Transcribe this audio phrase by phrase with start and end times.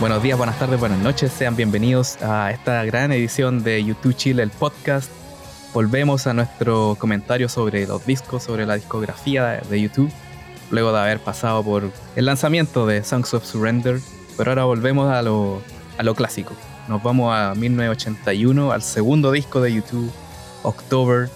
[0.00, 1.30] Buenos días, buenas tardes, buenas noches.
[1.30, 5.10] Sean bienvenidos a esta gran edición de YouTube Chile, el podcast.
[5.74, 10.10] Volvemos a nuestro comentario sobre los discos, sobre la discografía de YouTube,
[10.70, 14.00] luego de haber pasado por el lanzamiento de Songs of Surrender.
[14.38, 15.60] Pero ahora volvemos a lo,
[15.98, 16.54] a lo clásico.
[16.88, 20.10] Nos vamos a 1981, al segundo disco de YouTube,
[20.62, 21.28] October.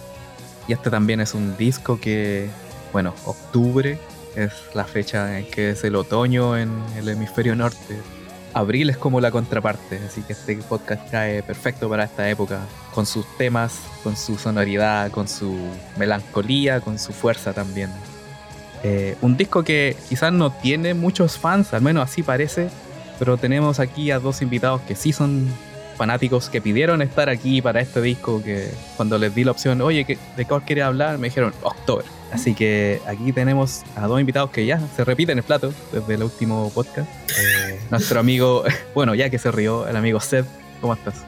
[0.67, 2.49] Y este también es un disco que,
[2.91, 3.99] bueno, octubre
[4.35, 7.99] es la fecha en que es el otoño en el hemisferio norte
[8.55, 12.61] abril es como la contraparte, así que este podcast cae perfecto para esta época,
[12.93, 15.57] con sus temas, con su sonoridad, con su
[15.97, 17.89] melancolía, con su fuerza también.
[18.81, 22.69] Eh, un disco que quizás no tiene muchos fans, al menos así parece,
[23.19, 25.49] pero tenemos aquí a dos invitados que sí son
[25.95, 30.05] fanáticos que pidieron estar aquí para este disco, que cuando les di la opción, oye,
[30.05, 31.17] ¿de qué quiere hablar?
[31.17, 32.05] Me dijeron, October.
[32.31, 36.23] Así que aquí tenemos a dos invitados que ya se repiten el plato desde el
[36.23, 37.09] último podcast.
[37.29, 38.63] Eh, nuestro amigo,
[38.95, 40.45] bueno, ya que se rió, el amigo Seth,
[40.81, 41.23] ¿cómo estás?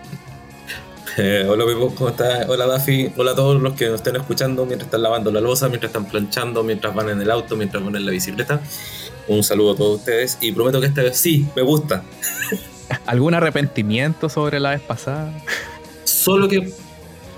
[1.20, 2.48] Eh, hola Pipo, ¿cómo estás?
[2.48, 5.68] Hola Dafi, hola a todos los que nos estén escuchando mientras están lavando la losa,
[5.68, 8.62] mientras están planchando, mientras van en el auto, mientras van en la bicicleta.
[9.28, 12.04] Un saludo a todos ustedes y prometo que esta vez sí, me gusta.
[13.06, 15.32] ¿Algún arrepentimiento sobre la vez pasada?
[16.04, 16.72] Solo que,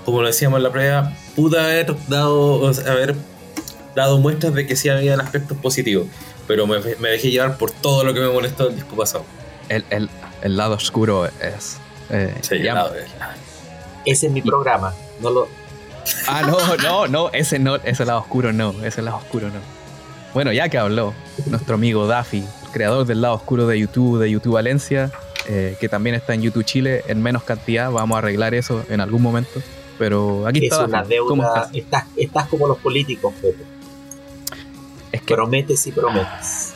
[0.04, 3.14] como lo decíamos en la prueba, pude haber dado, haber
[3.94, 6.06] dado muestras de que sí había aspectos positivos,
[6.46, 9.24] pero me, dejé llevar por todo lo que me molestó el disco pasado.
[9.68, 10.10] El, el,
[10.42, 11.78] el lado oscuro es...
[12.10, 12.34] Eh,
[14.04, 15.48] ese es mi programa, no lo...
[16.26, 19.60] Ah, no, no, no, ese no, ese lado oscuro no, ese lado oscuro no.
[20.32, 21.12] Bueno, ya que habló
[21.46, 25.10] nuestro amigo Daffy, creador del lado oscuro de YouTube, de YouTube Valencia,
[25.48, 29.00] eh, que también está en YouTube Chile en menos cantidad, vamos a arreglar eso en
[29.00, 29.60] algún momento.
[29.98, 30.82] Pero aquí está.
[30.82, 32.06] Es una deuda, estás?
[32.16, 33.64] Estás, como los políticos, Pepe.
[35.12, 36.74] Es que, prometes y prometes.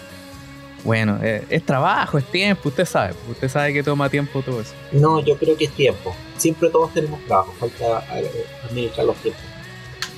[0.85, 4.75] Bueno, eh, es trabajo, es tiempo, usted sabe, usted sabe que toma tiempo todo eso.
[4.93, 6.15] No, yo creo que es tiempo.
[6.37, 8.31] Siempre todos tenemos trabajo, falta eh,
[8.69, 9.43] administrar los tiempos.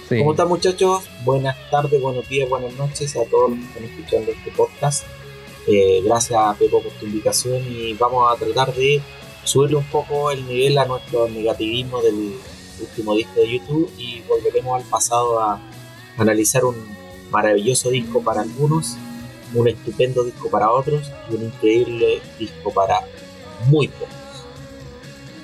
[0.08, 1.04] ¿Cómo están muchachos?
[1.24, 5.04] Buenas tardes, buenos días, buenas noches a todos los que están escuchando este podcast.
[5.66, 9.02] Eh, gracias a Pepo por tu invitación y vamos a tratar de
[9.42, 12.34] subirle un poco el nivel a nuestro negativismo del
[12.80, 15.60] último disco de YouTube y volveremos al pasado a
[16.18, 16.76] analizar un
[17.30, 18.96] maravilloso disco para algunos,
[19.54, 23.00] un estupendo disco para otros y un increíble disco para
[23.66, 24.14] muy pocos.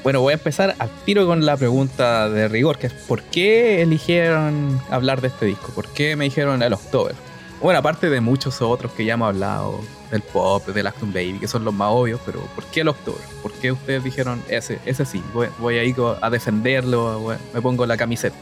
[0.04, 3.82] Bueno, voy a empezar al tiro con la pregunta de rigor, que es ¿por qué
[3.82, 5.72] eligieron hablar de este disco?
[5.72, 7.14] ¿Por qué me dijeron el October?
[7.60, 9.80] Bueno, aparte de muchos otros que ya hemos hablado,
[10.12, 13.22] del pop, del Acton Baby, que son los más obvios, pero ¿por qué el October?
[13.42, 15.22] ¿Por qué ustedes dijeron ese, ese sí?
[15.58, 18.36] Voy, a ir a defenderlo, me pongo la camiseta.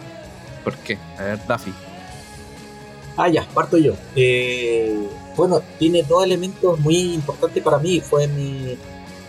[0.64, 0.98] ¿Por qué?
[1.16, 1.72] A ver, Daffy.
[3.16, 3.94] Ah, ya, parto yo.
[4.16, 8.00] Eh, bueno, tiene dos elementos muy importantes para mí.
[8.00, 8.76] Fue mi,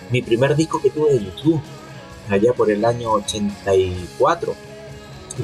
[0.10, 1.62] mi primer disco que tuve de YouTube,
[2.28, 4.56] allá por el año 84.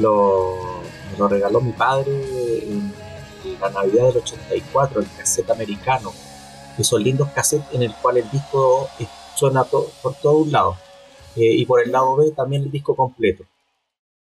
[0.02, 0.82] Lo,
[1.12, 2.12] me lo regaló mi padre
[2.64, 2.92] en
[3.62, 6.12] la Navidad del 84, el cassette americano.
[6.78, 8.88] Esos lindos cassettes en el cual el disco
[9.36, 10.76] suena por todos un lado.
[11.36, 13.46] Eh, y por el lado B también el disco completo.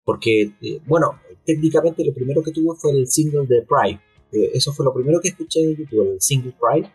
[0.04, 4.00] Porque, eh, bueno, técnicamente lo primero que tuvo fue el single de Pride.
[4.32, 6.90] Eh, eso fue lo primero que escuché de YouTube, el single Pride,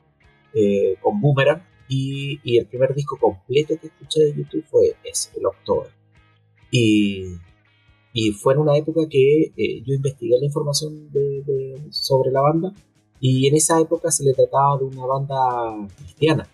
[1.00, 1.62] con Boomerang.
[1.88, 5.90] Y, y, el primer disco completo que escuché de YouTube fue ese, el October.
[6.70, 7.36] Y
[8.16, 11.10] y fue en una época que eh, yo investigué la información
[11.90, 12.72] sobre la banda
[13.26, 16.46] y en esa época se le trataba de una banda cristiana.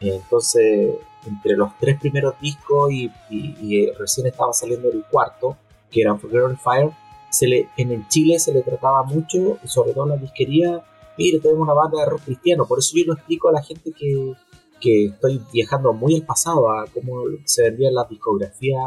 [0.00, 0.94] Entonces,
[1.26, 5.58] entre los tres primeros discos y, eh, recién estaba saliendo el cuarto,
[5.90, 6.90] que era on Fire,
[7.30, 10.82] se le, en el Chile se le trataba mucho, sobre todo en la disquería,
[11.18, 12.64] mire, tenemos una banda de rock cristiano.
[12.64, 14.32] Por eso yo lo explico a la gente que,
[14.80, 18.78] que estoy viajando muy al pasado, a cómo se vendía la discografía,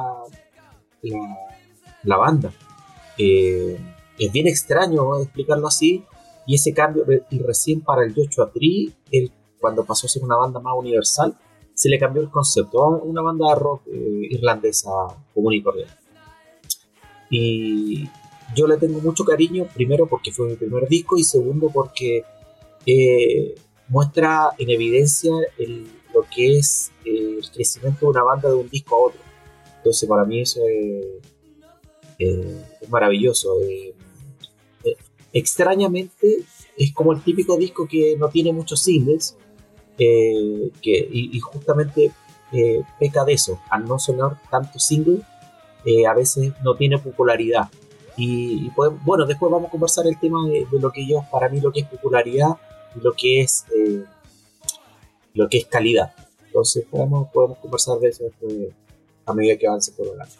[1.04, 1.38] la,
[2.01, 2.51] la banda.
[3.19, 3.80] Eh,
[4.18, 6.04] es bien extraño explicarlo así,
[6.47, 10.38] y ese cambio, y recién para el Joshua Tree, él, cuando pasó a ser una
[10.38, 11.38] banda más universal,
[11.73, 14.89] se le cambió el concepto a una banda de rock eh, irlandesa
[15.33, 15.94] común y corriente.
[17.29, 18.09] Y
[18.55, 22.23] yo le tengo mucho cariño, primero porque fue mi primer disco y segundo porque
[22.85, 23.55] eh,
[23.89, 25.33] muestra en evidencia
[26.13, 29.19] lo que es el crecimiento de una banda de un disco a otro.
[29.77, 31.05] Entonces para mí eso es
[32.19, 33.57] eh, es maravilloso.
[35.33, 36.44] Eh, eh, extrañamente
[36.77, 39.35] es como el típico disco que no tiene muchos singles
[39.97, 42.12] que, y, justamente
[43.00, 45.21] peca de eso, al no sonar tanto single,
[46.07, 47.69] a veces no tiene popularidad.
[48.15, 48.71] Y,
[49.03, 51.80] bueno, después vamos a conversar el tema de, lo que yo, para mí, lo que
[51.80, 52.57] es popularidad
[52.95, 53.65] y lo que es,
[55.33, 56.13] lo que es calidad.
[56.45, 58.25] Entonces podemos, podemos conversar de eso
[59.25, 60.31] a medida que avance por año.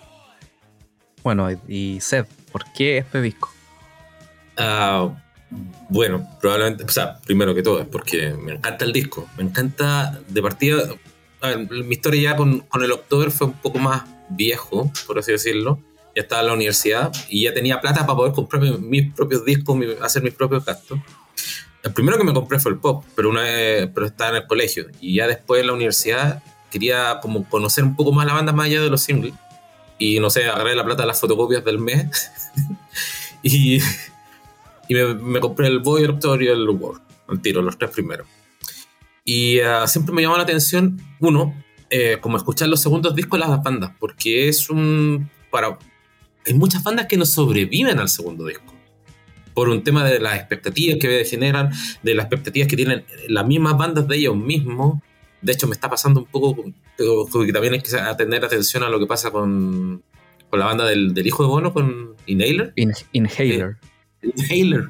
[1.24, 3.50] Bueno, y Seth, ¿por qué este disco?
[4.58, 5.10] Ah,
[5.90, 10.20] bueno, probablemente, o sea, primero que todo es porque me encanta el disco, me encanta
[10.28, 10.84] de partida.
[11.70, 15.80] mi historia ya con, con el October fue un poco más viejo, por así decirlo.
[16.16, 19.78] Ya estaba en la universidad y ya tenía plata para poder comprar mis, propios discos,
[20.02, 21.00] hacer mis propios gastos.
[21.84, 23.44] El primero que me compré fue el pop, pero, una
[23.94, 24.88] pero estaba en el colegio.
[25.00, 28.66] Y ya después en la universidad quería como conocer un poco más la banda más
[28.66, 29.34] allá de los singles.
[30.00, 32.08] Y no sé, agarré la plata de las fotocopias del mes.
[33.44, 33.80] y
[34.88, 38.28] y me, compré el Voyager y el World, al tiro, los tres primeros.
[39.24, 41.54] Y ah, siempre me llamó la atención, uno,
[41.90, 45.30] eh, como escuchar los segundos discos de las bandas, porque es un.
[45.52, 45.78] para
[46.46, 48.74] Hay muchas bandas que no sobreviven al segundo disco.
[49.54, 51.72] Por un tema de las expectativas que generan,
[52.04, 55.02] de las expectativas que tienen las mismas bandas de ellos mismos.
[55.42, 56.64] De hecho, me está pasando un poco
[56.98, 60.04] que también hay que tener atención a lo que pasa con,
[60.50, 62.74] con la banda del, del hijo de Bono, con Inhaler.
[63.12, 63.78] Inhaler.
[64.36, 64.90] Inhaler.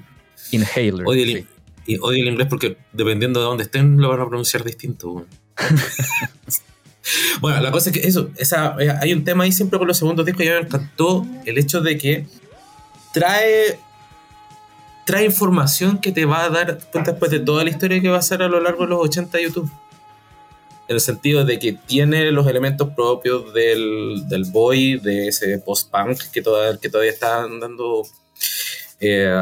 [0.52, 1.06] Inhaler.
[1.06, 1.48] Odio el,
[1.88, 5.26] el inglés porque dependiendo de dónde estén lo van a pronunciar distinto.
[7.40, 7.62] Bueno.
[7.62, 10.26] la cosa es que eso, esa, eh, hay un tema ahí siempre con los segundos
[10.26, 12.26] discos y a mí me encantó el hecho de que
[13.14, 13.80] trae
[15.06, 18.18] trae información que te va a dar cuenta después de toda la historia que va
[18.18, 19.72] a ser a lo largo de los 80 de YouTube.
[20.90, 26.20] En el sentido de que tiene los elementos propios del, del boy, de ese post-punk
[26.34, 26.42] que,
[26.82, 28.04] que todavía están dando
[29.00, 29.34] eh,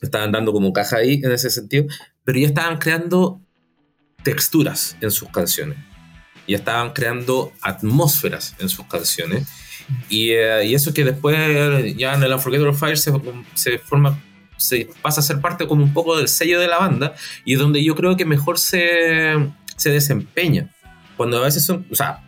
[0.00, 1.86] estaban dando como caja ahí en ese sentido,
[2.24, 3.40] pero ya estaban creando
[4.22, 5.78] texturas en sus canciones,
[6.46, 9.46] ya estaban creando atmósferas en sus canciones,
[10.08, 11.36] y, eh, y eso que después
[11.96, 13.12] ya en el Unforgettable Fire se,
[13.54, 14.22] se, forma,
[14.56, 17.58] se pasa a ser parte como un poco del sello de la banda, y es
[17.58, 19.32] donde yo creo que mejor se,
[19.76, 20.74] se desempeña.
[21.16, 22.22] Cuando a veces son, o sea,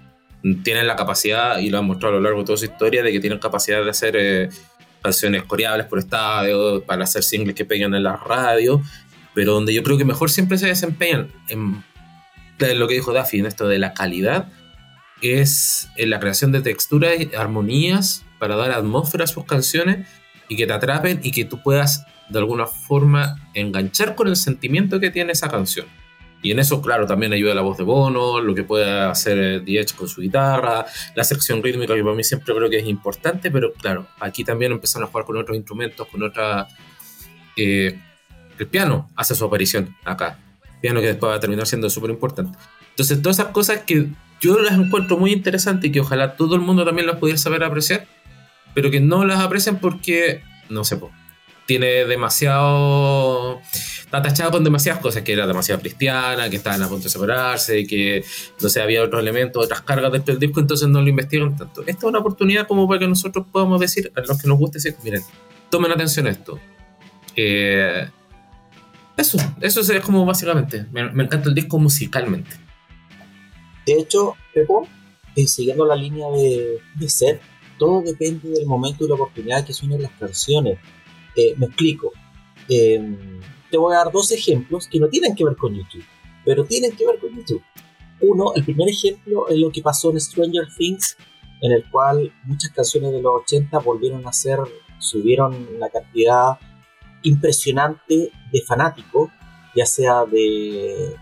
[0.64, 3.12] tienen la capacidad, y lo han mostrado a lo largo de toda su historia, de
[3.12, 4.48] que tienen capacidad de hacer eh,
[5.02, 8.82] canciones coreables por estadio, para hacer singles que pegan en la radio,
[9.34, 11.82] pero donde yo creo que mejor siempre se desempeñan en,
[12.76, 14.48] lo que dijo Daffy, en esto de la calidad,
[15.22, 20.08] es en la creación de texturas y armonías para dar atmósfera a sus canciones
[20.48, 25.00] y que te atrapen y que tú puedas de alguna forma enganchar con el sentimiento
[25.00, 25.86] que tiene esa canción.
[26.42, 29.94] Y en eso, claro, también ayuda la voz de Bono, lo que puede hacer Edge
[29.94, 33.72] con su guitarra, la sección rítmica que para mí siempre creo que es importante, pero
[33.74, 36.66] claro, aquí también empezaron a jugar con otros instrumentos, con otra...
[37.56, 37.98] Eh,
[38.58, 40.38] el piano hace su aparición acá,
[40.80, 42.58] piano que después va a terminar siendo súper importante.
[42.90, 44.08] Entonces, todas esas cosas que
[44.40, 47.64] yo las encuentro muy interesantes y que ojalá todo el mundo también las pudiera saber
[47.64, 48.06] apreciar,
[48.74, 50.98] pero que no las aprecian porque, no sé,
[51.70, 53.60] tiene demasiado
[54.00, 57.86] está tachado con demasiadas cosas, que era demasiado cristiana, que estaban a punto de separarse,
[57.86, 58.24] que
[58.60, 61.82] no sé, había otros elementos, otras cargas dentro del disco, entonces no lo investigan tanto.
[61.82, 64.78] Esta es una oportunidad como para que nosotros podamos decir, a los que nos guste
[64.78, 65.22] decir, miren,
[65.70, 66.58] tomen atención a esto.
[67.36, 68.08] Eh,
[69.16, 72.50] eso, eso es como básicamente, me, encanta el disco musicalmente.
[73.86, 74.88] De hecho, Pepo,
[75.36, 77.40] eh, siguiendo la línea de, de ser,
[77.78, 80.80] todo depende del momento y la oportunidad que suenen las canciones.
[81.36, 82.12] Eh, me explico.
[82.68, 83.16] Eh,
[83.70, 86.04] te voy a dar dos ejemplos que no tienen que ver con YouTube,
[86.44, 87.62] pero tienen que ver con YouTube.
[88.20, 91.16] Uno, el primer ejemplo es lo que pasó en Stranger Things,
[91.60, 94.58] en el cual muchas canciones de los 80 volvieron a ser,
[94.98, 96.58] subieron la cantidad
[97.22, 99.30] impresionante de fanáticos,
[99.74, 101.14] ya sea de,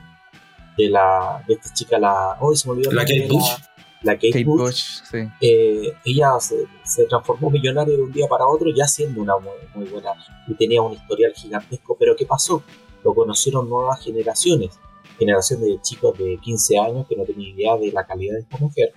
[0.77, 2.37] de la de esta chica, la.
[2.41, 3.68] Oh, se me olvidó la Kate Bush
[4.03, 5.01] la Kate, Bush,
[5.41, 10.11] eh, ella se, transformó millonaria de un día para otro ya siendo una muy, buena
[10.47, 12.63] y tenía un historial gigantesco, pero ¿qué pasó?
[13.03, 14.79] Lo conocieron nuevas generaciones,
[15.19, 18.59] generación de chicos de 15 años que no tenían idea de la calidad de esta
[18.59, 18.93] mujer.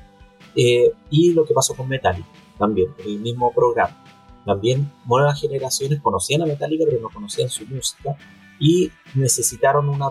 [0.55, 2.27] Eh, y lo que pasó con Metallica,
[2.59, 4.03] también, el mismo programa.
[4.45, 8.15] También nuevas generaciones conocían a Metallica pero no conocían su música
[8.59, 10.09] y necesitaron una,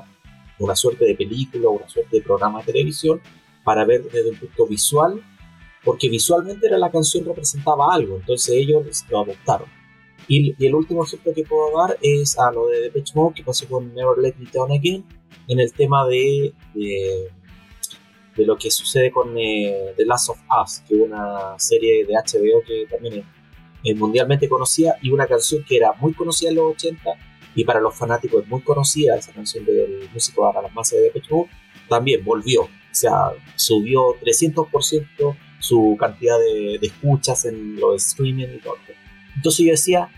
[0.58, 3.20] una suerte de película, una suerte de programa de televisión
[3.64, 5.22] para ver desde el punto visual,
[5.84, 9.68] porque visualmente era la canción representaba algo, entonces ellos lo adoptaron.
[10.28, 13.66] Y, el último ejemplo que puedo dar es a lo de Depeche Mode que pasó
[13.68, 15.04] con Never Let Me Down Again,
[15.48, 17.30] en el tema de, de,
[18.46, 22.62] lo que sucede con eh, The Last of Us, que es una serie de HBO
[22.66, 23.24] que también
[23.82, 27.02] es, mundialmente conocida y una canción que era muy conocida en los 80
[27.54, 31.04] y para los fanáticos es muy conocida, esa canción del músico para las masas de
[31.04, 31.50] Depeche Mode,
[31.88, 38.76] también volvió o sea, subió 300% su cantidad de, escuchas en los streaming y todo.
[39.36, 40.08] Entonces yo decía,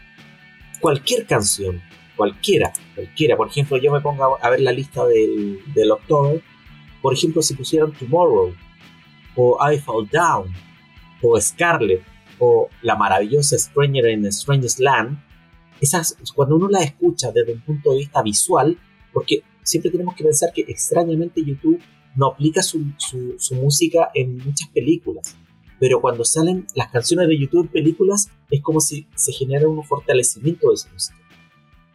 [0.81, 1.83] cualquier canción,
[2.17, 6.43] cualquiera, cualquiera, por ejemplo, yo me pongo a ver la lista del, del October
[7.03, 8.55] Por ejemplo, si pusieran Tomorrow,
[9.37, 10.53] o I Fall Down,
[11.23, 12.03] o Scarlet,
[12.39, 15.19] o la maravillosa Stranger in a Stranger's Land,
[15.81, 18.79] esas, cuando uno las escucha desde un punto de vista visual,
[19.13, 21.81] porque siempre tenemos que pensar que extrañamente YouTube
[22.17, 22.81] no aplica su,
[23.53, 25.37] música en muchas películas,
[25.79, 29.83] pero cuando salen las canciones de YouTube en películas es como si se genera un
[29.85, 31.17] fortalecimiento de esa música.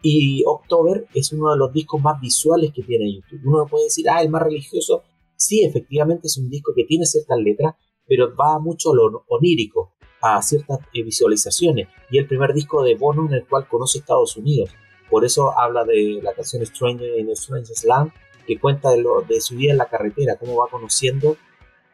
[0.02, 3.40] Y October es uno de los discos más visuales que tiene YouTube.
[3.44, 5.02] Uno puede decir, ah, el más religioso.
[5.34, 7.74] Sí, efectivamente es un disco que tiene ciertas letras,
[8.06, 11.88] pero va mucho a lo onírico, a ciertas eh, visualizaciones.
[12.10, 14.70] Y el primer disco de Bono en el cual conoce Estados Unidos.
[15.10, 18.12] Por eso habla de la canción Stranger in a Stranger's Land,
[18.46, 21.36] que cuenta de, lo, de su vida en la carretera, cómo va conociendo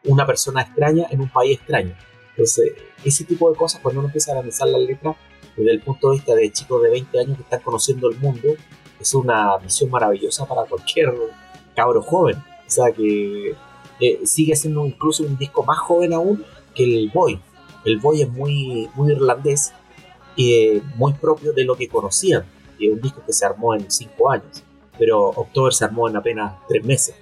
[0.05, 1.95] una persona extraña en un país extraño.
[2.31, 5.15] Entonces, ese tipo de cosas, cuando uno empieza a analizar la letra
[5.55, 8.49] desde el punto de vista de chicos de 20 años que están conociendo el mundo,
[8.99, 11.13] es una visión maravillosa para cualquier
[11.75, 12.37] cabro joven.
[12.37, 13.55] O sea que
[13.99, 16.43] eh, sigue siendo incluso un disco más joven aún
[16.73, 17.39] que el Boy.
[17.85, 19.73] El Boy es muy, muy irlandés
[20.37, 22.45] eh, muy propio de lo que conocían.
[22.77, 24.63] Y un disco que se armó en 5 años,
[24.97, 27.15] pero October se armó en apenas 3 meses,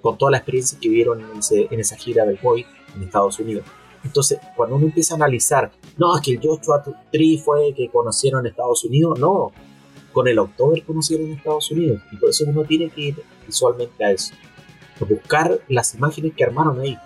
[0.00, 1.40] con toda la experiencia que vieron en,
[1.70, 3.64] en esa gira del Boy en Estados Unidos.
[4.04, 8.46] Entonces, cuando uno empieza a analizar, no, es que el Joshua Tree fue que conocieron
[8.46, 9.52] Estados Unidos, no,
[10.12, 14.12] con el October conocieron Estados Unidos, y por eso uno tiene que ir visualmente a
[14.12, 14.34] eso,
[15.08, 16.96] buscar las imágenes que armaron ahí.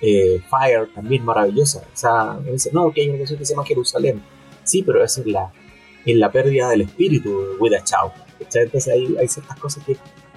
[0.00, 2.38] Eh, Fire también maravillosa, o sea,
[2.72, 4.20] no, que hay una canción que se llama Jerusalén,
[4.64, 5.52] sí, pero esa es la,
[6.04, 8.12] en la pérdida del espíritu with a chao.
[8.38, 9.96] Entonces hay, hay ciertas cosas que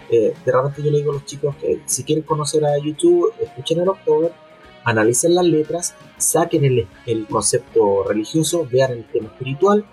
[0.09, 3.33] eh, de repente yo le digo a los chicos que si quieren conocer a YouTube,
[3.41, 4.31] escuchen el October
[4.85, 9.83] analicen las letras, saquen el, el concepto religioso, vean el tema espiritual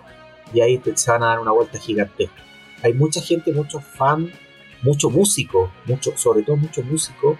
[0.53, 2.41] y ahí se van a dar una vuelta gigantesca.
[2.83, 4.31] Hay mucha gente, muchos fan,
[4.83, 7.37] mucho músico, mucho, sobre todo mucho músico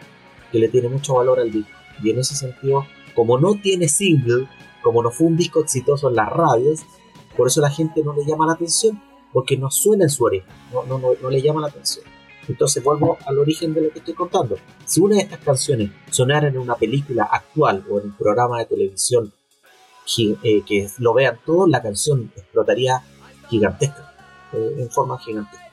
[0.52, 1.72] que le tiene mucho valor al disco.
[2.02, 4.48] Y en ese sentido, como no tiene single,
[4.82, 6.82] como no fue un disco exitoso en las radios,
[7.36, 10.48] por eso la gente no le llama la atención, porque no suena en su oreja,
[10.72, 12.06] no, no, no le llama la atención.
[12.48, 14.58] Entonces vuelvo al origen de lo que estoy contando.
[14.86, 18.66] Si una de estas canciones sonara en una película actual o en un programa de
[18.66, 19.32] televisión
[20.18, 23.02] eh, que lo vean todos, la canción explotaría
[23.50, 24.14] gigantesca,
[24.52, 25.64] eh, en forma gigantesca.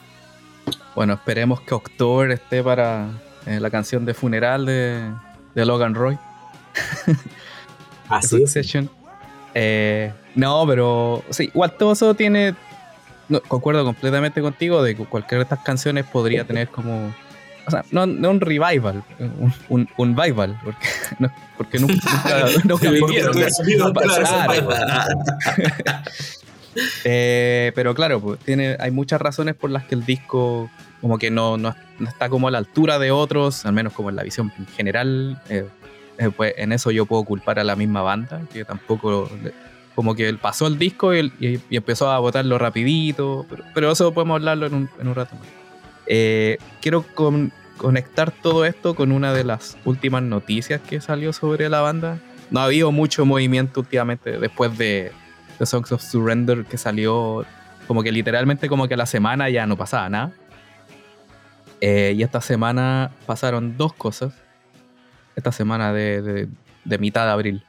[0.95, 5.13] Bueno, esperemos que October esté para eh, la canción de funeral de,
[5.55, 6.19] Logan Roy.
[8.09, 8.57] Así es.
[10.35, 12.55] No, pero sí, igual todo eso tiene
[13.47, 17.15] concuerdo completamente contigo de que cualquiera de estas canciones podría tener como.
[17.67, 19.05] O sea, no, no un revival,
[19.69, 20.87] un, un, revival, porque,
[21.21, 21.95] no, porque nunca,
[22.65, 23.37] nunca, vivieron.
[27.05, 31.31] eh, pero claro, pues, tiene, hay muchas razones por las que el disco como que
[31.31, 31.77] no, no,
[32.07, 35.41] está como a la altura de otros, al menos como en la visión general.
[35.49, 35.67] Eh,
[36.37, 39.29] pues en eso yo puedo culpar a la misma banda, que tampoco
[39.95, 44.75] como que pasó el disco y, empezó a botarlo rapidito, pero, eso podemos hablarlo en
[44.75, 45.47] un, rato más.
[46.07, 47.05] Eh, quiero
[47.77, 52.19] conectar todo esto con una de las últimas noticias que salió sobre la banda.
[52.51, 55.13] No ha habido mucho movimiento últimamente después de
[55.59, 57.45] The Songs of Surrender que salió
[57.87, 60.33] como que literalmente como que la semana ya no pasaba nada.
[61.81, 64.33] Eh, y esta semana pasaron dos cosas.
[65.41, 66.49] Esta semana de,
[66.85, 67.65] de mitad de abril.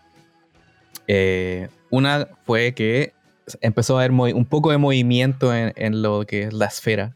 [1.07, 3.13] Eh, una fue que
[3.61, 7.15] empezó a haber un poco de movimiento en, lo que es la esfera.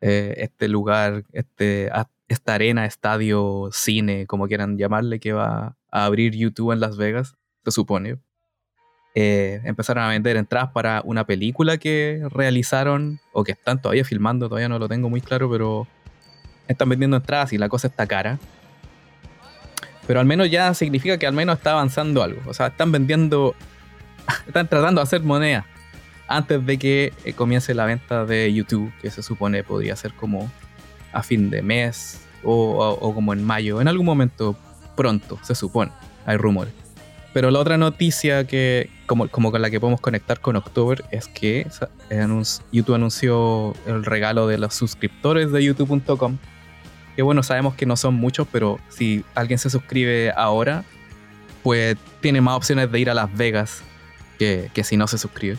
[0.00, 1.90] Eh, este lugar, este,
[2.28, 7.34] esta arena, estadio, cine, como quieran llamarle, que va a abrir YouTube en Las Vegas,
[7.64, 8.18] se supone.
[9.16, 14.48] Eh, empezaron a vender entradas para una película que realizaron o que están todavía filmando,
[14.48, 15.88] todavía no lo tengo muy claro, pero
[16.68, 18.38] están vendiendo entradas y la cosa está cara
[20.10, 22.42] pero al menos ya significa que al menos está avanzando algo.
[22.46, 23.54] O sea, están vendiendo,
[24.48, 25.64] están tratando de hacer moneda
[26.26, 30.50] antes de que eh, comience la venta de YouTube, que se supone podría ser como
[31.12, 34.56] a fin de mes o, como en mayo, en algún momento
[34.96, 35.92] pronto, se supone,
[36.26, 36.74] hay rumores.
[37.32, 41.28] Pero la otra noticia que, como, como con la que podemos conectar con October, es
[41.28, 41.68] que
[42.72, 46.38] YouTube anunció el regalo de los suscriptores de youtube.com
[47.20, 50.84] que bueno, sabemos que no son muchos, pero si alguien se suscribe ahora,
[51.62, 53.82] pues tiene más opciones de ir a Las Vegas
[54.38, 55.58] que, si no se suscribe.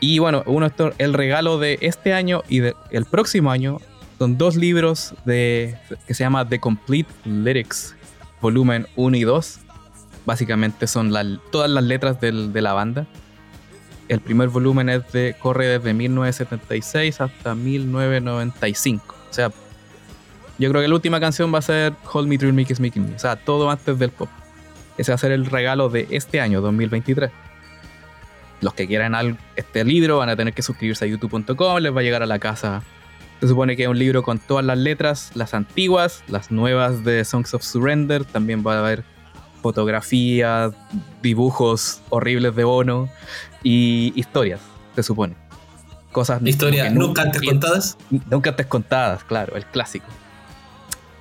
[0.00, 3.78] Y bueno, uno, el regalo de este año y del próximo año
[4.18, 7.96] son dos libros de, que se llama The Complete Lyrics,
[8.42, 9.60] volumen 1 y 2.
[10.26, 11.10] Básicamente son
[11.52, 13.06] todas las letras de la banda.
[14.08, 19.16] El primer volumen es de, corre desde 1976 hasta 1995.
[19.30, 19.50] O sea,
[20.58, 23.16] Yo creo que la última canción va a ser Hold Me Through Mickey's Making Me.
[23.16, 24.28] O sea, todo antes del pop.
[24.96, 27.30] Ese va a ser el regalo de este año, 2023.
[28.60, 32.02] Los que quieran este libro van a tener que suscribirse a youtube.com, les va a
[32.02, 32.82] llegar a la casa.
[33.40, 37.24] Se supone que es un libro con todas las letras, las antiguas, las nuevas de
[37.24, 38.24] Songs of Surrender.
[38.24, 39.04] También va a haber
[39.60, 40.72] fotografías,
[41.20, 43.08] dibujos horribles de Bono
[43.62, 44.60] y historias,
[44.94, 45.34] se supone.
[46.12, 47.98] Cosas historias nunca antes contadas.
[48.30, 50.06] Nunca antes contadas, claro, el clásico.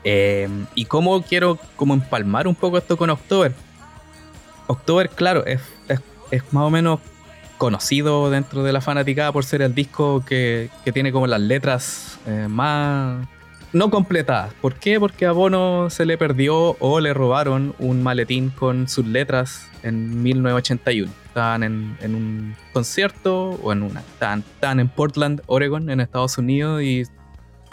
[0.04, 3.54] Eh, y cómo quiero como empalmar un poco esto con October.
[4.68, 5.62] October, claro, es,
[6.32, 7.00] es, más o menos
[7.58, 12.18] conocido dentro de la fanaticada por ser el disco que, que tiene como las letras
[12.28, 13.26] eh, más
[13.74, 14.54] no completadas.
[14.62, 15.00] ¿Por qué?
[15.00, 20.22] Porque a Bono se le perdió o le robaron un maletín con sus letras en
[20.22, 21.12] 1981.
[21.26, 24.02] Estaban en, en un concierto o en una.
[24.02, 27.04] Estaban, en Portland, Oregon, en Estados Unidos y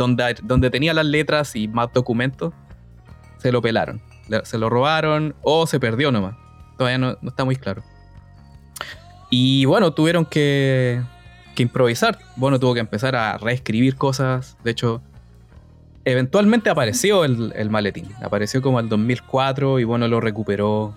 [0.00, 2.54] donde, donde tenía las letras y más documentos,
[3.36, 4.00] se lo pelaron.
[4.44, 6.36] Se lo robaron o se perdió nomás.
[6.78, 7.82] Todavía no, está muy claro.
[9.28, 11.02] Y bueno, tuvieron que,
[11.54, 12.18] que improvisar.
[12.36, 14.56] Bueno, tuvo que empezar a reescribir cosas.
[14.64, 15.02] De hecho,
[16.04, 18.08] eventualmente apareció el, maletín.
[18.22, 20.94] Apareció como el 2004 y bueno, lo recuperó.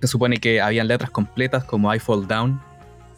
[0.00, 2.60] Se supone que habían letras completas como I Fall Down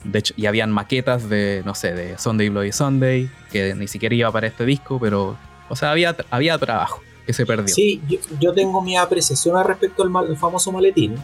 [0.05, 4.15] de hecho, y habían maquetas de, no sé, de Sunday Bloody Sunday, que ni siquiera
[4.15, 5.37] iba para este disco, pero,
[5.69, 7.75] o sea, había, había trabajo que se perdió.
[7.75, 8.03] Sí,
[8.41, 11.17] yo, tengo mi apreciación al respecto al famoso maletín.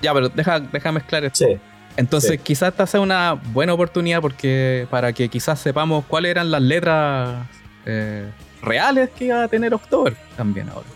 [0.00, 1.46] Ya, pero deja, deja mezclar esto.
[1.46, 1.58] Sí.
[1.96, 6.62] Entonces, quizás esta sea una buena oportunidad porque para que quizás sepamos cuáles eran las
[6.62, 7.46] letras
[7.84, 8.30] eh,
[8.62, 10.88] reales que iba a tener October también ahora.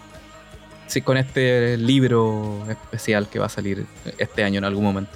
[0.86, 3.86] Sí, con este libro especial que va a salir
[4.18, 5.12] este año en algún momento.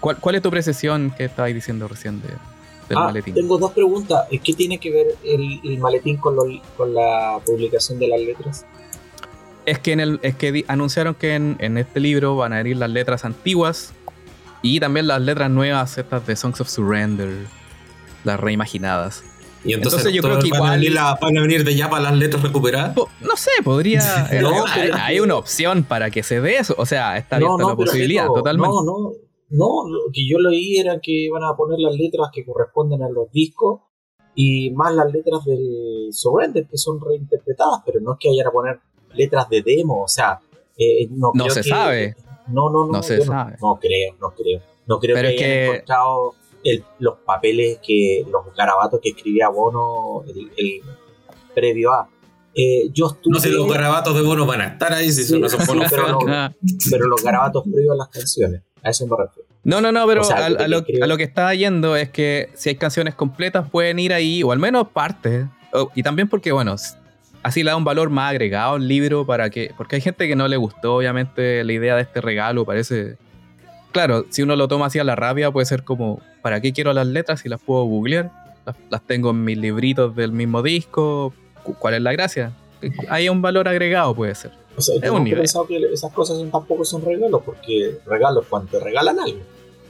[0.00, 2.28] ¿Cuál, es tu precisión que estabas diciendo recién de,
[2.88, 3.34] del ah, maletín?
[3.34, 4.26] Tengo dos preguntas.
[4.30, 6.36] ¿Qué tiene que ver el, maletín con,
[6.94, 8.66] la publicación de las letras?
[9.66, 12.90] Es que, en el, es que anunciaron que en, este libro van a venir las
[12.90, 13.92] letras antiguas
[14.62, 17.46] y también las letras nuevas, estas de Songs of Surrender,
[18.24, 19.24] las reimaginadas.
[19.64, 20.80] Y entonces, yo creo que igual.
[21.20, 22.94] ¿Van a venir de ya para las letras recuperadas?
[22.96, 24.28] No sé, podría.
[24.40, 26.76] no, hay, una opción para que se dé eso.
[26.78, 28.68] O sea, está abierta la posibilidad, totalmente.
[28.68, 29.27] No, no.
[29.50, 33.08] No, lo que yo leí era que iban a poner las letras que corresponden a
[33.08, 33.80] los discos
[34.34, 38.50] y más las letras del Surrender que son reinterpretadas, pero no es que vayan a
[38.50, 38.80] poner
[39.14, 40.38] letras de demo, o sea,
[40.76, 42.14] eh, no, no se sabe.
[42.46, 43.56] No, no, no, no se sabe.
[43.60, 44.62] No, creo, no creo.
[44.86, 46.34] No creo que hayan encontrado
[46.98, 50.82] los papeles que, los garabatos que escribía Bono el,
[51.54, 52.08] previo a.
[52.54, 55.64] Eh, yo no sé, los garabatos de Bono van a estar ahí si no son
[55.64, 56.18] bonos pero,
[56.90, 58.62] pero los garabatos previos a las canciones.
[58.82, 59.48] A eso me refiero.
[59.64, 63.68] No, no, no, pero a, lo, que estaba yendo es que si hay canciones completas
[63.68, 65.46] pueden ir ahí, o al menos partes.
[65.94, 66.76] y también porque, bueno,
[67.42, 69.72] así le da un valor más agregado al libro para que.
[69.76, 72.64] Porque hay gente que no le gustó, obviamente, la idea de este regalo.
[72.64, 73.16] Parece.
[73.92, 76.92] Claro, si uno lo toma así a la rabia, puede ser como: ¿para qué quiero
[76.92, 78.30] las letras si las puedo googlear?
[78.90, 81.34] Las, tengo en mis libritos del mismo disco.
[81.78, 82.52] ¿Cuál es la gracia?
[83.08, 84.52] Hay un valor agregado, puede ser.
[84.78, 88.80] O sea, es un pensado que esas cosas tampoco son regalos, porque regalos cuando te
[88.80, 89.40] regalan algo.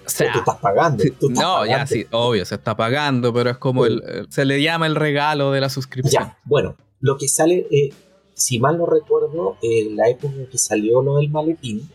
[0.07, 1.05] O sea, tú estás pagando.
[1.29, 4.95] no, ya sí, obvio, se está pagando, pero es como el, se le llama el
[4.95, 6.25] regalo de la suscripción.
[6.25, 7.91] Ya, bueno, lo que sale, eh,
[8.33, 11.91] si mal no recuerdo, en la época en que salió lo del maletín,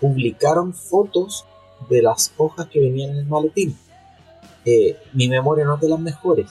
[0.00, 1.44] publicaron fotos
[1.88, 3.76] de las hojas que venían en el maletín.
[4.64, 6.48] Eh, mi memoria no es de las mejores.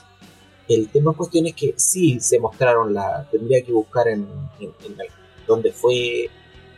[0.68, 3.26] El tema en cuestión es que sí se mostraron la.
[3.30, 4.28] Tendría que buscar en,
[4.60, 4.96] en, en
[5.50, 6.30] dónde fue,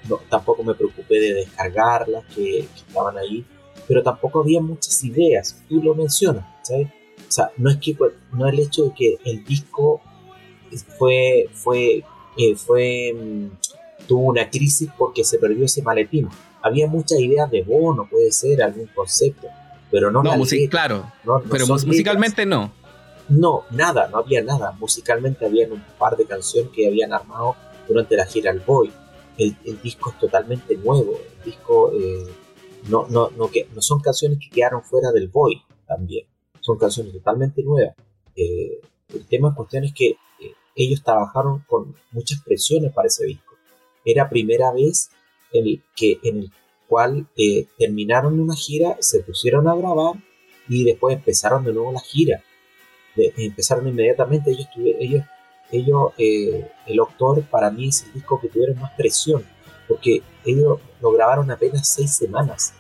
[0.09, 3.45] no, tampoco me preocupé de descargarlas que, estaban ahí,
[3.87, 6.89] pero tampoco había muchas ideas, tú lo mencionas, ¿sabes?
[7.29, 7.97] O sea, no es que
[8.33, 10.01] no el hecho de que el disco
[10.99, 12.03] fue, fue,
[12.37, 16.29] eh, fue, mm, tuvo una crisis porque se perdió ese maletín.
[16.63, 19.49] Había muchas ideas de bono, puede ser, algún concepto,
[19.91, 20.23] pero no.
[20.23, 20.35] No,
[20.71, 21.11] claro,
[21.51, 22.73] pero musicalmente no.
[23.29, 24.73] No, nada, no había nada.
[24.73, 27.57] Musicalmente habían un par de canciones que habían armado
[27.89, 28.93] durante la gira al Boy.
[29.39, 32.27] El, disco es totalmente nuevo, el disco eh,
[32.89, 36.27] no, no, no, que, no son canciones que quedaron fuera del Boy también,
[36.61, 37.97] son canciones totalmente nuevas.
[38.37, 38.81] Eh,
[39.13, 43.55] el tema en cuestión es que eh, ellos trabajaron con muchas presiones para ese disco.
[44.05, 45.11] Era primera vez
[45.53, 46.53] en el, que, en el
[46.87, 47.27] cual
[47.79, 50.17] terminaron una gira, se pusieron a grabar
[50.69, 52.45] y después empezaron de nuevo la gira.
[53.17, 55.25] empezaron inmediatamente, ellos, ellos
[55.73, 59.43] ellos, eh, el Octor para mí es el disco que tuvieron más presión,
[59.89, 62.75] porque ellos lo grabaron apenas seis semanas,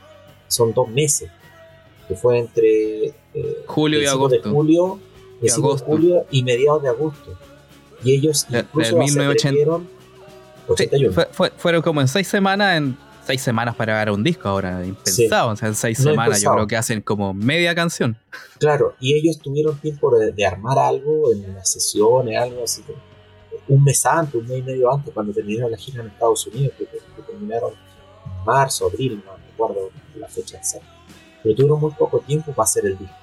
[0.46, 1.31] son dos meses,
[2.07, 4.37] que fue entre eh, julio y agosto.
[4.37, 5.00] De julio,
[5.40, 7.38] y, julio y mediados de agosto.
[8.05, 9.81] Y ellos incluso de 1980,
[10.68, 11.26] 81.
[11.57, 15.50] fueron como en seis semanas, en seis semanas para grabar un disco ahora, impensado.
[15.50, 18.16] O sea, en seis semanas yo creo que hacen como media canción.
[18.58, 22.82] Claro, y ellos tuvieron tiempo de, armar algo en las sesiones, algo así.
[23.68, 26.74] Un mes antes, un mes y medio antes, cuando terminaron la gira en Estados Unidos,
[26.78, 26.87] que,
[27.22, 30.87] terminaron en marzo, abril, no recuerdo la fecha exacta.
[31.42, 33.14] Pero tuvieron muy poco tiempo para hacer el disco.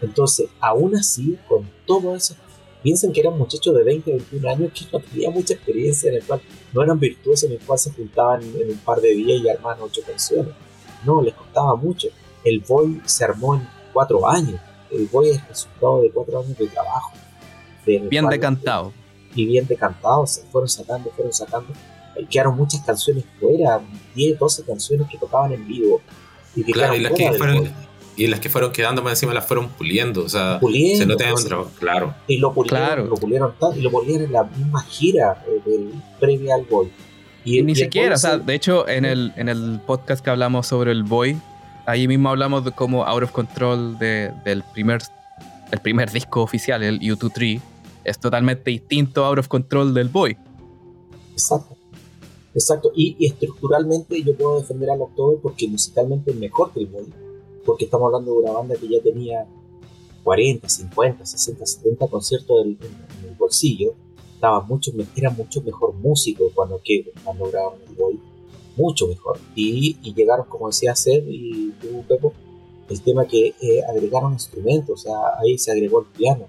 [0.00, 2.34] Entonces, aún así, con todo eso,
[2.82, 6.24] piensen que eran muchachos de 20, 21 años que no tenían mucha experiencia, en el
[6.24, 6.40] cual
[6.72, 9.78] no eran virtuosos, en el cual se juntaban en un par de días y armaban
[9.80, 10.54] ocho canciones.
[11.04, 12.08] No, les costaba mucho.
[12.44, 14.60] El Boy se armó en cuatro años.
[14.90, 17.12] El Boy es el resultado de cuatro años de trabajo.
[17.86, 18.92] bien decantado.
[19.34, 21.72] Y bien decantado, se fueron sacando, fueron sacando.
[22.18, 23.80] Y quedaron muchas canciones fuera,
[24.14, 26.00] 10, 12 canciones que tocaban en vivo.
[26.56, 27.72] Y que claro, y las que fueron,
[28.18, 30.24] y las que fueron quedando más encima las fueron puliendo.
[30.24, 32.14] O sea, se nota un trabajo, claro.
[32.26, 36.52] Y lo pulieron, lo pulieron y lo pulieron en la misma gira eh, del previo
[36.52, 36.90] al Boy.
[37.44, 40.90] Y, ni siquiera, o sea, de hecho, en el, en el podcast que hablamos sobre
[40.90, 41.40] el Boy,
[41.86, 45.00] ahí mismo hablamos de cómo Out of Control de, del primer,
[45.70, 47.60] el primer disco oficial, el U2 3,
[48.02, 50.36] es totalmente distinto a Out of Control del Boy.
[51.32, 51.76] Exacto.
[52.52, 52.90] Exacto.
[52.96, 57.06] Y, estructuralmente yo puedo defender al October porque musicalmente es mejor que el Boy
[57.68, 59.46] porque estamos hablando de una banda que ya tenía
[60.24, 62.78] 40, 50, 60, 70 conciertos en,
[63.28, 63.92] el bolsillo,
[64.32, 68.18] estaba mucho, era mucho mejor músico cuando, que, cuando grabaron el Boy,
[68.74, 69.38] mucho mejor.
[69.54, 72.32] Y, llegaron, como decía Seb y tú, Pepo,
[72.88, 76.46] el tema que eh, agregaron instrumentos, o sea, ahí se agregó el piano,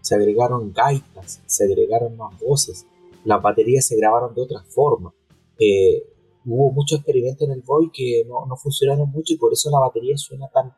[0.00, 2.84] se agregaron gaitas, se agregaron más voces,
[3.24, 5.14] las baterías se grabaron de otra forma.
[5.56, 6.02] Eh,
[6.48, 9.80] hubo muchos experimentos en el Boy que no, no, funcionaron mucho y por eso la
[9.80, 10.72] batería suena tan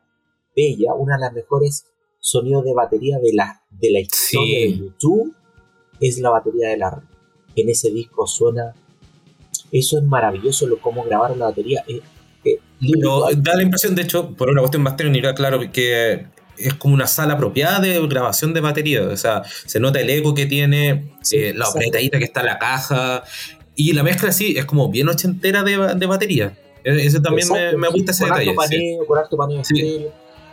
[0.55, 1.85] bella, una de las mejores
[2.19, 5.35] sonidos de batería de la, de la historia de YouTube
[5.99, 7.03] es la batería de la
[7.55, 8.73] en ese disco suena
[9.71, 12.01] eso es maravilloso lo cómo grabaron la batería eh,
[12.45, 12.59] eh,
[13.37, 17.07] da la impresión de hecho por una cuestión más técnica claro que es como una
[17.07, 19.03] sala apropiada de grabación de batería.
[19.03, 23.23] O sea, se nota el eco que tiene, eh, la apretadita que está la caja,
[23.89, 26.53] y la mezcla sí es como bien ochentera de, de batería.
[26.83, 28.53] E-, ese también me, gusta ese detalle.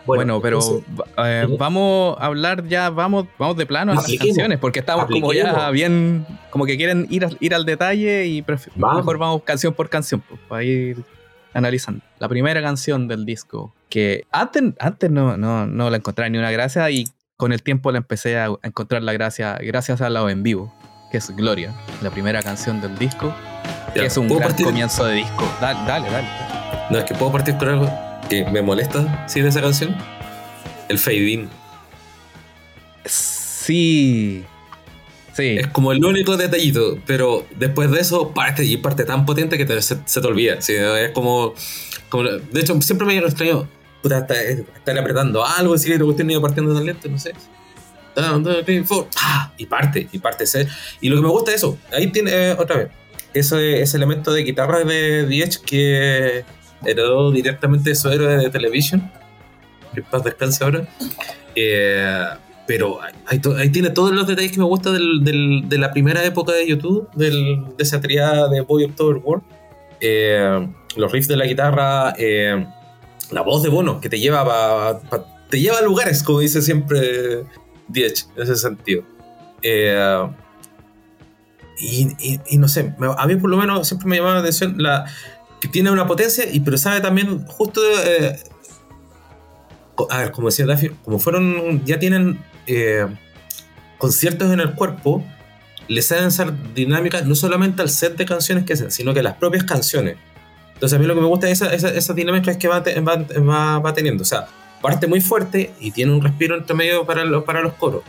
[0.06, 0.82] Bueno, pero
[1.18, 5.34] eh, vamos a hablar ya, vamos, vamos de plano a las canciones, porque estamos como
[5.34, 8.42] ya bien, como que quieren ir, ir al detalle y
[8.76, 11.04] mejor vamos canción por canción, pues, para ir
[11.52, 12.02] analizando.
[12.20, 16.52] La primera canción del disco, que antes, antes no, no, no la encontré ni una
[16.52, 17.04] gracia y
[17.36, 20.72] con el tiempo la empecé a encontrar la gracia gracias al lado en vivo
[21.10, 23.34] que es Gloria, la primera canción del disco,
[23.94, 25.50] que es un gran comienzo de disco.
[25.60, 26.28] Dale, dale, dale,
[26.90, 27.90] No, es que puedo partir con algo
[28.28, 29.96] que me molesta, ¿sí, de esa canción?
[30.88, 31.48] El fade in.
[33.04, 34.44] Sí.
[35.32, 35.56] Sí.
[35.58, 39.82] Es como el único detallito, pero después de eso parte y parte tan potente que
[39.82, 40.54] se, te olvida.
[40.54, 41.54] Es como,
[42.08, 43.68] como, De hecho, siempre me extraño.
[44.02, 47.32] Puta, estar apretando algo, así que te ido partiendo tan lento, no sé.
[49.16, 50.44] Ah, y parte, y parte.
[51.00, 52.88] Y lo que me gusta es eso, ahí tiene eh, otra vez,
[53.35, 56.44] ese, ese elemento de guitarra de Diech que
[56.85, 59.11] heredó directamente de su héroe de televisión,
[59.94, 60.88] que paz descanse ahora.
[61.54, 62.24] Eh,
[62.66, 64.92] pero ahí, ahí, tiene todos los detalles que me gustan
[65.24, 69.44] del, de la primera época de YouTube, del, de esa triada de Boy October World.
[70.00, 72.14] Eh, los riffs de la guitarra,
[73.31, 75.00] la voz de Bono, que te lleva,
[75.48, 77.44] te lleva a lugares, como dice siempre
[77.88, 79.05] 10 en ese sentido.
[79.62, 80.29] Eh,
[81.81, 85.07] y, no sé, a mí por lo menos siempre me llamaba la atención la,
[85.61, 87.81] que tiene una potencia, y pero sabe también justo...
[88.05, 88.38] Eh,
[90.11, 93.07] a ver, como decía Daffy, como fueron, ya tienen eh,
[93.98, 95.24] conciertos en el cuerpo,
[95.88, 99.35] les saben ser dinámicas no solamente al set de canciones que hacen, sino que las
[99.35, 100.16] propias canciones.
[100.74, 103.79] Entonces a mí lo que me gusta es esa, esa, esa dinámica que va, va,
[103.81, 104.22] va, teniendo.
[104.22, 104.46] O sea,
[104.80, 108.02] parte muy fuerte y tiene un respiro entre medio para los, para los coros.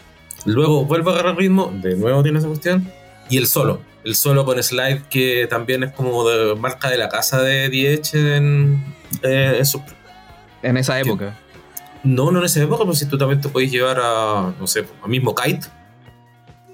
[0.46, 2.90] Luego vuelve a agarrar ritmo, de nuevo tiene esa cuestión.
[3.30, 7.10] Y el solo, el solo con slide que también es como de marca de la
[7.10, 8.84] casa de Diech en,
[9.22, 9.62] eh,
[10.64, 11.38] en, esa época.
[12.04, 14.86] No, no en esa época, pues si tú también te puedes llevar a, no sé,
[15.04, 15.68] a mismo Kite.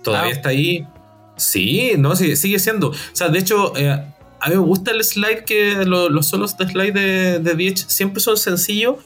[0.03, 0.35] Todavía ah.
[0.35, 0.87] está ahí.
[1.35, 2.89] Sí, no, sí, sigue siendo.
[2.89, 6.67] O sea, de hecho, eh, a mí me gusta el slide que los solos de
[6.67, 8.97] slide de, de Diech siempre son sencillos,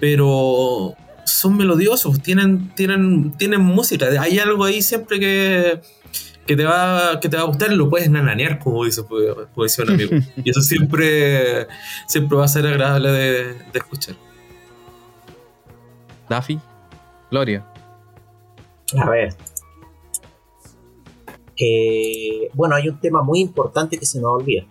[0.00, 4.06] pero son melodiosos, tienen, tienen, tienen música.
[4.20, 5.80] Hay algo ahí siempre que,
[6.46, 9.82] que, te, va, que te va a gustar, lo puedes nananear, como dice, como dice
[9.82, 10.16] un amigo.
[10.36, 11.66] y eso siempre,
[12.06, 14.16] siempre va a ser agradable de, de escuchar.
[16.28, 16.58] Daffy,
[17.30, 17.64] Gloria.
[18.96, 19.34] A ver.
[21.56, 24.64] Eh, bueno, hay un tema muy importante que se nos olvida.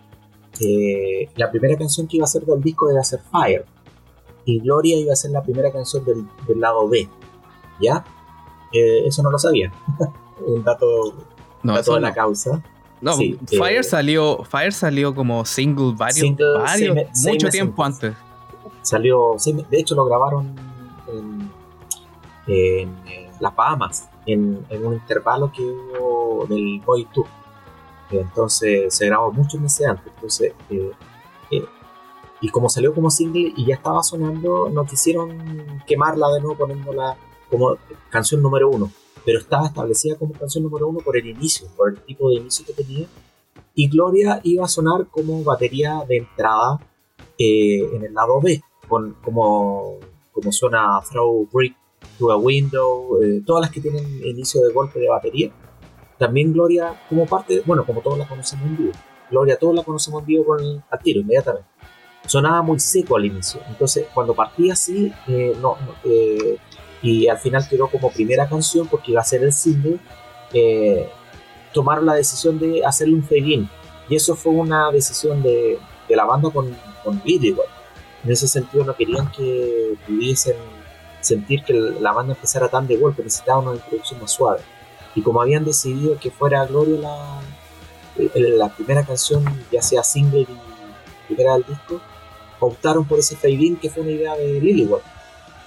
[1.36, 3.64] la primera canción que iba a ser del disco a ser Fire.
[4.48, 6.26] Y Gloria iba a ser la primera canción del,
[6.58, 7.06] lado B.
[7.82, 8.02] ¿Ya?
[8.72, 9.70] Eh, eso no lo sabía.
[10.46, 10.86] un dato,
[11.62, 12.62] no, dato de la causa.
[13.02, 13.12] No,
[13.46, 16.34] Fire, salió, Fire salió como single varios,
[17.26, 18.14] mucho tiempo antes.
[18.80, 19.36] Salió,
[19.70, 20.56] de hecho lo grabaron
[21.06, 21.50] en,
[22.46, 22.96] en,
[23.40, 27.26] Las Bahamas, en, un intervalo que hubo del Boy Tour.
[28.10, 30.10] Entonces se grabó muchos meses antes.
[30.14, 30.90] Entonces, eh,
[31.50, 31.64] eh,
[32.40, 37.16] y como salió como single y ya estaba sonando, no quisieron quemarla de nuevo poniéndola
[37.50, 37.76] como
[38.10, 38.90] canción número uno
[39.28, 42.64] pero estaba establecida como canción número uno por el inicio, por el tipo de inicio
[42.64, 43.06] que tenía.
[43.74, 46.80] Y Gloria iba a sonar como batería de entrada
[47.38, 49.98] eh, en el lado B, con, como,
[50.32, 51.76] como suena Throw Brick
[52.18, 55.52] to a Window, eh, todas las que tienen inicio de golpe de batería.
[56.16, 58.92] También Gloria como parte, bueno, como todos la conocemos en vivo.
[59.30, 61.68] Gloria todos la conocemos en vivo con el, al tiro, inmediatamente.
[62.28, 63.60] Sonaba muy seco al inicio.
[63.68, 65.76] Entonces, cuando partía así, eh, no,
[67.02, 69.98] y al final quedó como primera canción porque iba a ser el single,
[70.52, 71.08] eh,
[71.72, 73.66] tomaron la decisión de hacerle un fade
[74.08, 77.66] Y eso fue una decisión de, de la banda con, con igual.
[78.24, 80.56] En ese sentido no querían que pudiesen
[81.20, 84.60] sentir que la banda empezara tan de golpe, necesitaban una introducción más suave.
[85.14, 87.40] Y como habían decidido que fuera Gloria la,
[88.34, 90.46] la primera canción, ya sea single y
[91.26, 92.00] primera del disco,
[92.60, 95.02] optaron por ese fade que fue una idea de Lillywell.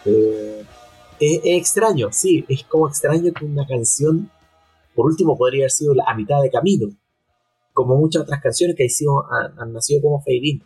[0.06, 0.66] Eh,
[1.20, 4.30] es, extraño, sí, es como extraño que una canción,
[4.96, 6.90] por último, podría haber sido a mitad de camino,
[7.74, 10.62] como muchas otras canciones que han, sido, han, nacido como fade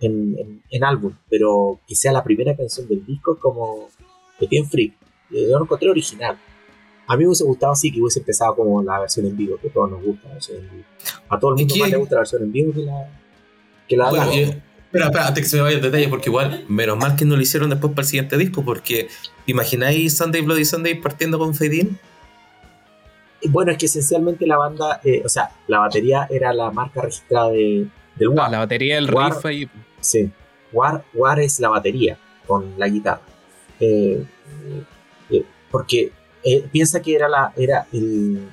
[0.00, 3.88] en, en, álbum, pero que sea la primera canción del disco como
[4.38, 4.94] de bien freak.
[5.30, 6.38] Yo lo encontré original.
[7.06, 9.68] A mí me hubiese gustado sí que hubiese empezado como la versión en vivo, que
[9.68, 10.84] a todos nos gusta la versión en vivo.
[11.28, 13.20] A todo el mundo más le gusta la versión en vivo que la,
[13.88, 14.10] que la
[14.88, 17.36] Espera, espera, antes que se me vaya el detalle, porque igual, menos mal que no
[17.36, 19.08] lo hicieron después para el siguiente disco, porque
[19.44, 21.90] ¿imagináis Sunday Bloody Sunday partiendo con Fade
[23.50, 27.50] Bueno, es que esencialmente la banda, eh, o sea, la batería era la marca registrada
[27.50, 28.50] de, del War.
[28.50, 29.68] la batería, el riff ahí.
[30.00, 30.30] Sí,
[30.72, 33.20] War, War es la batería con la guitarra.
[33.80, 34.24] Eh,
[35.28, 36.12] eh, porque
[36.72, 38.48] piensa que era, la, era el,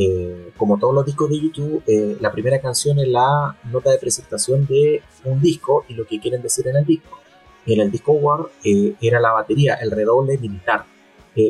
[0.00, 3.98] eh, como todos los discos de YouTube, eh, la primera canción es la nota de
[3.98, 7.18] presentación de un disco y lo que quieren decir en el disco.
[7.66, 10.84] En el disco War eh, era la batería, el redoble militar,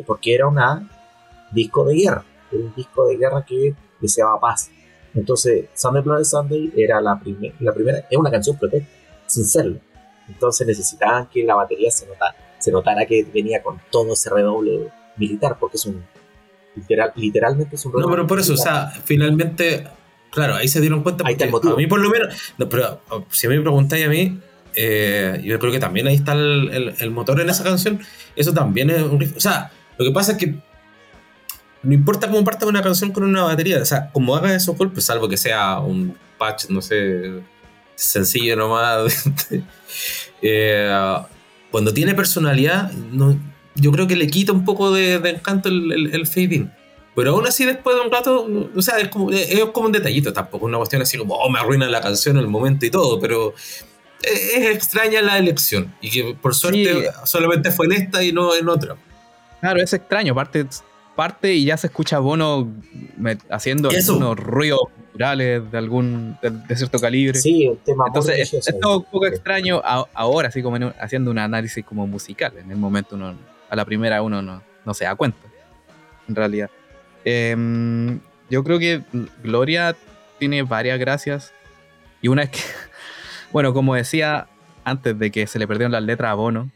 [0.07, 0.57] porque era un
[1.51, 4.71] disco de guerra, era un disco de guerra que deseaba paz.
[5.13, 7.21] Entonces, Sunday Bloody Sunday era la,
[7.59, 8.89] la primera, es una canción protesta,
[9.27, 9.79] sin serlo.
[10.27, 14.89] Entonces necesitaban que la batería se notara, se notara que venía con todo ese redoble
[15.17, 16.03] militar, porque es un
[17.15, 19.87] literalmente es un No, pero por eso, o sea, finalmente,
[20.31, 21.23] claro, ahí se dieron cuenta.
[21.25, 21.73] Ahí está el motivo.
[21.73, 24.39] A mí, por lo menos, no, pero si me preguntáis a mí,
[24.73, 27.99] eh, yo creo que también ahí está el, el, motor en esa canción.
[28.35, 29.21] Eso también es un.
[29.23, 30.55] O sea, lo que pasa es que
[31.81, 35.05] no importa cómo parta una canción con una batería, o sea, como haga esos golpes,
[35.05, 37.41] salvo que sea un patch, no sé,
[37.95, 39.25] sencillo nomás.
[40.41, 41.17] eh,
[41.71, 43.37] cuando tiene personalidad, no,
[43.79, 46.67] yo creo que le quita un poco de, encanto el, el, el fade
[47.15, 50.33] Pero aún así, después de un rato, o sea, es como, es como un detallito,
[50.33, 53.19] tampoco una cuestión así como, oh, me arruina la canción en el momento y todo,
[53.19, 53.53] pero
[54.21, 55.93] es extraña la elección.
[56.01, 58.95] Y que por suerte solamente fue en esta y no en otra.
[59.61, 60.65] Claro, es extraño, parte,
[61.15, 62.71] parte y ya se escucha Bono
[63.49, 67.39] haciendo algunos ruidos culturales de algún de, cierto calibre.
[67.39, 71.83] Sí, un tema Entonces, es, todo un poco extraño ahora, así como haciendo un análisis
[71.83, 72.53] como musical.
[72.57, 73.35] En el momento no
[73.69, 75.39] a la primera uno no, se da cuenta,
[76.27, 76.69] en realidad.
[77.23, 79.03] Em, yo creo que
[79.43, 79.95] Gloria
[80.39, 81.53] tiene varias gracias.
[82.21, 82.59] Y una es que,
[83.51, 84.47] bueno, como decía
[84.83, 86.71] antes de que se le perdieron las letras a Bono,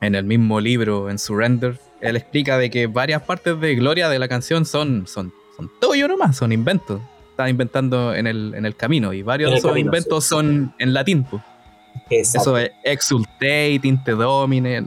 [0.00, 4.18] en el mismo libro, en Surrender, él explica de que varias partes de Gloria de
[4.18, 7.00] la canción son, son, son todo yo nomás, son inventos.
[7.30, 11.26] Está inventando en el, en el camino y varios de esos inventos son en latín.
[12.08, 14.84] Eso es exultate, inte domine,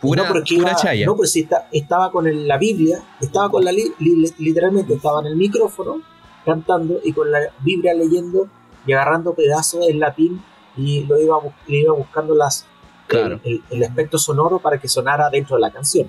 [0.00, 1.06] Pura, no, pura chaya.
[1.06, 1.34] No, pues
[1.72, 6.02] estaba con la Biblia, estaba con la literalmente, estaba en el micrófono
[6.44, 8.48] cantando y con la Biblia leyendo
[8.86, 10.42] y agarrando pedazos en latín
[10.76, 11.38] y lo iba,
[11.68, 12.66] iba buscando las,
[13.10, 16.08] el, aspecto sonoro para que sonara dentro de la canción.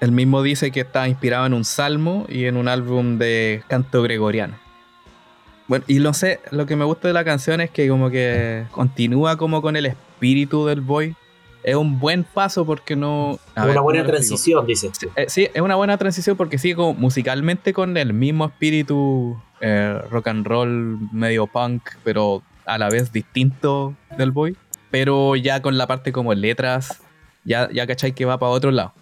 [0.00, 4.02] Él mismo dice que estaba inspirado en un salmo y en un álbum de canto
[4.02, 4.56] gregoriano.
[5.68, 8.66] Bueno, y no sé, lo que me gusta de la canción es que como que
[8.72, 11.14] continúa como con el espíritu del boy
[11.62, 13.38] es un buen paso porque no...
[13.56, 14.90] una buena transición, dice.
[15.16, 20.00] Eh, sí, es una buena transición porque sigue como musicalmente con el mismo espíritu eh,
[20.10, 24.56] rock and roll, medio punk, pero a la vez distinto del boy.
[24.90, 27.00] Pero ya con la parte como letras,
[27.44, 28.92] ya, ya cachai que va para otro lado.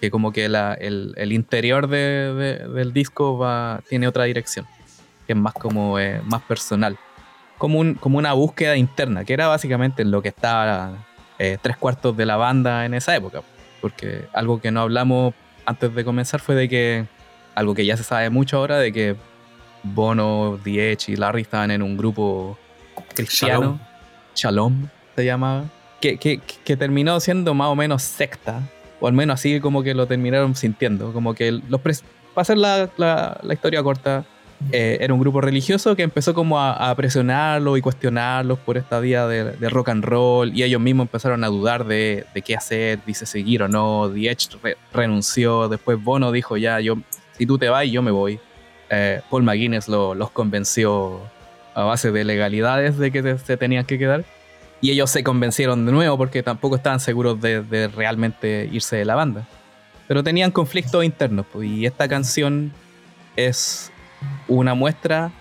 [0.00, 4.66] Que como que el, interior del disco va, tiene otra dirección.
[5.26, 6.98] Que es más como eh, más personal.
[7.56, 11.07] Como, un, como una búsqueda interna, que era básicamente lo que estaba
[11.38, 13.42] eh, tres cuartos de la banda en esa época.
[13.80, 17.06] Porque algo que no hablamos antes de comenzar fue de que,
[17.54, 19.16] algo que ya se sabe mucho ahora, de que
[19.82, 22.58] Bono, Diech y Larry estaban en un grupo
[23.14, 23.78] cristiano,
[24.34, 25.64] Shalom, se llamaba,
[26.00, 28.62] que, que, que, terminó siendo más o menos secta,
[29.00, 31.94] o al menos así como que lo terminaron sintiendo, como que los para
[32.36, 34.24] hacer la, la, la historia corta,
[34.72, 39.26] eh, era un grupo religioso que empezó como a, presionarlo y cuestionarlos por esta vía
[39.26, 43.62] de, rock and roll y ellos mismos empezaron a dudar de, qué hacer, dice seguir
[43.62, 44.10] o no.
[44.12, 46.98] The renunció, después Bono dijo ya, yo,
[47.36, 48.40] si tú te vas, yo me voy.
[48.90, 51.20] Eh, Paul McGuinness los convenció
[51.74, 54.24] a base de legalidades de que se tenían que quedar
[54.80, 59.14] y ellos se convencieron de nuevo porque tampoco estaban seguros de, realmente irse de la
[59.14, 59.46] banda.
[60.06, 62.72] Pero tenían conflictos internos pues, y esta canción
[63.36, 63.92] es
[64.48, 65.32] una muestra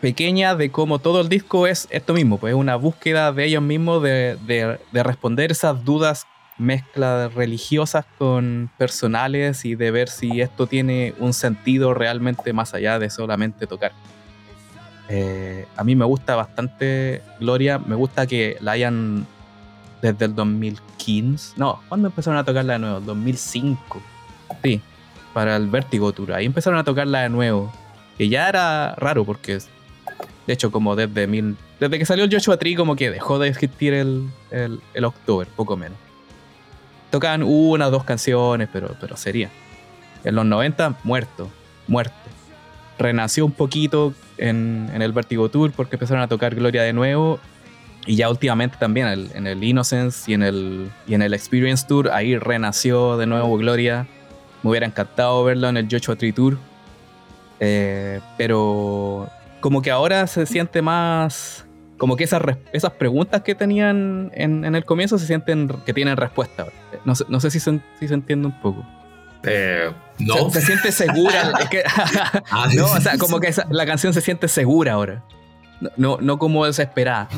[0.00, 3.62] pequeña de cómo todo el disco es esto mismo, pues es una búsqueda de ellos
[3.62, 6.26] mismos de, de, responder esas dudas
[6.58, 12.98] mezcla religiosas con personales y de ver si esto tiene un sentido realmente más allá
[12.98, 13.92] de solamente tocar.
[15.08, 19.26] Eh, a mí me gusta bastante Gloria, me gusta que la hayan
[20.02, 23.00] desde el 2015, no, ¿cuándo empezaron a tocarla de nuevo?
[23.00, 24.00] 2005,
[24.62, 24.80] sí,
[25.32, 26.32] para el Vertigo Tour.
[26.32, 27.72] Ahí empezaron a tocarla de nuevo.
[28.18, 29.58] Que ya era raro porque,
[30.46, 33.48] de hecho, como desde, mil, desde que salió el Joshua Tree, como que dejó de
[33.48, 35.98] existir el, el, el October, poco menos.
[37.10, 39.50] Tocaban una o dos canciones, pero, pero sería.
[40.22, 41.50] En los 90, muerto,
[41.86, 42.14] muerto.
[42.98, 47.40] Renació un poquito en, en el Vertigo Tour porque empezaron a tocar Gloria de nuevo
[48.06, 52.10] y ya últimamente también en el Innocence y en el, y en el Experience Tour,
[52.10, 54.06] ahí renació de nuevo Gloria.
[54.62, 56.58] Me hubiera encantado verlo en el Joshua Tree Tour.
[57.60, 59.28] Eh, pero
[59.60, 61.66] como que ahora se siente más.
[61.98, 62.42] Como que esas,
[62.72, 66.66] esas preguntas que tenían en, el comienzo se sienten que tienen respuesta.
[67.04, 68.86] No sé, no sé si, se, si se entiende un poco.
[69.42, 70.50] Eh, no.
[70.50, 71.52] Se, siente segura.
[72.50, 75.22] Ah, no, o sea, como que la canción se siente segura ahora.
[75.96, 77.28] No, no, como desesperada.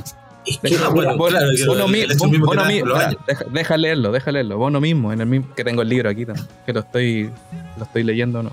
[3.50, 4.58] Deja leerlo, deja leerlo.
[4.58, 7.30] Vos no mismo, en el mismo, que tengo el libro aquí también, que lo estoy,
[7.76, 8.50] lo estoy leyendo, ¿no?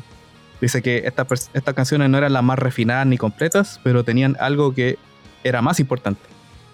[0.62, 4.73] Dice que estas, estas canciones no eran las más refinadas ni completas, pero tenían algo
[4.73, 4.97] que
[5.43, 6.21] era más importante,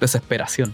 [0.01, 0.73] desesperación.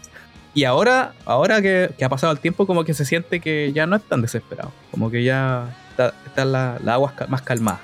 [0.54, 3.96] Y ahora, ahora que, ha pasado el tiempo, como que se siente que ya no
[3.96, 7.82] es tan desesperado, como que ya está, la, agua más calmada.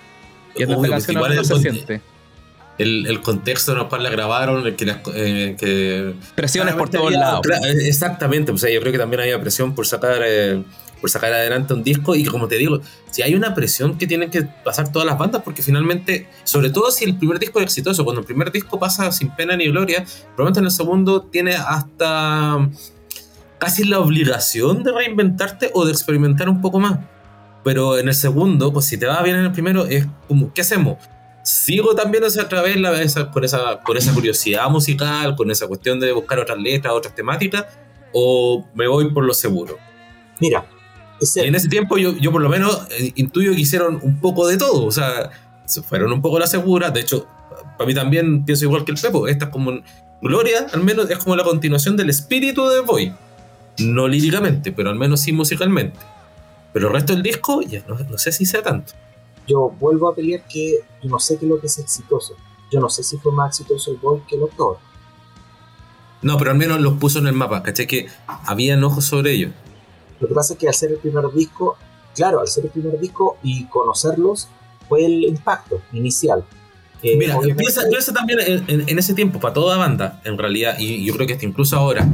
[0.55, 2.01] Y esta canción no se siente
[2.77, 7.45] el, contexto en el cual la grabaron, el que, eh, que presiones por todos lados.
[7.81, 10.63] Exactamente, pues, yo creo que también había presión por sacar eh,
[10.99, 14.29] por sacar adelante un disco y como te digo, si hay una presión que tienen
[14.29, 18.03] que pasar todas las bandas porque finalmente, sobre todo si el primer disco es exitoso,
[18.03, 20.03] cuando el primer disco pasa sin pena ni gloria,
[20.35, 22.67] probablemente en el segundo tiene hasta
[23.59, 26.99] casi la obligación de reinventarte o de experimentar un poco más.
[27.63, 30.61] Pero en el segundo, pues si te va bien en el primero, es como, ¿qué
[30.61, 30.97] hacemos?
[31.47, 35.97] Sigo también otra vez la, esa, por, esa, por esa curiosidad musical, con esa cuestión
[35.97, 37.65] de buscar otras letras, otras temáticas,
[38.11, 39.77] o me voy por lo seguro.
[40.41, 40.65] Mira,
[41.35, 44.57] en ese tiempo yo, yo por lo menos eh, intuyo que hicieron un poco de
[44.57, 45.31] todo, o sea,
[45.63, 47.25] se fueron un poco la segura, de hecho,
[47.77, 49.71] para mí también pienso igual que el Pepo, esta es como
[50.21, 53.13] Gloria, al menos es como la continuación del espíritu de Boy,
[53.79, 55.97] no líricamente, pero al menos sí musicalmente.
[56.73, 58.93] Pero el resto del disco, ya no, no sé si sea tanto
[59.47, 62.35] yo vuelvo a pelear que yo no sé qué es lo que es exitoso.
[62.71, 64.77] Yo no sé si fue más exitoso el Boy que el October.
[66.21, 67.87] No, pero al menos los puso en el mapa, ¿cachai?
[67.87, 69.51] Que había ojos sobre ellos.
[70.19, 71.77] Lo que pasa es que al ser el primer disco,
[72.15, 74.49] claro, al ser el primer disco y conocerlos,
[74.89, 76.43] fue el impacto inicial.
[77.03, 81.33] Mira, piensa, también en, ese tiempo, para toda banda, en realidad, y yo creo que
[81.33, 82.07] hasta incluso ahora,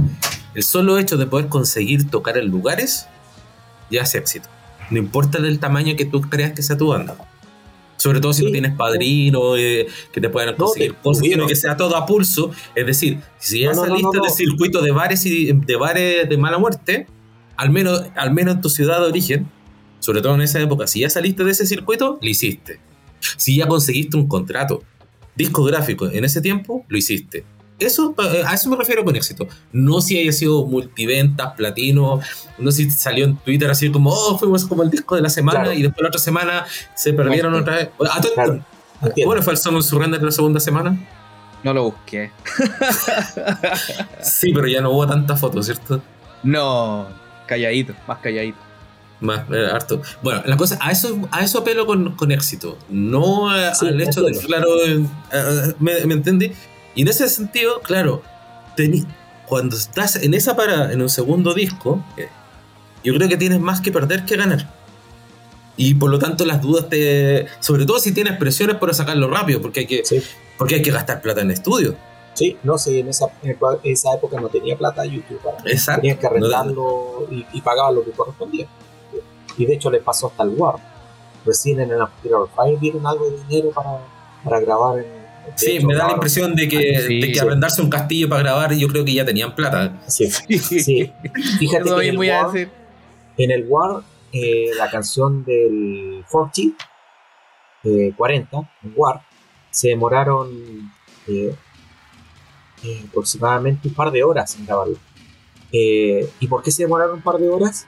[0.53, 3.07] el solo hecho de poder conseguir tocar en lugares
[3.89, 4.49] ya es éxito.
[4.93, 7.17] No importa del tamaño que tú creas que sea tu banda.
[7.97, 11.75] Sobre todo si no tienes padrino, eh, que te puedan conseguir cosas, sino que sea
[11.75, 12.51] todo a pulso.
[12.75, 17.07] Es decir, si ya saliste del circuito de bares y de bares de mala muerte,
[17.55, 19.49] al menos, al menos en tu ciudad de origen,
[19.99, 22.79] sobre todo en esa época, si ya saliste de ese circuito, lo hiciste.
[23.37, 24.83] Si ya conseguiste un contrato
[25.35, 27.45] discográfico en ese tiempo, lo hiciste.
[27.79, 29.47] Eso, eh, a eso me refiero con éxito.
[29.71, 32.21] No si haya sido multiventas, platino,
[32.57, 35.73] no si salió en Twitter así como, oh, fuimos como el disco de la semana
[35.73, 36.65] y después la otra semana
[36.95, 37.89] se perdieron otra vez.
[38.09, 38.63] Ah, claro.
[39.01, 40.97] ¿Cómo le fue el of Surrender de la segunda semana?
[41.63, 42.31] No lo busqué.
[44.21, 46.01] sí, pero ya no hubo tantas fotos, ¿cierto?
[46.43, 47.07] No,
[47.47, 48.57] calladito, más calladito.
[49.21, 50.01] Más, eh, harto.
[50.21, 52.77] Bueno, la cosa, a eso, a eso apelo con, con éxito.
[52.89, 56.51] No al hecho de, claro, eh, me, me entendí.
[56.95, 58.21] Y en ese sentido, claro,
[59.47, 62.27] cuando estás en esa parada, en un segundo disco, eh,
[63.03, 64.73] yo creo que tienes más que perder que ganar.
[65.75, 67.47] Y por lo tanto las dudas te...
[67.59, 70.03] Sobre todo si tienes presiones para sacarlo rápido, porque hay que,
[70.57, 71.95] porque hay que gastar plata en estudio.
[72.35, 73.27] Sí, no sé, en esa,
[73.83, 75.39] esa época no tenía plata YouTube.
[75.41, 76.01] Para, Exacto.
[76.01, 78.67] Tenías que arrendarlo y, y pagaba lo que correspondía.
[79.57, 80.75] Y de hecho le pasó hasta el War.
[81.45, 83.99] Recién en el After Fire dieron algo de dinero para,
[84.43, 85.05] para grabar en,
[85.55, 88.87] Sí, me da la impresión de que, de que arrendarse un castillo para grabar, yo
[88.87, 90.01] creo que ya tenían plata.
[90.07, 91.11] Sí, sí.
[91.59, 92.71] Fíjate que en el, War,
[93.37, 96.75] en el War, eh, la canción del 40,
[97.83, 99.21] eh, 40, en War,
[99.69, 100.91] se demoraron
[101.27, 101.55] eh,
[102.83, 104.97] eh, aproximadamente un par de horas en grabarlo.
[105.71, 107.87] Eh, ¿Y por qué se demoraron un par de horas?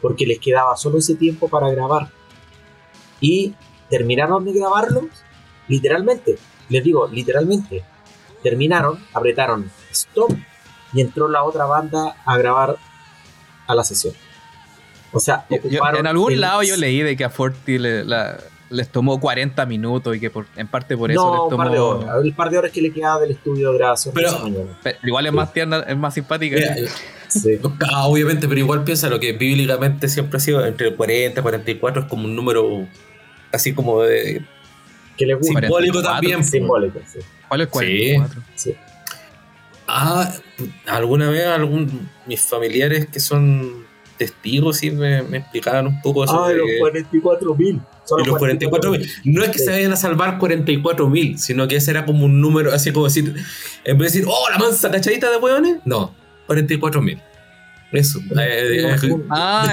[0.00, 2.10] Porque les quedaba solo ese tiempo para grabar.
[3.20, 3.54] Y
[3.88, 5.08] terminaron de grabarlo,
[5.66, 6.36] literalmente,
[6.68, 7.84] les digo, literalmente,
[8.42, 10.32] terminaron, apretaron stop
[10.92, 12.76] y entró la otra banda a grabar
[13.66, 14.14] a la sesión.
[15.12, 18.04] O sea, en algún lado yo leí de que a Forti le,
[18.70, 21.56] les tomó 40 minutos y que por, en parte por eso les tomó.
[21.56, 24.14] Par de horas, el par de horas que le quedaba del estudio de grabación.
[24.14, 24.30] Pero,
[25.04, 26.56] igual es más tierna, es más simpática.
[27.28, 27.60] sí.
[27.92, 32.02] Ah, obviamente, pero igual piensa lo que bíblicamente siempre ha sido entre 40 y 44
[32.02, 32.86] es como un número
[33.50, 34.44] así como de
[35.16, 35.60] que le gusta.
[35.60, 36.44] Simbólico también.
[36.44, 37.20] Simbólico, sí.
[37.48, 38.42] ¿Cuál es 44?
[38.54, 38.74] Sí.
[39.86, 40.32] Ah,
[40.86, 43.84] alguna vez algún mis familiares que son
[44.16, 46.44] testigos sí me, me explicaban un poco eso.
[46.44, 47.80] Ah, los 44 mil.
[48.18, 49.10] Y los 44 mil.
[49.24, 52.40] No es que se vayan a salvar 44 mil, sino que ese era como un
[52.40, 53.34] número, así como decir,
[53.84, 56.14] en vez de decir, oh, la mansa cachadita de hueones, no,
[56.46, 57.20] 44 mil.
[57.94, 58.18] Eso.
[58.18, 59.72] Eh, eh, ah,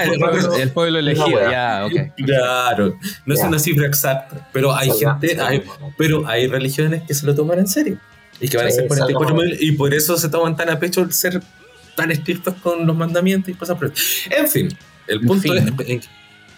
[0.56, 2.14] el pueblo, elegido, ya, ok.
[2.24, 2.96] Claro,
[3.26, 5.64] no es una cifra exacta, pero hay gente,
[5.98, 7.98] pero hay religiones que se lo toman en serio
[8.40, 11.00] y que van a ser 44 mil y por eso se toman tan a pecho
[11.00, 11.42] el ser
[11.96, 13.92] tan estrictos con los mandamientos y cosas por
[14.30, 14.68] En fin,
[15.08, 16.08] el punto es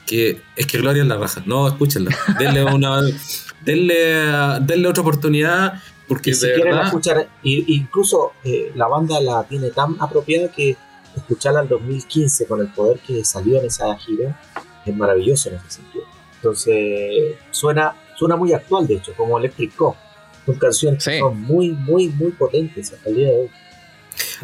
[0.07, 1.43] que es que Gloria es la raja.
[1.47, 2.15] No, escúchenla.
[2.39, 3.01] Denle una
[3.65, 9.97] denle, denle otra oportunidad porque si quieren escuchar incluso eh, la banda la tiene tan
[9.99, 10.77] apropiada que
[11.17, 14.41] escucharla en 2015 con el poder que salió en esa gira
[14.85, 16.05] es maravilloso en ese sentido.
[16.37, 19.97] Entonces, suena, suena muy actual, de hecho, como Electric Co.
[20.45, 23.51] Son canciones que son muy, muy, muy potentes hasta el día de hoy.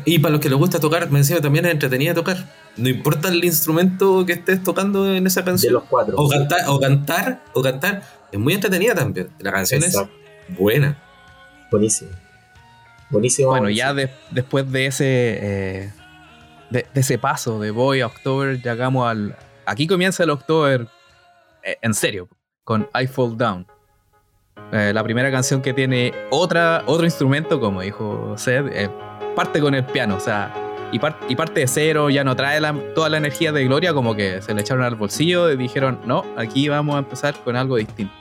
[0.05, 2.39] Y para los que les gusta tocar, me encima también es entretenida tocar.
[2.77, 5.71] No importa el instrumento que estés tocando en esa canción.
[5.71, 6.17] De los cuatro.
[6.17, 8.03] O, cantar, o cantar, o cantar,
[8.33, 9.29] es muy entretenida también.
[9.39, 9.97] La canción es
[10.49, 10.99] buena.
[11.71, 12.11] Buenísimo.
[13.11, 13.51] Buenísimo.
[13.51, 13.93] Bueno, ya
[14.31, 15.93] después de ese eh,
[16.71, 19.37] de, ese paso de Boy a October, llegamos al.
[19.67, 20.89] Aquí comienza el October
[21.63, 22.29] eh, en serio,
[22.65, 23.67] con I Fall Down.
[24.73, 28.89] Eh, la primera canción que tiene otra, otro instrumento, como dijo Seth, eh,
[29.35, 30.55] parte con el piano, o sea,
[30.93, 32.61] y, y parte de cero, ya no trae
[32.95, 36.25] toda la energía de Gloria, como que se le echaron al bolsillo y dijeron, no,
[36.37, 38.13] aquí vamos a empezar con algo distinto.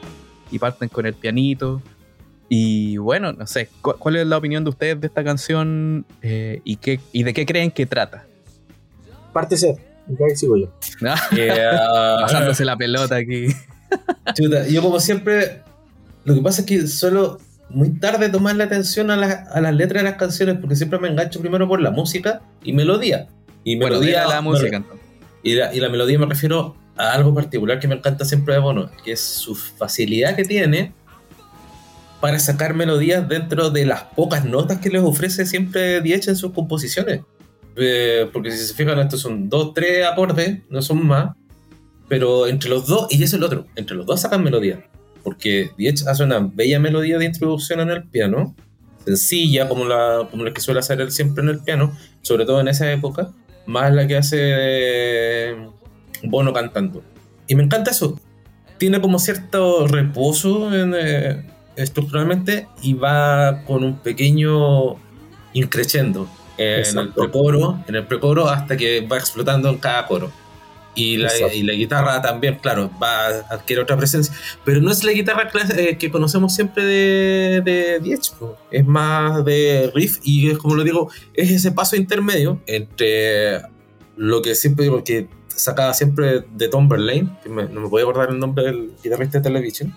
[0.52, 1.82] Y parten con el pianito.
[2.47, 7.00] Y bueno, no sé, ¿cuál es la opinión de ustedes de esta canción y, qué,
[7.12, 8.26] y de qué creen que trata?
[9.34, 9.78] Parte C.
[10.18, 10.72] ¿qué sigo yo.
[12.22, 13.48] Pasándose la pelota aquí.
[14.70, 15.62] yo como siempre,
[16.26, 20.10] lo que pasa es que solo muy tarde tomar la atención a, las letras de
[20.10, 23.28] las canciones porque siempre me engancho primero por la música y melodía.
[23.64, 24.84] Y melodía la música
[25.44, 28.60] Y la, y la melodía me refiero a algo particular que me encanta siempre de
[28.60, 30.94] Bono, que es su facilidad que tiene
[32.20, 36.52] para sacar melodías dentro de las pocas notas que les ofrece siempre Diech en sus
[36.52, 37.22] composiciones.
[37.76, 41.36] Eh, porque si se fijan, estos son dos, tres acordes, no son más,
[42.07, 44.86] pero entre los dos, y eso es el otro, entre los dos sacan melodía,
[45.24, 48.55] porque Diech hace una bella melodía de introducción en el piano,
[49.05, 52.59] sencilla como la, como la que suele hacer él siempre en el piano, sobre todo
[52.59, 53.32] en esa época,
[53.65, 55.55] más la que hace
[56.24, 57.03] Bono cantando.
[57.47, 58.20] Y me encanta eso,
[58.78, 61.45] tiene como cierto reposo eh,
[61.76, 64.95] estructuralmente y va con un pequeño
[66.60, 70.32] en el precoro, en el precoro hasta que va explotando en cada coro.
[70.95, 74.34] Y la, y la, guitarra también, claro, va a adquirir otra presencia.
[74.66, 78.34] Pero no es la guitarra eh, que conocemos siempre de, de Diech,
[78.70, 83.62] es más de riff y es como lo digo, es ese paso intermedio entre
[84.18, 88.03] lo que siempre digo que sacaba siempre de Tom Verlaine, que no me voy a
[88.03, 89.95] acordar el nombre del guitarrista de Television.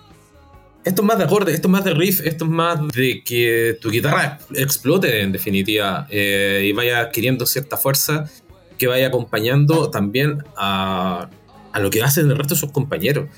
[0.85, 3.79] Esto es más de acorde, esto es más de riff, esto es más de que
[3.81, 8.29] tu guitarra explote en definitiva eh, y vaya adquiriendo cierta fuerza
[8.79, 11.29] que vaya acompañando también a,
[11.73, 13.29] a lo que hacen el resto de sus compañeros.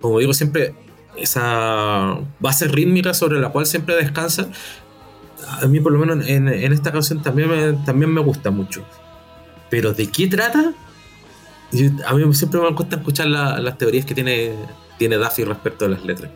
[0.00, 0.74] Como digo siempre,
[1.16, 4.48] esa base rítmica sobre la cual siempre descansa,
[5.46, 8.84] a mí por lo menos en, esta canción también me, también me gusta mucho.
[9.70, 10.74] Pero ¿de qué trata?
[12.06, 14.54] a mí siempre me gusta escuchar las teorías que tiene,
[14.98, 16.30] tiene Duffy respecto a las letras.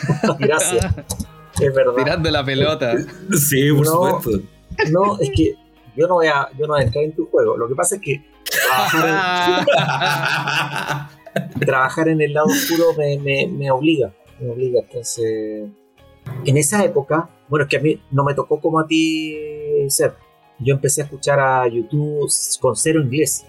[0.38, 0.86] Gracias.
[1.60, 1.94] Es verdad.
[1.96, 2.94] Tirando la pelota.
[3.38, 4.30] Sí, por supuesto.
[4.90, 5.54] No, es que
[5.96, 7.56] yo no voy a, yo no voy a entrar en tu juego.
[7.56, 8.24] Lo que pasa es que
[11.60, 14.12] trabajar en, el lado oscuro me, me, obliga.
[14.40, 14.80] Me obliga.
[14.80, 15.68] Entonces,
[16.44, 19.36] en esa época, bueno, es que a mí no me tocó como a ti,
[19.88, 20.14] ser.
[20.58, 22.30] Yo empecé a escuchar a YouTube
[22.60, 23.44] con cero inglés.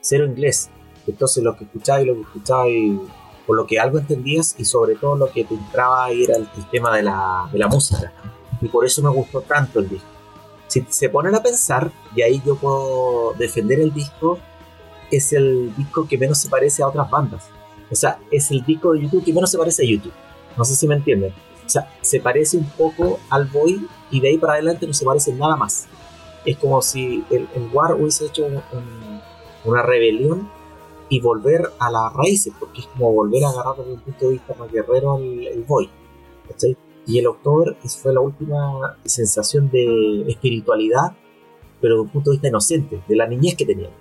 [0.00, 0.70] Cero inglés.
[1.06, 2.98] Entonces lo que escuchaba y lo que escuchaba y
[3.46, 6.48] por lo que algo entendías y sobre todo lo que te entraba ahí era el,
[6.70, 8.12] tema de la, de la música.
[8.60, 10.14] Y por eso me gustó tanto el disco
[10.74, 14.38] si se ponen a pensar, y ahí yo puedo defender el disco,
[15.10, 17.44] es el disco que menos se parece a otras bandas.
[17.90, 20.12] O sea, es el disco de YouTube que menos se parece a YouTube.
[20.56, 21.32] No sé si me entienden.
[21.64, 25.04] O sea, se parece un poco al Boy y de ahí para adelante no se
[25.04, 25.86] parece nada más.
[26.44, 28.46] Es como si el, War hubiese hecho
[29.64, 30.50] una rebelión
[31.14, 34.32] y volver a las raíces, porque es como volver a agarrar desde un punto de
[34.32, 35.88] vista más guerrero el, el Boy.
[37.06, 41.16] Y el October fue la última sensación de espiritualidad,
[41.80, 43.92] pero de un punto de vista inocente, de la niñez que tenían.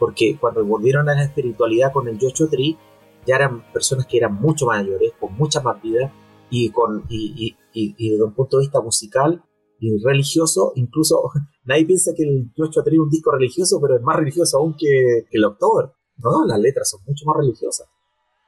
[0.00, 2.76] Porque cuando volvieron a la espiritualidad con el Joshua Tree,
[3.24, 6.12] ya eran personas que eran mucho mayores, con mucha más vida,
[6.50, 9.44] y, con, y, y, desde un punto de vista musical
[9.78, 11.22] y religioso, incluso
[11.64, 14.74] nadie piensa que el Joshua Tree es un disco religioso, pero es más religioso aún
[14.76, 15.92] que, que el October.
[16.18, 17.88] No, las letras son mucho más religiosas.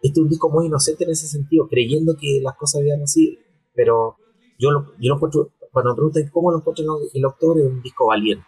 [0.03, 3.39] Este es un disco muy inocente en ese sentido, creyendo que las cosas habían así
[3.75, 4.17] pero
[4.59, 7.83] yo lo, yo lo encuentro, cuando me preguntan cómo lo encuentro el octubre, es un
[7.83, 8.45] disco valiente,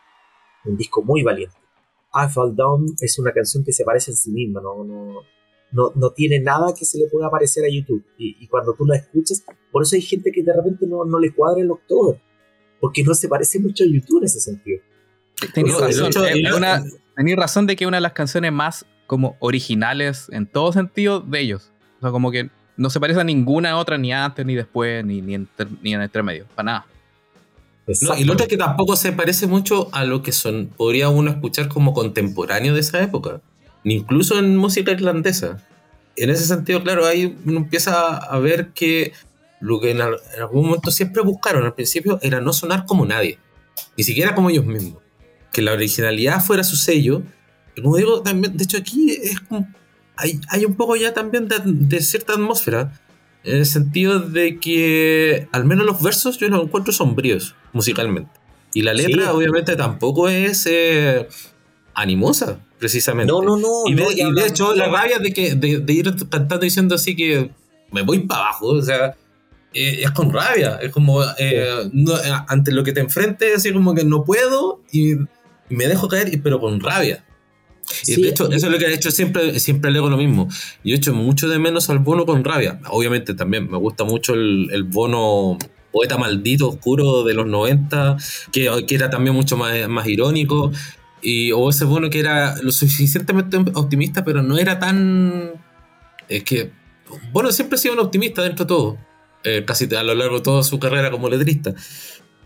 [0.64, 1.56] un disco muy valiente.
[2.14, 5.22] I Fall Down es una canción que se parece en sí misma, no, no,
[5.70, 8.04] no, no tiene nada que se le pueda parecer a YouTube.
[8.18, 11.34] Y, cuando tú la escuchas, por eso hay gente que de repente no, no le
[11.34, 12.20] cuadra el octubre,
[12.78, 14.82] porque no se parece mucho a YouTube en ese sentido.
[15.54, 15.78] Tenéis
[17.36, 21.70] razón, de que una de las canciones más como originales en todo sentido de ellos.
[21.98, 22.48] O sea, como que
[22.78, 25.48] no se parece a ninguna otra, ni antes, ni después, ni, ni, en
[25.84, 26.86] el medio, para nada.
[28.18, 31.30] y lo otro es que tampoco se parece mucho a lo que son, podría uno
[31.30, 33.42] escuchar como contemporáneo de esa época,
[33.84, 35.62] ni incluso en música irlandesa.
[36.16, 39.12] En ese sentido, claro, ahí uno empieza a ver que
[39.60, 43.38] lo que en, algún momento siempre buscaron al principio era no sonar como nadie,
[43.94, 45.02] ni siquiera como ellos mismos.
[45.52, 47.22] Que la originalidad fuera su sello.
[47.74, 49.66] Y como digo, también, de hecho aquí es como
[50.48, 52.92] hay, un poco ya también de, cierta atmósfera,
[53.44, 58.30] en el sentido de que al menos los versos yo los encuentro sombríos musicalmente.
[58.74, 61.28] Y la letra obviamente tampoco es eh,
[61.94, 63.30] animosa, precisamente.
[63.32, 63.82] No, no, no.
[63.86, 67.50] Y de, hecho la rabia de, que, de, ir cantando diciendo así que
[67.90, 69.14] me voy para abajo, o sea,
[69.74, 71.66] eh, es con rabia, es como eh,
[72.48, 75.16] ante lo que te enfrentes, así como que no puedo y,
[75.68, 77.24] me dejo caer, pero con rabia.
[78.06, 80.48] Y de hecho, eso es lo que he hecho siempre, siempre le hago lo mismo.
[80.84, 82.80] Yo he hecho mucho de menos al bono con rabia.
[82.90, 85.58] Obviamente también me gusta mucho el, el bono
[85.92, 88.16] poeta maldito, oscuro de los 90,
[88.50, 90.72] que, que era también mucho más, más irónico.
[91.20, 95.52] Y, o ese bono que era lo suficientemente optimista, pero no era tan...
[96.28, 96.72] Es que,
[97.32, 98.98] bueno, siempre ha sido un optimista dentro de todo,
[99.44, 101.74] eh, casi a lo largo de toda su carrera como letrista.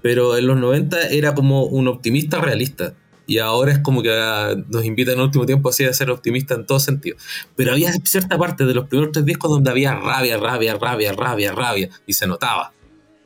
[0.02, 2.94] Pero en los 90 era como un optimista realista
[3.26, 6.10] y ahora es como que ah, nos invita en el último tiempo así a ser
[6.10, 7.16] optimistas en todo sentido.
[7.56, 11.52] Pero había cierta parte de los primeros tres discos donde había rabia, rabia, rabia, rabia,
[11.52, 12.72] rabia, y se notaba.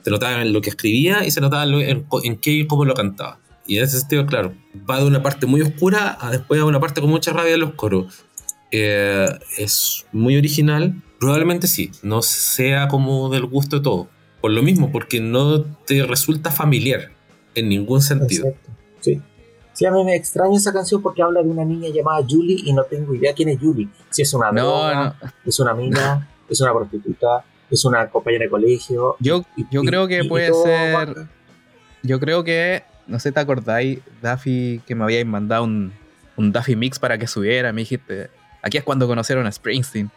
[0.02, 2.94] Se notaba en lo que escribía y se notaba en, en qué y cómo lo
[2.94, 3.38] cantaba.
[3.66, 4.54] Y en ese sentido, claro,
[4.88, 7.60] va de una parte muy oscura a después a una parte con mucha rabia en
[7.60, 8.24] los coros.
[8.72, 9.28] Eh,
[9.58, 11.02] es muy original.
[11.18, 14.08] Probablemente sí, no sea como del gusto de todo.
[14.40, 17.12] Por lo mismo, porque no te resulta familiar
[17.54, 18.48] en ningún sentido.
[18.48, 18.70] Exacto.
[19.00, 19.20] Sí.
[19.80, 22.74] Sí, a mí me extraña esa canción porque habla de una niña llamada Julie y
[22.74, 23.88] no tengo idea quién es Julie.
[24.10, 29.16] Si es una droga, es una mina, es una prostituta, es una compañera de colegio.
[29.20, 31.28] Yo, yo creo que puede ser.
[32.02, 35.94] Yo creo que, no sé, ¿te acordáis, Daffy, que me habíais mandado un,
[36.36, 37.72] un Daffy Mix para que subiera?
[37.72, 38.28] Me dijiste,
[38.60, 40.10] aquí es cuando conocieron a Springsteen.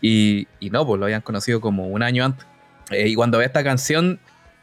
[0.00, 2.46] Y, y no, pues lo habían conocido como un año antes.
[2.92, 4.20] Eh, y cuando ve esta canción,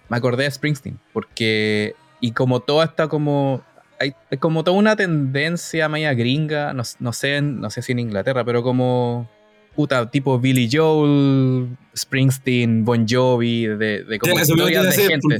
[0.07, 3.61] me acordé de Springsteen, porque, y como toda esta como,
[3.99, 8.43] hay, como toda una tendencia media gringa, no, no, sé, no sé si en Inglaterra,
[8.45, 9.29] pero como
[9.75, 15.37] puta, tipo Billy Joel, Springsteen, Bon Jovi, de, de como historias de gente.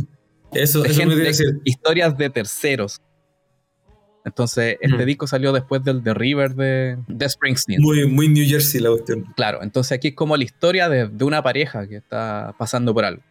[0.53, 1.59] Eso, de eso gente, decir.
[1.65, 3.01] historias de terceros.
[4.23, 5.05] Entonces, este Mm.
[5.05, 7.81] disco salió después del The River de, de Springsteen.
[7.81, 9.23] Muy, muy New Jersey la cuestión.
[9.35, 13.05] Claro, entonces aquí es como la historia de, de una pareja que está pasando por
[13.05, 13.23] algo.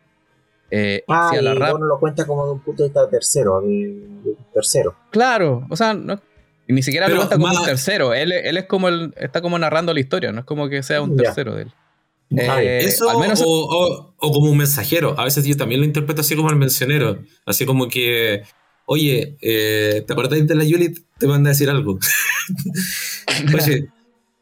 [0.71, 2.89] Eh, Ah, si a y la rap- uno lo cuenta como de un punto de
[2.89, 4.03] vista tercero, de,
[4.53, 4.97] tercero.
[5.11, 6.21] Claro, o sea, no-
[6.67, 8.13] y ni siquiera Pero lo cuenta como más- un tercero.
[8.15, 11.01] Él, él es como el, está como narrando la historia, no es como que sea
[11.03, 11.25] un Ya.
[11.25, 11.73] tercero de él.
[12.49, 15.15] Ah, Eh, Eso al menos o, o- o como un mensajero.
[15.19, 17.21] A veces yo también lo interpreto así como el mencionero.
[17.45, 18.43] Así como que,
[18.87, 20.93] oye, eh, ¿te acordáis de la Yuli?
[21.19, 22.01] Te manda a decir algo.
[23.55, 23.89] oye,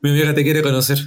[0.01, 0.99] mi amiga te quiere conocer.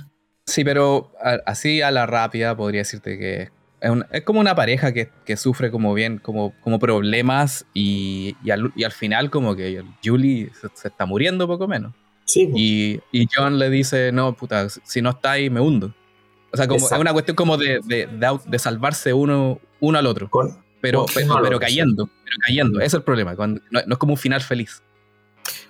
[0.45, 3.49] Sí, pero a- así a la rápida podría decirte que es,
[3.81, 8.51] un- es como una pareja que, que sufre como bien, como, como problemas y, y
[8.51, 11.93] al, y al final como que Julie se, se está muriendo poco menos.
[12.25, 15.93] Sí, Y, y John le dice, no, puta, si no está ahí me hundo.
[16.51, 19.97] O sea, como, es una cuestión como de, de, de au- de salvarse uno, uno
[19.99, 20.29] al otro.
[20.29, 21.13] con, Pero, con
[21.43, 22.79] pero, cayendo, pero cayendo.
[22.79, 23.35] Ese es el problema.
[23.35, 24.81] cuando- no, no es como un final feliz.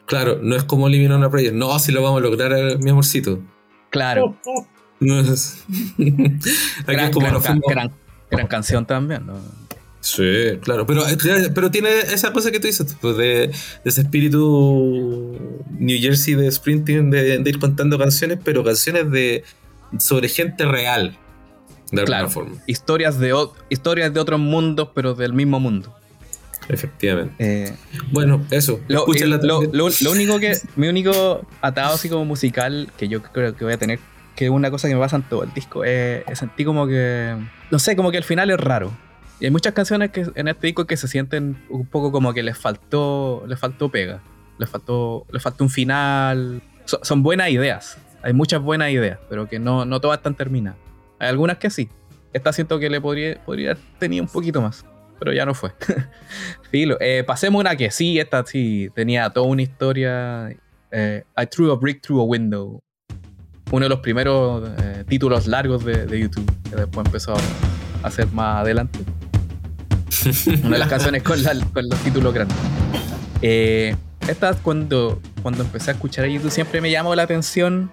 [0.06, 1.54] Claro, no es como Living on a Prayer.
[1.54, 3.40] No, si lo vamos a lograr, eh, mi amorcito.
[3.90, 4.38] Claro.
[5.00, 5.64] No es.
[5.98, 6.34] Aquí
[6.88, 7.92] Gran, como gran fuimos- gran-
[8.32, 9.36] gran canción también, ¿no?
[10.00, 10.24] Sí,
[10.62, 11.04] claro, pero,
[11.54, 13.52] pero tiene esa cosa que tú dices, pues, de, de
[13.84, 15.38] ese espíritu
[15.72, 19.44] New Jersey de Sprinting, de, de ir contando canciones, pero canciones de
[20.00, 21.18] sobre gente real,
[21.92, 22.30] de alguna Claro.
[22.30, 25.94] forma, Historias de, o- historias de otros mundos, pero del mismo mundo.
[26.70, 27.34] efectivamente.
[27.40, 27.74] Eh,
[28.12, 32.90] Bueno, eso, Lo, eh, lo- lo- lo único que, mi único atado así como musical
[32.98, 34.00] que yo creo que voy a tener,
[34.38, 37.36] que una cosa que me pasa en todo el disco, es, es sentí como que,
[37.72, 38.92] no sé, como que el final es raro.
[39.40, 42.42] Y hay muchas canciones que en este disco que se sienten un poco como que
[42.44, 44.22] les faltó, les faltó pega,
[44.58, 46.62] les faltó, les faltó un final.
[46.86, 50.80] So- son buenas ideas, hay muchas buenas ideas, pero que no, no todas están terminadas.
[51.20, 51.90] Hay algunas que sí.
[52.34, 54.86] Esta siento que le podría, podría haber tenido un poquito más,
[55.20, 55.72] pero ya no fue.
[56.72, 56.98] Filo.
[57.00, 60.50] Eh, pasemos una que sí, esta sí tenía toda una historia.
[60.92, 62.80] Eh, I threw a brick through a window.
[63.72, 67.40] Uno de los primeros eh, títulos largos de, de YouTube, que después empezó a
[68.08, 69.00] hacer más adelante.
[70.64, 72.58] Una de las canciones con, los títulos grandes.
[73.42, 73.96] Eh,
[74.28, 77.92] esta cuando, cuando empecé a escuchar a YouTube siempre me llamó la atención,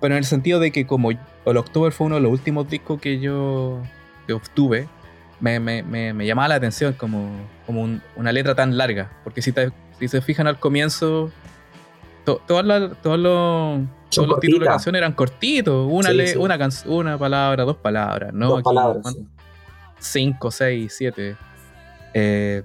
[0.00, 3.00] pero en el sentido de que como el October fue uno de los últimos discos
[3.00, 3.82] que yo
[4.32, 4.88] obtuve,
[5.40, 7.28] me, me, me, llamaba la atención como,
[7.66, 9.10] como un- una letra tan larga.
[9.24, 9.52] Porque si,
[9.98, 11.30] si se fijan al comienzo,
[12.24, 13.80] to- todas las- todos los,
[14.14, 15.86] todos los títulos de canción eran cortitos.
[15.90, 16.38] Una, Sí, le- sí.
[16.38, 18.48] Una, una palabra, dos palabras, ¿no?
[18.48, 19.16] dos Aquí, palabras.
[19.98, 21.36] 5, 6, 7.
[22.14, 22.62] Eh,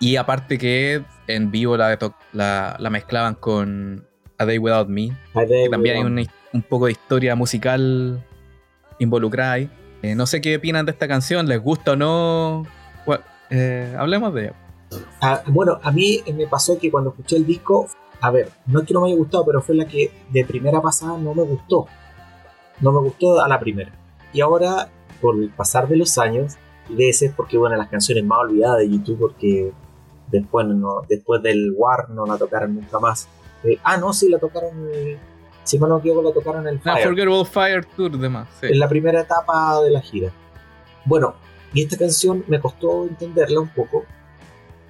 [0.00, 1.98] y aparte que en vivo la,
[2.32, 4.06] la, la mezclaban con
[4.38, 8.24] A Day Without Me, Day que también hay una un poco de historia musical
[8.98, 9.70] involucrada ahí.
[10.02, 12.64] Eh, no sé qué opinan de esta canción, ¿les gusta o no?
[13.04, 14.52] Bueno, eh, hablemos de ella.
[15.20, 17.88] Ah, bueno, a mí me pasó que cuando escuché el disco,
[18.20, 20.80] a ver, no es que no me haya gustado, pero fue la que de primera
[20.80, 21.86] pasada no me gustó.
[22.80, 23.92] No me gustó a la primera.
[24.32, 24.88] Y ahora,
[25.20, 26.56] por el pasar de los años,
[26.88, 29.72] y de ese, porque bueno, las canciones más olvidadas de YouTube, porque
[30.30, 33.28] después, no, después del War no la tocaron nunca más.
[33.64, 35.18] Eh, ah, no, sí, la tocaron, eh,
[35.64, 38.48] si mal no me equivoco, la tocaron en el Fire Unforgettable Fire Tour, demás.
[38.60, 38.66] Sí.
[38.66, 40.32] en la primera etapa de la gira.
[41.04, 41.34] Bueno,
[41.72, 44.04] y esta canción me costó entenderla un poco,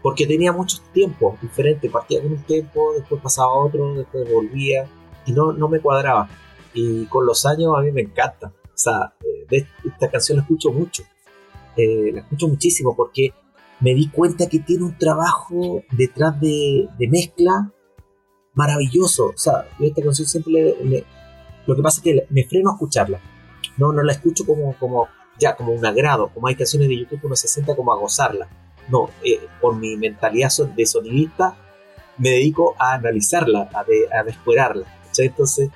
[0.03, 4.88] porque tenía muchos tiempos diferentes, partía con un tiempo, después pasaba otro, después volvía,
[5.26, 6.28] y no, no me cuadraba.
[6.74, 8.53] Y con los años a mí me encanta.
[8.64, 9.14] O sea,
[9.51, 11.03] eh, esta canción la escucho mucho.
[11.76, 13.32] Eh, la escucho muchísimo porque
[13.80, 17.72] me di cuenta que tiene un trabajo detrás de, mezcla
[18.55, 19.26] maravilloso.
[19.26, 20.76] O sea, yo esta canción siempre
[21.66, 23.20] lo que pasa es que me freno a escucharla.
[23.76, 27.20] No, no la escucho como, como ya, como un agrado, como hay canciones de YouTube
[27.20, 28.49] que uno se sienta como a gozarla.
[28.89, 31.57] No, eh, por mi mentalidad de sonidista,
[32.16, 34.86] me dedico a analizarla, a, de, a descuerarla.
[35.16, 35.70] Entonces,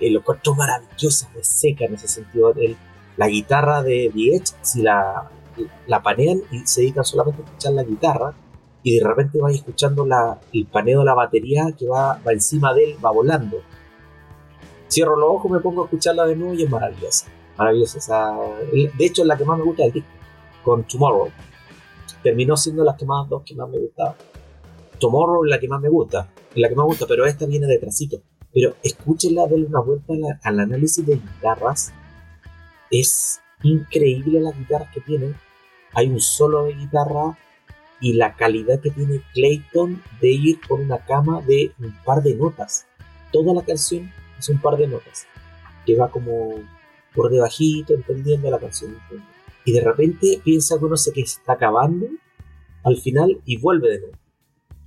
[0.00, 2.52] eh, lo encuentro maravillosa, me seca en ese sentido.
[3.16, 5.30] La guitarra de The Edge, si la,
[5.86, 8.34] la panean y se dedican solamente a escuchar la guitarra,
[8.82, 12.92] y de repente vais escuchando la, el paneo de la batería que va, encima de
[12.92, 13.58] él, va volando.
[14.88, 17.26] Cierro los ojos, me pongo a escucharla de nuevo y es maravillosa.
[17.56, 18.34] Maravillosa.
[18.72, 20.08] de hecho, es la que más me gusta del disco,
[20.64, 21.30] con Tomorrow.
[22.22, 24.14] Terminó siendo las más, dos que más me gustaban.
[24.98, 28.20] Tomorrow la que más me gusta, la que más gusta, pero esta viene detrásito.
[28.52, 30.12] Pero escúchenla, denle una vuelta
[30.42, 31.92] al análisis de guitarras.
[32.90, 35.34] Es increíble las guitarras que tiene.
[35.94, 37.38] Hay un solo de guitarra
[38.00, 42.34] y la calidad que tiene Clayton de ir con una cama de un par de
[42.34, 42.86] notas.
[43.32, 45.26] Toda la canción es un par de notas.
[45.86, 46.54] Que va como
[47.14, 48.96] por debajito, entendiendo la canción.
[49.64, 52.06] Y de repente piensa que uno se que está acabando
[52.82, 54.18] al final y vuelve de nuevo.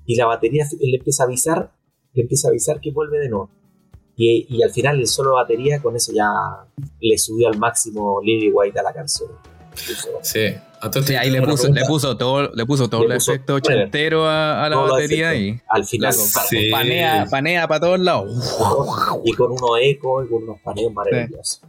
[0.05, 1.71] Y la batería le empieza a avisar,
[2.13, 3.49] le empieza a avisar que vuelve de nuevo.
[4.15, 6.29] Y, y al final el solo batería con eso ya
[6.99, 9.31] le subió al máximo Lily White a la canción.
[10.21, 10.53] Sí.
[10.83, 14.69] Entonces, ahí le puso, le puso, todo, le puso todo el efecto ochentero a, a
[14.69, 16.69] la batería y al final sí.
[16.69, 18.59] panea, panea para todos lados.
[19.23, 21.61] Y con unos ecos y con unos paneos maravillosos.
[21.61, 21.67] Sí,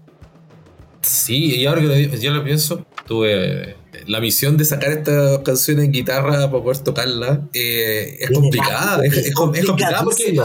[1.29, 3.77] y ahora que yo lo pienso, tuve
[4.07, 7.49] la misión de sacar esta canción en guitarra para poder tocarla.
[7.53, 10.41] Eh, es complicada, es, es, complicada porque.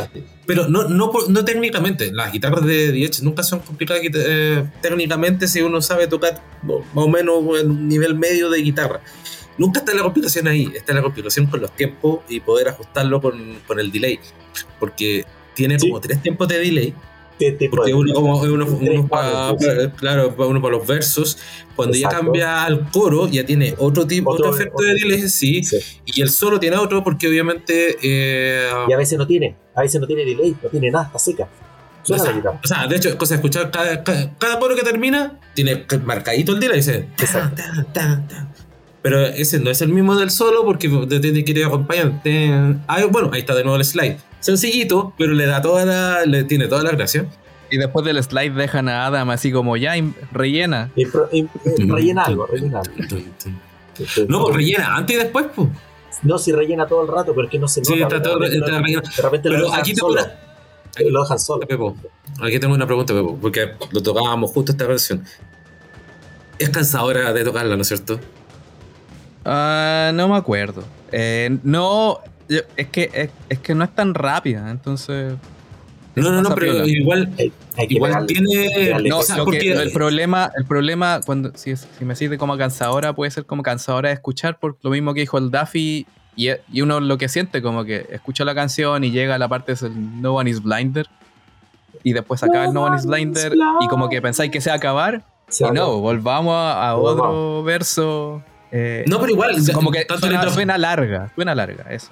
[0.46, 5.62] Pero no, no, no técnicamente, las guitarras de DH nunca son complicadas eh, técnicamente si
[5.62, 9.02] uno sabe tocar más o menos en un nivel medio de guitarra.
[9.58, 13.60] Nunca está la complicación ahí, está la complicación con los tiempos y poder ajustarlo con,
[13.68, 14.20] con el delay.
[14.80, 16.08] Porque tiene como sí.
[16.08, 16.94] tres tiempos de delay
[17.72, 19.56] porque uno, como, uno, uno para,
[19.96, 21.38] claro, uno para los versos,
[21.76, 22.18] cuando Exacto.
[22.18, 25.78] ya cambia al coro, ya tiene otro tipo, otro, efecto otro, de delay, sí, sí,
[26.06, 27.98] y el solo tiene otro, porque obviamente.
[28.02, 31.20] Eh, y a veces no tiene, a veces no tiene delay, no tiene nada, está
[31.20, 31.48] seca.
[32.02, 35.40] O, sea, o sea, de hecho, cosa de escuchar cada, cada, cada, coro que termina,
[35.54, 37.08] tiene marcadito el delay, dice.
[37.20, 37.62] Exacto.
[39.02, 42.52] Pero ese no es el mismo del solo porque tiene que ir acompañante.
[42.88, 46.44] Ah, bueno, ahí está de nuevo el slide sencillito, pero le da toda la, le
[46.44, 47.26] tiene toda la gracia.
[47.72, 49.94] Y después del slide dejan a Adam así como ya
[50.32, 50.92] rellena.
[50.96, 52.94] Y pro, y, rellena algo, rellena algo.
[54.30, 55.68] No, pues rellena antes y después, pues.
[56.24, 57.94] No, si rellena todo el rato, pero es que no se nota.
[57.94, 60.22] Sí, está todo, está de repente, de repente pero lo aquí dejan solo.
[60.22, 61.68] Aquí, lo dejan solo.
[61.68, 61.98] Pepo,
[62.42, 65.26] aquí tengo una pregunta, Pepo, porque lo tocábamos justo esta versión.
[66.58, 68.22] Es cansadora de tocarla, ¿no es cierto?
[69.46, 70.84] Uh, no me acuerdo.
[71.12, 72.20] Eh, no,
[72.50, 75.34] es que es, es, que no es tan rápida, entonces.
[76.16, 78.94] No, no, no, pero igual, hay igual tiene.
[79.08, 83.14] No, o sea, porque el problema, el problema cuando si, si me siente como cansadora,
[83.14, 86.08] puede ser como cansadora de escuchar, por lo mismo que dijo el Duffy.
[86.36, 89.48] Y, y uno lo que siente, como que escucha la canción y llega a la
[89.48, 91.08] parte del No One is Blinder.
[92.04, 93.54] Y después acaba no el No One is Blinder.
[93.82, 95.24] Y como que pensáis que se va a acabar.
[95.50, 98.42] Se y no, volvamos a, a otro verso.
[98.72, 99.56] Eh, no, pero igual.
[99.74, 101.32] Como que suena, suena larga.
[101.36, 102.12] Suena larga, eso.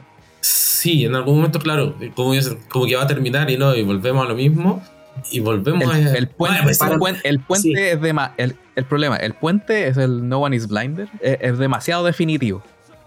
[0.78, 2.34] Sí, en algún momento, claro, como,
[2.70, 4.84] como que va a terminar y no, y volvemos a lo mismo.
[5.32, 6.14] Y volvemos el, a.
[6.16, 7.74] El puente, pues, el, puente, el puente sí.
[7.76, 11.58] es de el, el, problema, el puente es el No One is Blinder, es, es
[11.58, 12.62] demasiado definitivo.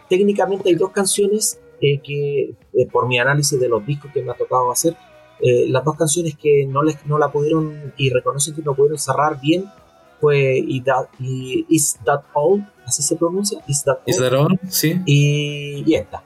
[0.09, 4.33] Técnicamente hay dos canciones eh, que, eh, por mi análisis de los discos que me
[4.33, 4.97] ha tocado hacer,
[5.41, 8.99] eh, las dos canciones que no, les, no la pudieron y reconocen que no pudieron
[8.99, 9.67] cerrar bien
[10.21, 14.33] fue y, that, y Is That All, así se pronuncia, Is That All, is that
[14.33, 14.59] all?
[14.69, 15.01] Sí.
[15.07, 16.25] Y, y esta.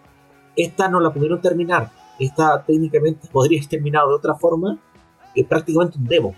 [0.56, 1.90] Esta no la pudieron terminar.
[2.18, 4.78] Esta técnicamente podría haber terminado de otra forma.
[5.34, 6.34] Es prácticamente un demo.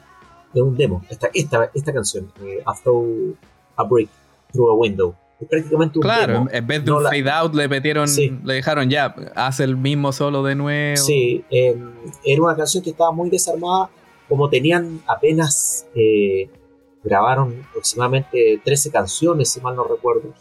[0.55, 1.03] Es un demo.
[1.09, 3.37] Esta, esta, esta canción, eh, A Throw
[3.77, 4.09] a Break
[4.53, 5.15] Through a Window.
[5.39, 6.49] Es prácticamente un claro, demo.
[6.51, 7.11] en vez de no un la...
[7.11, 8.39] fade out le metieron, sí.
[8.43, 10.97] le dejaron ya, hace el mismo solo de nuevo.
[10.97, 11.77] Sí, eh,
[12.25, 13.91] era una canción que estaba muy desarmada.
[14.29, 16.49] Como tenían apenas, eh,
[17.05, 20.33] grabaron aproximadamente 13 canciones, si mal no recuerdo.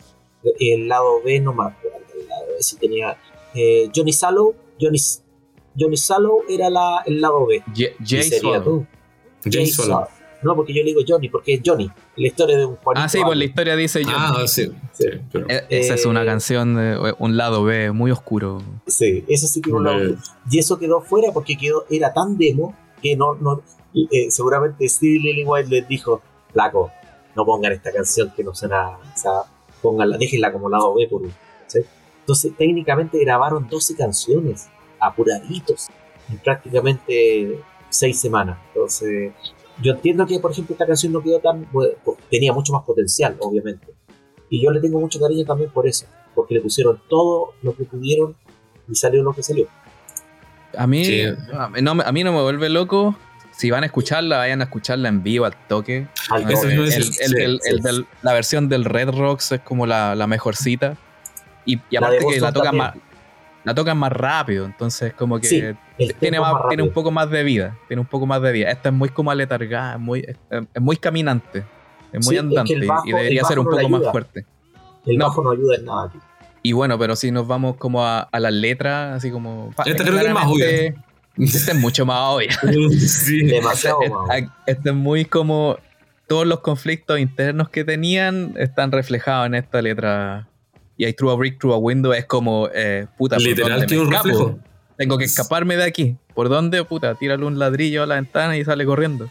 [0.60, 3.18] El lado B no me acuerdo, el lado B si tenía
[3.56, 5.00] eh, Johnny Sallow, Johnny,
[5.78, 7.64] Johnny Sallow era la, el lado B.
[7.74, 8.86] Jay Sallow.
[9.44, 10.08] Jay Sallow.
[10.44, 11.90] No, porque yo le digo Johnny, porque es Johnny.
[12.18, 13.04] La historia de un Juanito.
[13.04, 14.16] Ah, sí, pues la historia dice Johnny.
[14.16, 14.72] Ah, sí.
[14.94, 15.48] sí pero...
[15.50, 18.62] e Esa eh, es una canción de un lado B muy oscuro.
[18.86, 20.16] Sí, eso sí que un lado B.
[20.52, 23.64] Y eso quedó fuera porque quedó, era tan demo que no, no
[23.96, 26.92] eh, seguramente Steve Lillywhite les dijo, Flaco,
[27.36, 29.32] no pongan esta canción que no suena, o sea,
[29.82, 31.34] pónganla, déjenla como lado B por un.
[31.68, 31.80] ¿sí?
[32.26, 34.68] Entonces, técnicamente grabaron 12 canciones,
[35.00, 35.90] apuraditos,
[36.28, 37.60] en prácticamente
[37.90, 38.58] 6 semanas.
[38.74, 39.32] Entonces,
[39.80, 41.68] yo entiendo que, por ejemplo, esta canción no quedó tan.
[42.32, 43.86] tenía mucho más potencial, obviamente.
[44.50, 47.84] Y yo le tengo mucho cariño también por eso, porque le pusieron todo lo que
[47.84, 48.36] pudieron
[48.90, 49.68] y salió lo que salió.
[50.76, 51.26] A mí, sí.
[51.84, 53.16] no, a mí no me vuelve loco.
[53.52, 56.08] Si van a escucharla, vayan a escucharla en vivo al toque.
[56.32, 56.52] Al.
[56.52, 60.98] El, el, el, la versión del Red Rocks es como la, la mejorcita.
[61.66, 62.94] Y, y aparte la que la tocan más
[63.66, 65.64] la tocan más rápido, entonces como que sí,
[66.20, 68.70] tiene, más, más tiene un poco más de vida, tiene un poco más de vida.
[68.70, 70.38] Esta es muy como aletargada, es muy, es,
[70.72, 71.66] es muy caminante,
[72.14, 74.46] es muy sí, andante es bajo, y debería ser un poco no más fuerte.
[75.08, 75.26] El no.
[75.26, 76.20] bajo no ayuda en nada aquí.
[76.62, 79.74] Y bueno, pero si nos vamos como a, a las letras, así como...
[79.84, 80.96] Esta creo que es más obvia.
[81.38, 82.50] Este es mucho más obvio.
[83.00, 83.44] sí.
[83.46, 84.00] Demasiado
[84.66, 85.78] Este es muy como
[86.28, 90.50] todos los conflictos internos que tenían están reflejados en esta letra.
[90.98, 94.12] Y hay True a Brick, True a Window es como, eh, puta, literal que un
[94.12, 94.60] reflejo.
[94.98, 96.18] Tengo que escaparme de aquí.
[96.34, 96.84] ¿Por dónde?
[96.86, 99.30] Puta, tírale un ladrillo a la ventana y sale corriendo.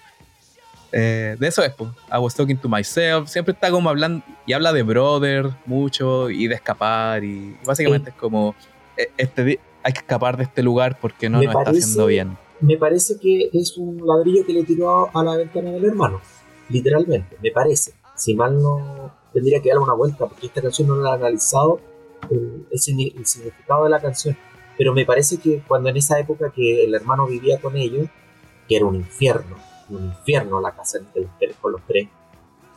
[0.92, 1.90] Eh, de eso es, pues.
[2.12, 3.28] I was talking to myself.
[3.28, 4.22] Siempre está como hablando.
[4.46, 7.24] Y habla de brother mucho y de escapar.
[7.24, 8.54] Y básicamente es como.
[8.96, 12.38] Eh, este, hay que escapar de este lugar porque no nos está haciendo bien.
[12.60, 16.20] Me parece que es un ladrillo que le tiró a la ventana del hermano.
[16.68, 17.92] Literalmente, me parece.
[18.16, 19.12] Si mal no.
[19.34, 21.80] Tendría que darle una vuelta porque esta canción no la he analizado.
[22.30, 24.36] el significado de la canción
[24.76, 28.08] pero me parece que cuando en esa época que el hermano vivía con ellos,
[28.68, 29.56] que era un infierno,
[29.88, 30.98] un infierno la casa
[31.60, 32.08] con los tres.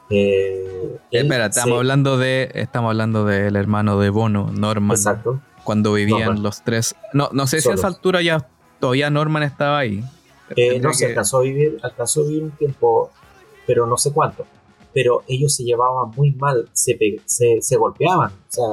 [0.09, 4.95] Eh, Espera, estamos hablando de estamos hablando del hermano de Bono, Norman.
[4.95, 5.41] Exacto.
[5.63, 6.95] Cuando vivían los tres.
[7.13, 8.47] No, no sé si a esa altura ya
[8.79, 10.03] todavía Norman estaba ahí.
[10.55, 13.11] Eh, no alcanzó a vivir, alcanzó a vivir un tiempo,
[13.65, 14.45] pero no sé cuánto.
[14.97, 18.63] Pero ellos se llevaban muy mal, se, se, se golpeaban, o sea,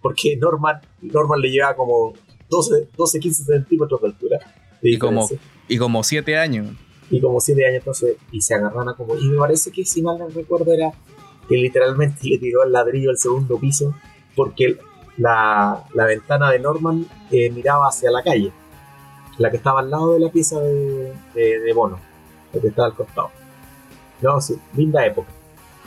[0.00, 2.14] porque Norman, Norman le llevaba como
[2.48, 4.38] 12, 12 15 centímetros de altura.
[4.80, 5.28] y, como,
[5.68, 6.68] y como 7 años.
[7.10, 9.14] Y como 7 años, entonces, y se agarran a como.
[9.18, 10.90] Y me parece que, si mal no recuerdo, era
[11.46, 13.94] que literalmente le tiró el ladrillo al segundo piso
[14.34, 14.78] porque
[15.18, 18.52] la, la ventana de Norman eh, miraba hacia la calle,
[19.36, 22.00] la que estaba al lado de la pieza de, de, Bono,
[22.54, 23.30] la que estaba al costado.
[24.22, 25.28] No, sí, linda época.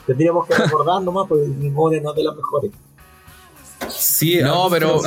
[0.08, 2.72] Tendríamos que recordar nomás porque mi memoria no es de las mejores.
[3.90, 5.02] Sí, no, pero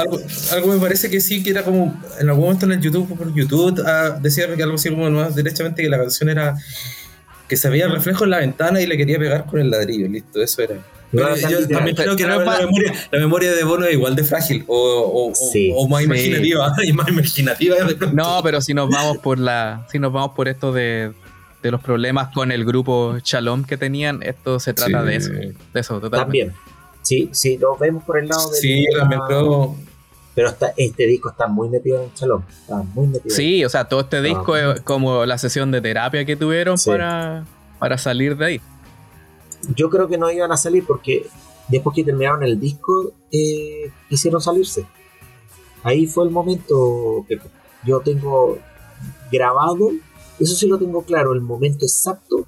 [0.53, 3.33] algo, me parece que sí, que era como en algún momento en el YouTube, por
[3.33, 6.57] YouTube, ah, decía que algo así como más derechamente que la canción era
[7.49, 10.09] que se veía el reflejo en la ventana y le quería pegar con el ladrillo,
[10.09, 10.77] listo, eso era.
[11.13, 14.65] Pero yo también creo que la, memoria, la, memoria, de Bono es igual de frágil
[14.67, 15.33] o,
[15.77, 17.77] o, más imaginativa, más imaginativa.
[18.13, 21.13] No, pero si nos vamos por la, si nos vamos por esto de,
[21.65, 25.55] de los problemas con el grupo Shalom que tenían, esto se trata de eso, de
[25.73, 26.51] eso totalmente.
[26.51, 26.53] También.
[27.01, 28.57] Sí, sí, lo vemos por el lado de.
[28.59, 29.23] Sí, también
[30.35, 32.45] Pero este disco está muy metido en Chalón.
[32.51, 33.35] Está muy metido.
[33.35, 37.47] Sí, o sea, todo este disco es como la sesión de terapia que tuvieron para,
[37.79, 38.61] para salir de ahí.
[39.75, 41.27] Yo creo que no iban a salir porque
[41.69, 44.85] después que terminaron el disco, eh, quisieron salirse.
[45.83, 47.39] Ahí fue el momento que
[47.87, 48.59] yo tengo
[49.33, 49.93] grabado,
[50.39, 52.47] eso sí lo tengo claro, el momento exacto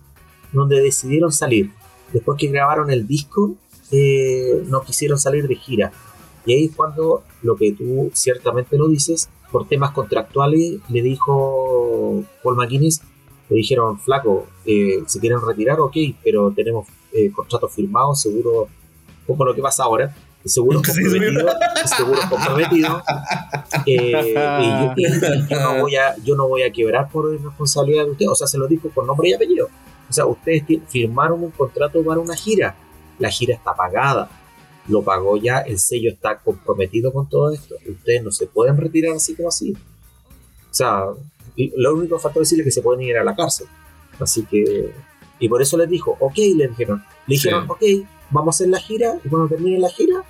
[0.52, 1.70] donde decidieron salir.
[2.12, 3.54] Después que grabaron el disco,
[3.90, 5.92] eh, no quisieron salir de gira.
[6.44, 12.24] Y ahí es cuando lo que tú ciertamente lo dices, por temas contractuales, le dijo
[12.42, 13.02] Paul McGuinness,
[13.48, 18.68] le dijeron, flaco, eh, si quieren retirar, ok, pero tenemos eh, contratos firmados, seguro,
[19.26, 20.14] como lo que pasa ahora,
[20.46, 21.48] seguro comprometido,
[21.96, 23.02] seguro comprometido,
[23.86, 24.34] eh,
[24.96, 28.34] y yo, no voy a, yo no voy a quebrar por responsabilidad de usted, o
[28.34, 29.68] sea, se lo dijo por nombre y apellido.
[30.08, 32.76] O sea, ustedes firmaron un contrato para una gira
[33.18, 34.28] la gira está pagada,
[34.88, 37.74] lo pagó ya, el sello está comprometido con todo esto.
[37.88, 39.72] Ustedes no se pueden retirar así como así.
[39.72, 41.04] O sea,
[41.76, 43.66] lo único que falta decirle es que se pueden ir a la cárcel.
[44.20, 44.92] Así que,
[45.38, 47.82] y por eso les dijo, ok, le dijeron, le dijeron, ok,
[48.30, 50.24] vamos a hacer la gira, y cuando termine la gira,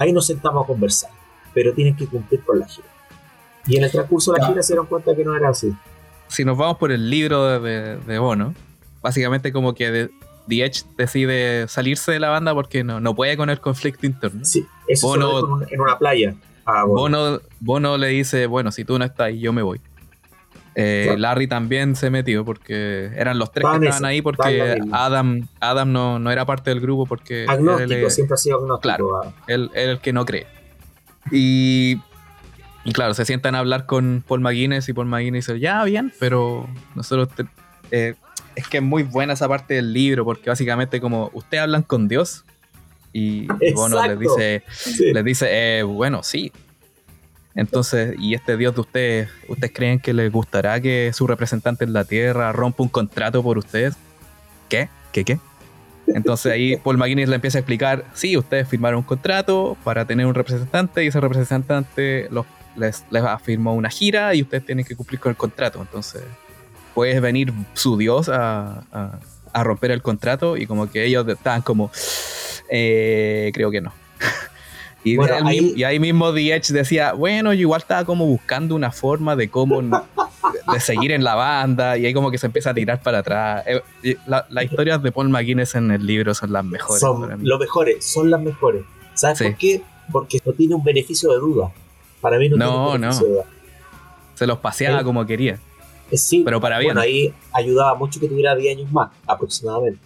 [0.00, 1.10] ahí nos sentamos a conversar,
[1.54, 2.88] pero tienen que cumplir con la gira.
[3.66, 5.72] Y en el transcurso de la gira se dieron cuenta que no era así.
[6.26, 8.54] Si nos vamos por el libro de, de Bono,
[9.02, 10.10] básicamente como que de,
[10.48, 14.44] The Edge decide salirse de la banda porque no, no puede con el conflicto interno.
[14.44, 16.34] Sí, eso Bono, en una playa.
[16.66, 19.80] Ah, Bono, le dice, bueno, si tú no estás ahí, yo me voy.
[20.74, 25.92] Eh, Larry también se metió porque eran los tres que estaban ahí porque Adam, Adam
[25.92, 27.44] no, no, era parte del grupo porque...
[27.48, 28.80] Agnóstico, siempre ha sido agnóstico.
[28.80, 29.32] Claro, ah.
[29.46, 30.46] él, él, el que no cree.
[31.30, 31.98] Y,
[32.84, 36.12] y, claro, se sientan a hablar con Paul McGuinness y Paul McGuinness dice, ya, bien,
[36.18, 37.28] pero nosotros
[37.90, 38.14] eh,
[38.54, 42.08] es que es muy buena esa parte del libro, porque básicamente como ustedes hablan con
[42.08, 42.44] Dios
[43.12, 44.62] y, bueno, les dice,
[45.12, 46.52] les dice eh, bueno, sí.
[47.54, 51.92] Entonces, y este Dios de ustedes, ¿ustedes creen que les gustará que su representante en
[51.92, 53.96] la tierra rompa un contrato por ustedes?
[54.68, 54.88] ¿Qué?
[55.12, 55.38] ¿Qué qué?
[56.06, 60.26] Entonces ahí Paul McGuinness le empieza a explicar, sí, ustedes firmaron un contrato para tener
[60.26, 62.46] un representante y ese representante los,
[62.76, 65.80] les, les firmó una gira y ustedes tienen que cumplir con el contrato.
[65.80, 66.22] Entonces,
[66.94, 68.84] puede venir su dios a,
[69.54, 71.90] romper el contrato y como que ellos estaban como,
[72.68, 73.92] eh, creo que no.
[75.02, 79.48] Y, ahí, mismo The Edge decía, bueno, yo igual estaba como buscando una forma de
[79.48, 83.18] cómo de seguir en la banda y ahí como que se empieza a tirar para
[83.18, 83.64] atrás.
[83.66, 87.00] Eh, las historias de Paul McGuinness en el libro son las mejores.
[87.00, 88.84] Son los mejores, son las mejores.
[89.14, 89.82] ¿Sabes por qué?
[90.12, 91.70] Porque no tiene un beneficio de duda.
[92.20, 93.44] Para mí no, tiene un beneficio de duda
[94.34, 95.04] Se los paseaba Sí.
[95.04, 95.58] como quería.
[96.10, 96.88] Eh, Sí, Pero para bien.
[96.88, 100.00] bueno, ahí ayudaba mucho que tuviera 10 años más, aproximadamente,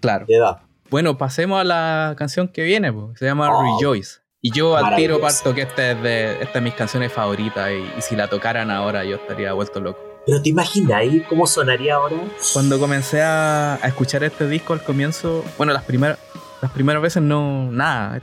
[0.00, 0.24] Claro.
[0.26, 0.58] de edad.
[0.94, 3.12] Bueno, pasemos a la canción que viene, po.
[3.16, 3.80] se llama Oh.
[3.80, 4.20] Rejoice.
[4.40, 7.98] Y yo al tiro parto que esta es de, esta es mis canciones favoritas y,
[7.98, 9.98] y si la tocaran ahora yo estaría vuelto loco.
[10.24, 12.14] Pero te imaginas ahí cómo sonaría ahora.
[12.52, 16.16] Cuando comencé a, a escuchar este disco al comienzo, bueno, las primeras,
[16.62, 18.22] las primeras veces no, nada,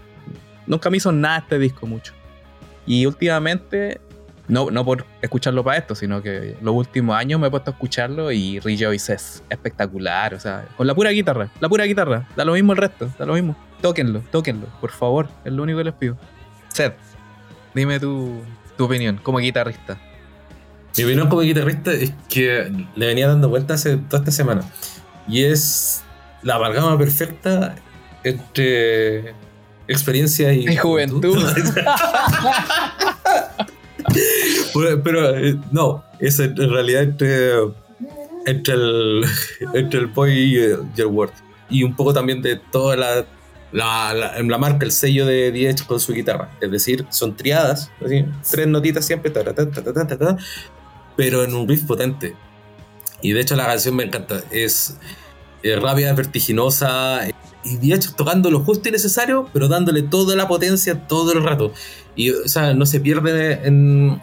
[0.66, 2.14] nunca me hizo nada este disco mucho.
[2.86, 4.00] Y últimamente,
[4.48, 7.74] no, no por escucharlo para esto, sino que los últimos años me he puesto a
[7.74, 12.46] escucharlo y Rejoice es espectacular, o sea, con la pura guitarra, la pura guitarra, da
[12.46, 13.56] lo mismo el resto, da lo mismo.
[13.82, 16.18] Tóquenlo, tóquenlo, por favor, es lo único que les pido.
[16.70, 16.96] Seth,
[17.74, 18.42] dime tu,
[18.78, 19.98] tu opinión como guitarrista.
[20.98, 24.64] Mi opinión como guitarrista es que le venía dando vueltas toda esta semana.
[25.28, 26.04] Y es
[26.44, 27.76] la amalgama perfecta
[28.24, 29.34] entre
[29.88, 31.34] experiencia y, Y juventud.
[34.74, 37.52] pero, pero, eh, no, es en realidad entre,
[38.46, 39.26] entre el
[39.74, 41.32] entre el boy y el, y el word.
[41.70, 43.26] Y un poco también de toda la,
[43.72, 46.52] la, la, la marca, el sello de Diez con su guitarra.
[46.60, 50.38] Es decir, son triadas, así, tres notitas siempre, ta, ta, ta,
[51.16, 52.36] pero en un riff potente.
[53.22, 54.44] Y de hecho la canción me encanta.
[54.52, 54.98] Es,
[55.64, 57.28] eh, rápida, vertiginosa.
[57.64, 61.44] Y de hecho tocando lo justo y necesario, pero dándole toda la potencia todo el
[61.44, 61.72] rato.
[62.16, 64.22] Y o sea, no se pierde en,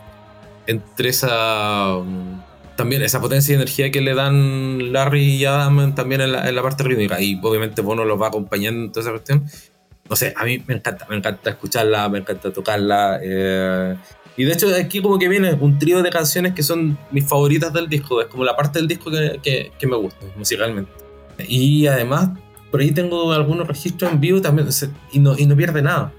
[0.66, 1.99] entre esa.
[1.99, 2.43] mm,
[2.76, 6.55] También esa potencia y energía que le dan Larry y Adam también en la, en
[6.55, 7.20] la parte rítmica.
[7.20, 9.45] Y obviamente Bono los va acompañando en toda esa cuestión.
[10.09, 13.18] No sé, a mí me encanta, me encanta escucharla, me encanta tocarla.
[13.22, 13.97] eh,
[14.36, 17.72] y de hecho aquí como que viene un trío de canciones que son mis favoritas
[17.72, 18.20] del disco.
[18.22, 20.93] Es como la parte del disco que, que, que me gusta musicalmente.
[21.49, 22.30] Y además,
[22.70, 24.68] por ahí tengo algunos registros en vivo también.
[25.12, 26.12] y, no, y no pierde nada.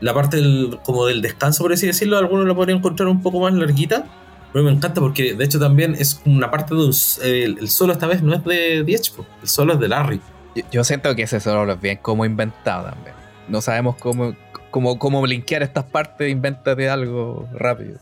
[0.00, 3.40] La parte del, como del descanso, por así decirlo, algunos lo podrían encontrar un poco
[3.40, 4.06] más larguita.
[4.52, 6.92] Pero me encanta porque de hecho también es una parte de un...
[7.22, 10.20] El, el solo esta vez no es de Diech, el solo es de Larry.
[10.54, 13.14] Yo, yo siento que ese solo es bien como inventado también.
[13.48, 14.34] No sabemos cómo,
[14.70, 17.98] cómo, cómo linkear estas partes, invéntate algo rápido.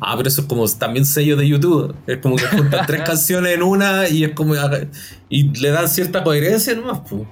[0.00, 1.94] Ah, pero eso es como también sello de YouTube.
[2.06, 4.54] Es como que juntan tres canciones en una y es como.
[5.28, 7.26] Y le dan cierta coherencia nomás, po.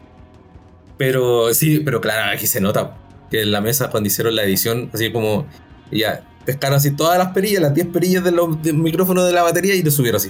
[0.98, 2.96] Pero sí, pero claro, aquí se nota
[3.40, 5.46] en la mesa cuando hicieron la edición, así como.
[5.90, 9.42] Ya, pescaron así todas las perillas, las 10 perillas de los- del micrófono de la
[9.42, 10.28] batería y le subieron así.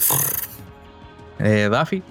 [1.38, 2.02] Eh, Daffy,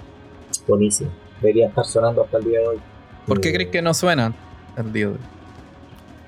[0.68, 1.10] Buenísimo.
[1.40, 2.80] Debería estar sonando hasta el día de hoy.
[3.26, 4.34] ¿por qué Eh, crees que no suenan
[4.76, 5.18] el día de hoy?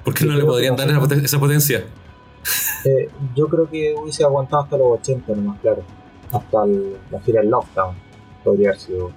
[0.04, 1.84] ¿Por qué no le podrían dar esa poten- esa potencia?
[2.84, 5.82] eh, yo creo que hubiese aguantado hasta los 80 nomás, claro.
[6.32, 7.94] Hasta el- la gira del Lockdown.
[8.42, 9.10] Podría haber sido.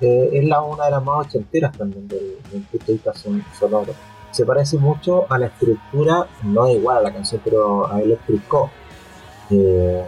[0.00, 3.44] Eh, es la, una de las más ochenteras también del, del punto de vista son-
[3.58, 3.94] sonoro.
[4.30, 8.46] Se parece mucho a la estructura, no es igual a la canción, pero a Electric
[8.46, 8.70] Co.
[9.50, 10.04] Eh,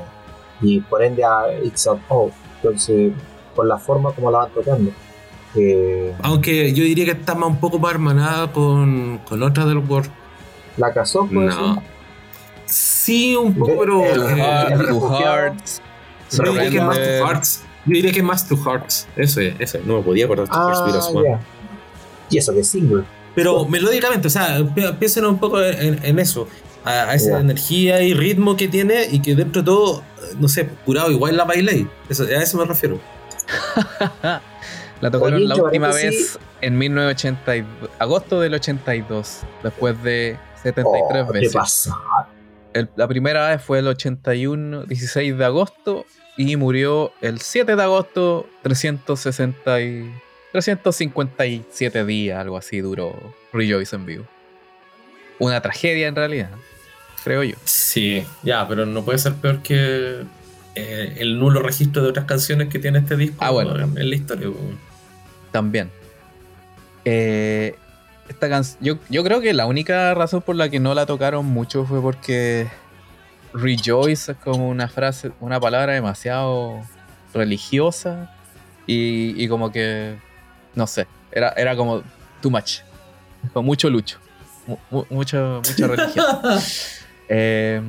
[0.60, 2.30] y por ende a It's Out All.
[2.56, 3.12] Entonces,
[3.56, 4.90] por la forma como la van tocando.
[5.56, 9.78] Eh, Aunque yo diría que está más un poco más hermanada con, con otras del
[9.78, 10.06] Word.
[10.76, 11.54] la casó, pues.
[11.56, 11.82] No.
[12.66, 14.04] Sí, un poco, De- pero.
[14.04, 15.36] el- eh, el Heart, Two refugiado.
[15.36, 15.82] Hearts,
[16.30, 17.62] Yo diría que es más to Hearts.
[17.86, 19.08] Yo diría que es más to Hearts.
[19.16, 19.84] Eso es, eso es.
[19.86, 20.72] No me podía acordar Ah,
[21.24, 21.40] ya.
[22.30, 23.02] Y eso que es single.
[23.42, 26.46] Pero melódicamente, o sea, pi- piensen un poco en, en eso.
[26.84, 27.40] A, a esa Ya.
[27.40, 30.02] energía y ritmo que tiene y que dentro de todo,
[30.38, 31.86] no sé, curado igual la bailé.
[32.08, 33.00] Eso, a eso me refiero.
[35.00, 41.32] La tocaron Oye, la última vez en 1982, agosto del 82, después de 73 Oh,
[41.32, 41.54] ¿Qué veces.
[41.54, 41.96] pasa?
[42.74, 46.04] El- la primera vez fue el 81, 16 de agosto
[46.36, 50.14] y murió el 7 de agosto, 360 y
[50.52, 53.14] 357 días, algo así duró
[53.52, 54.24] Rejoice en vivo.
[55.38, 56.50] Una tragedia en realidad,
[57.24, 57.56] creo yo.
[57.64, 60.22] Sí, ya, pero no puede ser peor que
[60.74, 63.74] eh, el nulo registro de otras canciones que tiene este disco Ah, bueno.
[63.76, 64.48] en, en la historia.
[65.50, 65.90] También.
[67.04, 67.74] Eh,
[68.28, 71.46] esta canción, yo, yo creo que la única razón por la que no la tocaron
[71.46, 72.68] mucho fue porque
[73.54, 76.80] Rejoice es como una frase, una palabra demasiado
[77.34, 78.30] religiosa
[78.86, 80.16] y, y como que,
[80.74, 82.02] no sé, era, era como
[82.40, 82.80] too much,
[83.52, 84.18] con mucho lucho,
[84.66, 86.26] mu- mu- mucho, mucha religión.
[87.28, 87.80] Eh,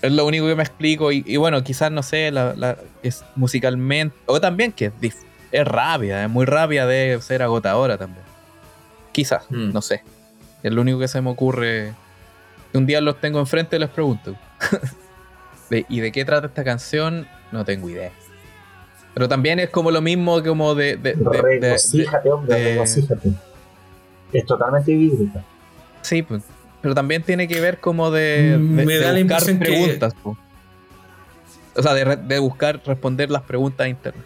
[0.00, 3.24] es lo único que me explico y, y bueno, quizás, no sé, la, la- es
[3.36, 5.16] musicalmente, o también que es,
[5.52, 8.24] es rápida, es muy rápida, debe ser agotadora también.
[9.12, 9.72] Quizás, Mm.
[9.72, 10.02] no sé.
[10.62, 11.92] Es lo único que se me ocurre.
[12.72, 14.34] Un día los tengo enfrente y les pregunto.
[15.70, 17.26] De- ¿Y de qué trata esta canción?
[17.50, 18.10] No tengo idea.
[19.14, 20.96] Pero también es como lo mismo como de...
[20.96, 23.30] de- de- de- de- Regocíjate, hombre, de- regocíjate.
[24.32, 25.44] Es totalmente bíblica.
[26.00, 26.42] sí, pues,
[26.80, 29.64] pero también tiene que ver como de, de- Me de da la buscar impresión que-
[29.66, 30.14] preguntas.
[30.22, 30.36] po.
[31.76, 34.24] O sea, de, de buscar responder las preguntas internas.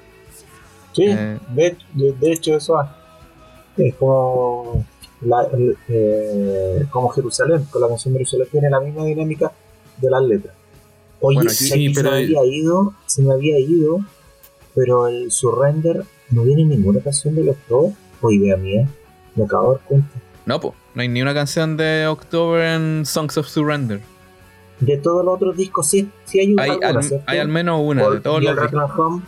[0.93, 1.39] Sí, eh.
[1.51, 2.76] de, de, hecho eso
[3.76, 4.84] es como,
[5.20, 5.47] la,
[5.89, 9.53] eh, como Jerusalén, con la canción de Jerusalén tiene la misma dinámica
[9.99, 10.55] de las letras.
[11.20, 14.01] Oye, sí, pero se me había ido, se me había ido,
[14.77, 18.87] pero el Surrender no viene ninguna canción de los dos, o idea mía,
[19.35, 20.11] me acabo de dar cuenta.
[20.45, 24.01] No, pues, no hay ni una canción de October en Songs of Surrender.
[24.79, 26.62] De todos los otros discos sí, sí hay una.
[26.64, 28.91] Hay, al, hay al menos una, de todos los discos.
[28.99, 29.22] Home,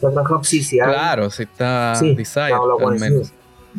[0.00, 0.88] Home sí, sí hay.
[0.88, 3.32] Claro, sí está sí, Desire, al menos.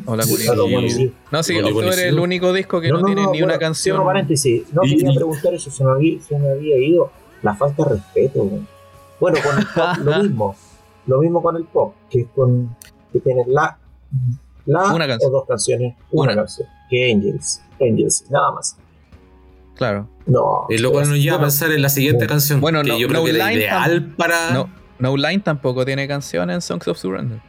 [0.06, 3.58] Hola, sí, No, sí, October es el único disco que no, no tiene ni una
[3.58, 3.98] canción.
[3.98, 7.12] No, paréntesis, no quería preguntar eso, se me había, se me había ido
[7.42, 8.50] la falta de respeto.
[9.20, 10.56] Bueno, con el pop lo mismo,
[11.08, 12.76] lo mismo con el pop, que es con
[13.12, 13.78] que tienes la,
[14.66, 18.78] la una o dos canciones, una, canción, que Angels, Angels, nada más.
[19.76, 20.08] Claro.
[20.26, 20.66] No.
[20.70, 22.62] Y luego nos lleva a pensar en la siguiente canción.
[22.62, 24.52] Bueno, que no, yo creo no que era ideal para.
[24.52, 27.40] No, no Line tampoco tiene canción en Songs of Surrender.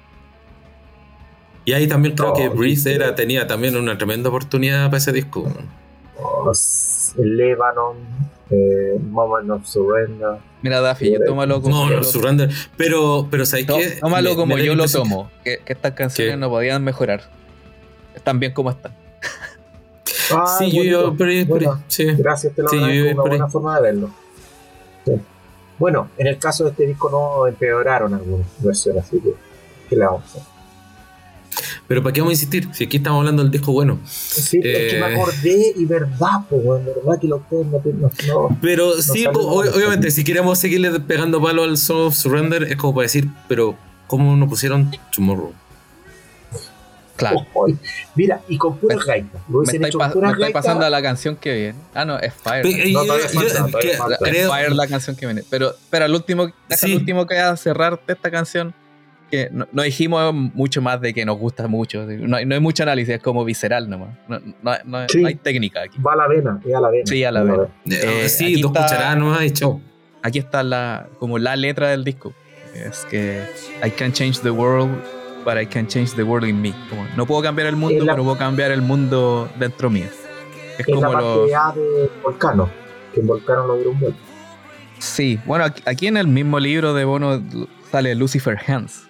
[1.64, 5.46] Y ahí también creo que Breeze era, tenía también una tremenda oportunidad para ese disco.
[7.16, 7.96] el Lebanon,
[8.51, 10.36] eh, Moment of Surrender.
[10.62, 11.86] Mira, Daffy, yo tómalo como.
[11.86, 12.51] No, no, Surrender.
[12.76, 13.99] Pero, pero ¿sabes qué?
[14.01, 15.30] Tómalo como yo lo tomo.
[15.42, 17.22] Que, estas canciones no podían mejorar.
[18.14, 18.92] Están bien como están.
[20.32, 22.07] Ah, sí, yo, pero, sí.
[22.16, 24.11] Gracias, te lo sí, una buena forma de verlo.
[25.78, 29.34] Bueno, en el caso de este disco no empeoraron algunas versiones, así que,
[29.88, 30.53] ¿qué le vamos a hacer?
[31.87, 32.68] Pero ¿para qué vamos a insistir?
[32.72, 33.99] Si aquí estamos hablando del disco bueno.
[34.07, 39.03] Sí, es que me eh, acordé y verdad, pues, verdad que autor no, no, Pero
[39.03, 43.28] sí, obviamente, si queremos seguirle pegando palo al Song of Surrender, es como para decir,
[43.49, 43.76] pero
[44.07, 45.53] ¿cómo no pusieron Tomorrow?
[47.16, 47.47] Claro.
[48.14, 49.39] mira, y con pura gaita.
[49.47, 51.78] Me estáis está pasando a la canción que viene.
[51.93, 52.66] Ah, no, es Fire.
[52.66, 55.45] es Fire la canción que viene.
[55.51, 56.45] Pero, pero el último,
[56.82, 58.74] el último que va a cerrar esta canción
[59.35, 62.05] que no, dijimos mucho más de que nos gusta mucho.
[62.07, 64.11] No, hay mucho análisis, es como visceral nomás.
[64.28, 64.41] No,
[64.85, 65.99] no hay técnica aquí.
[66.01, 67.07] Va a la vena, a la vena.
[67.07, 67.68] Sí, a la vena.
[67.87, 69.80] Eh, sí, dos cucharadas nomás y chau.
[70.22, 72.32] Aquí está la, como la letra del disco.
[72.74, 73.43] Es que
[73.85, 74.91] I can change the world,
[75.45, 76.72] but I can change the world in me.
[76.89, 80.07] Como, no puedo cambiar el mundo, pero puedo cambiar el mundo dentro mío.
[80.78, 81.47] Es, como la lo...
[81.47, 82.68] de Volcano,
[83.12, 84.18] que en Volcano un vuelto.
[84.99, 87.43] Sí, bueno, aquí en el mismo libro de Bono
[87.91, 89.09] sale Lucifer Hands.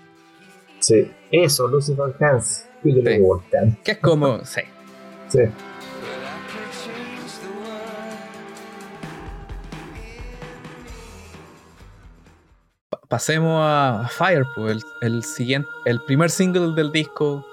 [0.85, 2.68] Sí, eso, Lucifer Hands.
[2.82, 3.03] Sí.
[3.82, 4.45] Que es como.
[4.45, 4.61] sí.
[5.28, 5.41] Sí.
[13.09, 17.47] pasemos a Fire, pues, el, siguiente, el primer single del disco.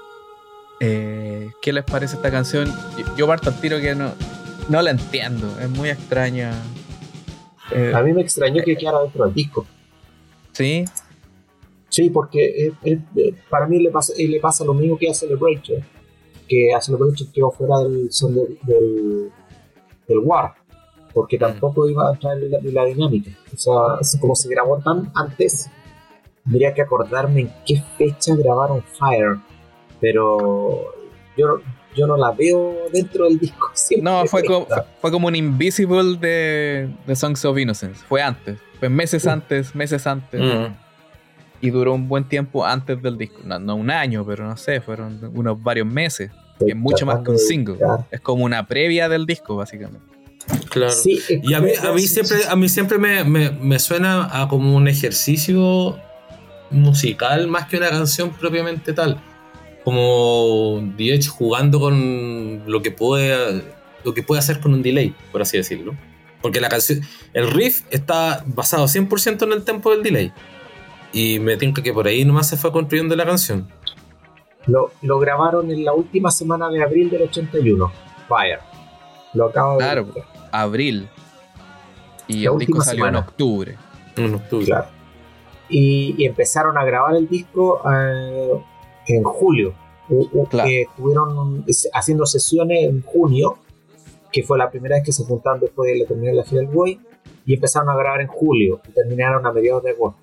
[0.79, 2.67] Eh, ¿Qué les parece esta canción?
[3.15, 4.11] Yo, parto al tiro que no,
[4.69, 6.51] no la entiendo, es muy extraña.
[7.71, 9.67] Eh, a mí me extrañó que quedara dentro del disco.
[10.51, 10.83] Sí.
[11.91, 15.83] Sí, porque eh, para mí le pasa, le pasa lo mismo que a Celebration,
[16.47, 18.09] que a Celebration quedó fuera del,
[18.63, 19.29] del,
[20.07, 20.53] del, War,
[21.13, 23.31] porque tampoco iba a entrar en la, dinámica.
[23.53, 25.69] O sea, como se grabó tan antes,
[26.45, 29.39] tendría que acordarme en qué fecha grabaron Fire,
[29.99, 30.93] pero
[31.35, 31.59] yo,
[31.93, 33.67] yo no la veo dentro del disco.
[34.01, 34.65] No, fue como,
[35.01, 40.07] fue como un Invisible de, de Songs of Innocence, fue antes, fue meses antes, meses
[40.07, 40.39] antes.
[40.39, 40.90] Mm
[41.61, 43.39] y duró un buen tiempo antes del disco.
[43.43, 46.31] No, un año, pero no sé, fueron unos varios meses.
[46.59, 47.77] Que es mucho más que un single.
[48.11, 50.05] Es como una previa del disco, básicamente.
[50.69, 50.93] Claro.
[51.05, 54.87] y a mí, a mí siempre, a mí siempre me, me, suena a como un
[54.87, 55.99] ejercicio
[56.71, 59.21] musical más que una canción propiamente tal.
[59.83, 63.63] Como The Edge jugando con lo que puede
[64.03, 65.95] lo que puede hacer con un delay, por así decirlo.
[66.41, 67.01] Porque la canción,
[67.33, 70.33] el riff está basado 100% en el tempo del delay.
[71.13, 73.67] Y me tinca que por ahí nomás se fue construyendo la canción.
[74.67, 77.91] Lo, lo grabaron en la última semana de abril del 81.
[78.27, 78.59] Fire.
[79.33, 81.09] Lo acabo claro, de abril.
[82.27, 83.77] Y el disco salió en octubre.
[84.15, 84.65] En octubre.
[84.65, 84.87] Claro.
[85.69, 88.61] Y, empezaron a grabar el disco eh,
[89.07, 89.73] en julio.
[90.49, 90.69] Claro.
[90.69, 93.59] estuvieron haciendo sesiones en junio,
[94.29, 96.99] que fue la primera vez que se juntaron después de la terminar la Final Boy,
[97.45, 100.19] y empezaron a grabar en julio y terminaron a mediados de agosto.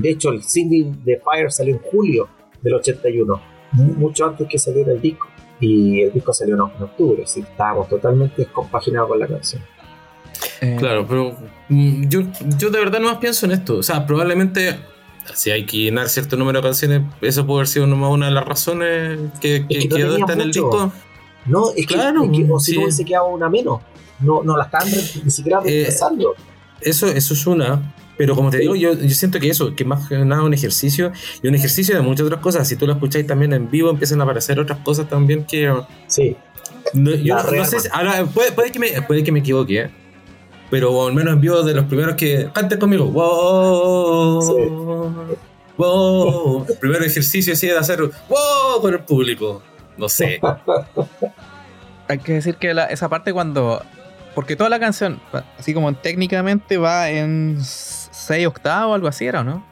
[0.00, 2.28] De hecho, el single de Fire salió en julio
[2.62, 3.40] del 81,
[3.72, 5.28] mucho antes que saliera el disco.
[5.60, 9.62] Y el disco salió en octubre, así estábamos totalmente compaginados con la canción.
[10.62, 11.36] Eh, claro, pero
[11.68, 12.22] mm, yo,
[12.58, 13.76] yo de verdad no más pienso en esto.
[13.76, 14.78] O sea, probablemente
[15.34, 18.44] si hay que llenar cierto número de canciones, eso puede haber sido una de las
[18.44, 20.92] razones que, quedó esta en el disco.
[21.46, 23.80] No, es que, claro, si no se quedaba una menos.
[24.20, 24.86] No, no la están
[25.24, 25.88] ni siquiera eh,
[26.80, 27.94] Eso, eso es una.
[28.20, 31.10] Pero como te digo, yo, yo siento que eso, que más que nada un ejercicio
[31.42, 32.68] y un ejercicio de muchas otras cosas.
[32.68, 35.72] Si tú lo escucháis también en vivo, empiezan a aparecer otras cosas también que.
[36.06, 36.36] Sí.
[36.92, 39.90] No, yo no sé, si- ahora, puede, puede que me, puede que me equivoque, ¿eh?
[40.70, 43.06] pero al menos en vivo de los primeros que canten conmigo.
[43.06, 45.26] Wow,
[45.78, 46.66] wow.
[46.68, 49.62] El primer ejercicio así de hacer wow con el público.
[49.96, 50.42] No sé.
[52.08, 53.82] Hay que decir que la- esa parte cuando.
[54.34, 55.20] Porque toda la canción,
[55.58, 57.58] así como técnicamente, va en
[58.30, 59.64] 6 octavos o algo así, ¿era o no?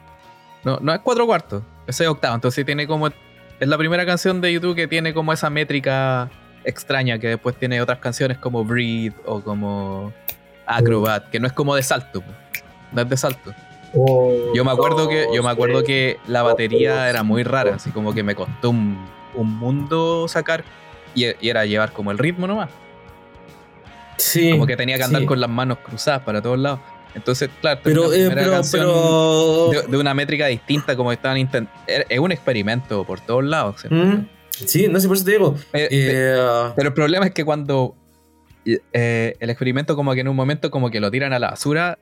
[0.65, 2.35] No, no es 4 cuartos, es 6 octavos.
[2.35, 3.07] Entonces tiene como.
[3.07, 6.29] Es la primera canción de YouTube que tiene como esa métrica
[6.65, 10.11] extraña que después tiene otras canciones como Breathe o como
[10.65, 12.21] Acrobat, que no es como de salto,
[12.91, 13.53] no es de salto.
[13.93, 15.87] Un, Yo me acuerdo que, yo me acuerdo tres.
[15.87, 20.65] que la batería era muy rara, así como que me costó un, un mundo sacar
[21.15, 22.69] y, y era llevar como el ritmo nomás.
[24.17, 24.51] Sí.
[24.51, 25.27] Como que tenía que andar sí.
[25.27, 26.81] con las manos cruzadas para todos lados.
[27.15, 31.71] Entonces, claro, Pero, una eh, primera pero, de, de una métrica distinta, como estaban intentando.
[31.87, 33.81] Es un experimento por todos lados.
[33.81, 33.87] ¿sí?
[33.93, 35.55] Mm, Sí, no sé, por eso te digo.
[35.73, 37.95] Eh, Eh, Pero el problema es que cuando
[38.65, 41.97] eh, el experimento, como que en un momento, como que lo tiran a la basura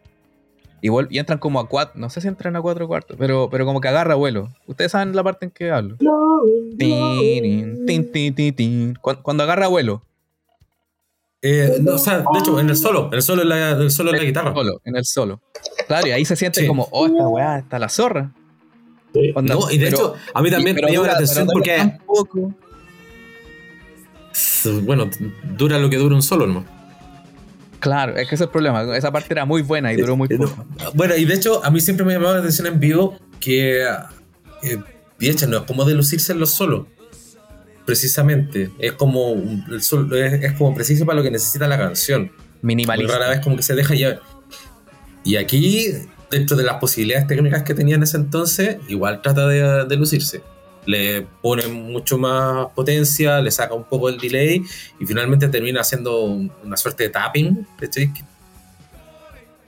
[0.82, 2.00] y, vuel- y entran como a cuatro.
[2.00, 4.50] No sé si entran a cuatro cuartos, pero, pero como que agarra vuelo.
[4.66, 5.98] Ustedes saben la parte en que hablo.
[6.78, 8.94] Tin, tin, tin, tin, tin.
[9.02, 10.04] Cuando, cuando agarra vuelo.
[11.42, 13.82] Eh, no, o sea, de hecho, en el solo, en el solo, en la, en
[13.82, 14.54] el solo en la guitarra.
[14.54, 15.42] Solo, en el solo.
[15.88, 16.68] Claro, y ahí se siente Sí.
[16.68, 18.32] como, oh, esta weá está la zorra.
[19.14, 19.32] Sí.
[19.36, 21.98] Onda, No, y de pero- hecho, a mí también me llama la atención porque, tan
[22.06, 22.54] poco.
[24.84, 25.10] bueno,
[25.58, 26.66] dura lo que dura un solo, ¿no?
[27.80, 28.96] Claro, es que ese es el problema.
[28.98, 30.66] Esa parte era muy buena y duró muy poco.
[30.96, 34.78] Bueno, y de hecho, a mí siempre me llamaba la atención en vivo que, eh,
[35.20, 36.88] de no es como de lucirse en los solos.
[37.88, 42.24] Precisamente, es como, un- es, es como preciso para lo que necesita la canción.
[42.62, 43.14] Muy Minimalista.
[43.18, 44.20] rara vez como que se deja llevar.
[45.24, 45.88] Y aquí,
[46.30, 50.42] dentro de las posibilidades técnicas que tenía en ese entonces, igual trata de, de lucirse.
[50.86, 54.62] Le pone mucho más potencia, le saca un poco el delay
[55.00, 57.66] y finalmente termina haciendo un- una suerte de tapping.
[57.80, 58.12] ¿cachai?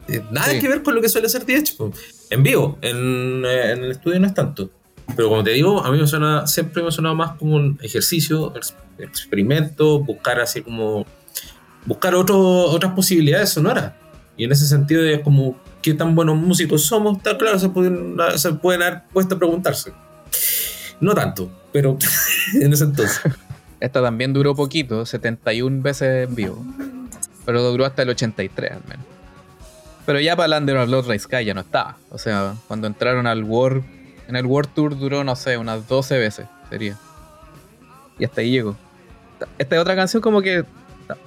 [0.09, 0.59] Eh, nada Sí.
[0.59, 1.45] que ver con lo que suele hacer
[1.77, 1.93] po.
[2.29, 4.69] En vivo, en, eh, en el estudio no es tanto.
[5.15, 7.79] Pero como te digo, a mí me suena, siempre me ha sonado más como un
[7.81, 11.05] ejercicio, ex- experimento, buscar así como
[11.85, 13.93] buscar otro- otras posibilidades sonoras.
[14.37, 18.15] Y en ese sentido es como qué tan buenos músicos somos, está claro, se pueden,
[18.35, 19.91] se pueden haber puesto a preguntarse.
[21.01, 21.97] No tanto, pero
[22.61, 23.21] en ese entonces.
[23.79, 26.65] Esta también duró poquito, 71 veces en vivo.
[27.45, 29.05] Pero duró hasta el 83 al menos.
[30.05, 31.97] Pero ya para el Under of Lord Sky ya no estaba.
[32.09, 33.83] O sea, cuando entraron al World,
[34.29, 36.95] en el World Tour duró, no sé, unas 12 veces sería.
[38.19, 38.75] Y hasta ahí llegó.
[39.57, 40.63] Esta es otra canción como que,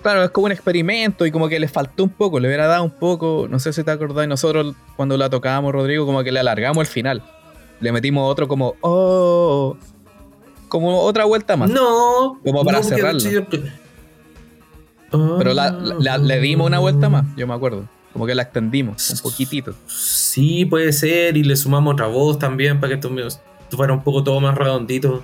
[0.03, 2.85] claro, es como un experimento y como que le faltó un poco, le hubiera dado
[2.85, 6.39] un poco, no sé si te acordás, nosotros cuando la tocábamos, Rodrigo, como que le
[6.39, 7.23] alargamos el final.
[7.81, 9.77] Le metimos otro como, oh,
[10.69, 11.71] como otra vuelta más.
[11.71, 12.39] No.
[12.45, 13.21] Como para no, cerrarlo.
[15.11, 17.89] Pero la, la- le dimos una vuelta más, yo me acuerdo.
[18.13, 19.75] Como que la extendimos un poquitito.
[19.87, 23.11] Sí, puede ser, y le sumamos otra voz también para que esto,
[23.71, 25.23] fuera un poco todo más redondito.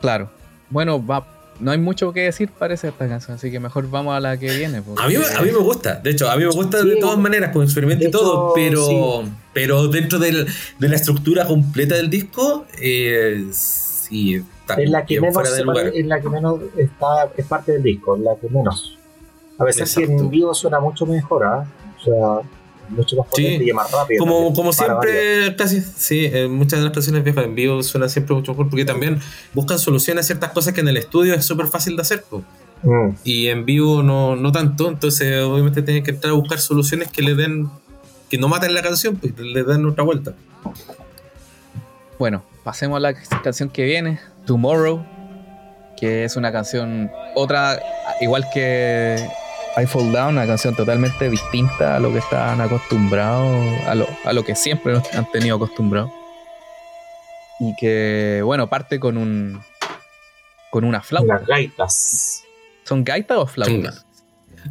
[0.00, 0.30] Claro.
[0.68, 1.26] Bueno, va,
[1.60, 4.54] no hay mucho que decir, parece, esta canción, así que mejor vamos a la que
[4.54, 4.82] viene.
[4.82, 7.00] porque- A mí, a mí me gusta, de hecho, a mí me gusta de Sí.
[7.00, 9.24] todas maneras, con experimento y todo, hecho, pero,
[9.54, 10.46] pero dentro del-
[10.78, 15.50] de la estructura completa del disco, eh, sí, está Es la que bien menos fuera
[15.50, 15.84] se de lugar.
[15.86, 18.96] pare- es la que menos está, es parte del disco, es la que menos.
[19.58, 20.22] A pesar que Exacto.
[20.22, 21.66] en vivo suena mucho mejor, ¿ah?
[22.00, 22.50] O sea,
[22.88, 23.70] mucho más potente Sí.
[23.70, 24.18] y más rápido.
[24.20, 28.10] Como, también, como siempre, casi, sí, eh, muchas de las canciones viejas en vivo suenan
[28.10, 29.20] siempre mucho mejor porque también
[29.54, 32.24] buscan soluciones a ciertas cosas que en el estudio es súper fácil de hacer.
[32.82, 33.10] Mm.
[33.24, 37.20] y en vivo no, no tanto, entonces obviamente tienen que entrar a buscar soluciones que
[37.20, 37.68] le den,
[38.30, 40.32] que no maten la canción, pues le den otra vuelta.
[42.18, 45.04] Bueno, pasemos a la canción que viene, Tomorrow,
[45.98, 47.78] que es una canción, otra,
[48.22, 49.16] igual que
[49.76, 54.32] I Fall Down, una canción totalmente distinta a lo que están acostumbrados, a lo, a
[54.32, 56.10] lo que siempre nos han tenido acostumbrados.
[57.60, 59.60] Y que, bueno, parte con un
[60.70, 61.34] con una flauta.
[61.34, 62.44] Las gaitas.
[62.84, 64.06] ¿Son gaitas o flautas?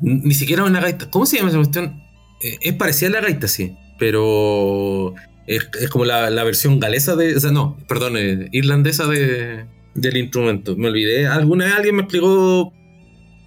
[0.01, 1.09] Ni siquiera una gaita.
[1.09, 2.01] ¿Cómo se llama esa cuestión?
[2.41, 5.13] Eh, es parecida a la gaita, sí, pero
[5.45, 7.35] es, es como la, la versión galesa de.
[7.35, 9.65] O sea, no, perdón, eh, irlandesa de,
[9.95, 10.76] del instrumento.
[10.76, 11.27] Me olvidé.
[11.27, 12.73] Alguna vez alguien me explicó,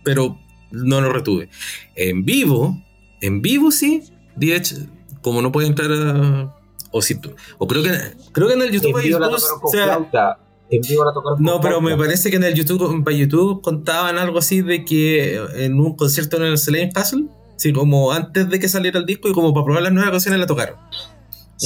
[0.04, 0.38] pero
[0.72, 1.48] no lo retuve.
[1.94, 2.82] En vivo,
[3.20, 4.02] en vivo sí,
[4.36, 4.86] DH,
[5.20, 6.56] como no puede entrar a.
[6.90, 7.90] O, si, tú- o creo que
[8.32, 10.38] creo que en el YouTube vivo dos, o sea, flauta.
[10.70, 13.60] En vivo la tocaron no, con pero me parece que en el YouTube, para YouTube
[13.62, 17.26] contaban algo así de que en un concierto en el Selene Castle,
[17.56, 20.40] sí, como antes de que saliera el disco y como para probar las nuevas canciones
[20.40, 20.76] la tocaron.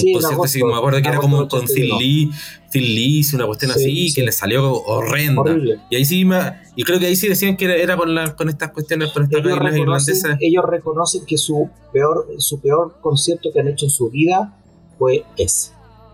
[0.00, 2.00] Sí, concierto así, agosto, me acuerdo que era como con Phil 82.
[2.00, 2.30] Lee,
[2.70, 4.14] Phil Lee hizo una cuestión Sí, así sí.
[4.14, 5.40] que le salió horrenda.
[5.40, 5.80] Horrible.
[5.90, 8.36] Y ahí sí me- y creo que ahí sí decían que era, era con, la,
[8.36, 10.36] con estas cuestiones, con estas Ellos reglas irlandesas.
[10.40, 14.56] ellos reconocen que su peor, su peor concierto que han hecho en su vida
[14.98, 15.72] fue ese.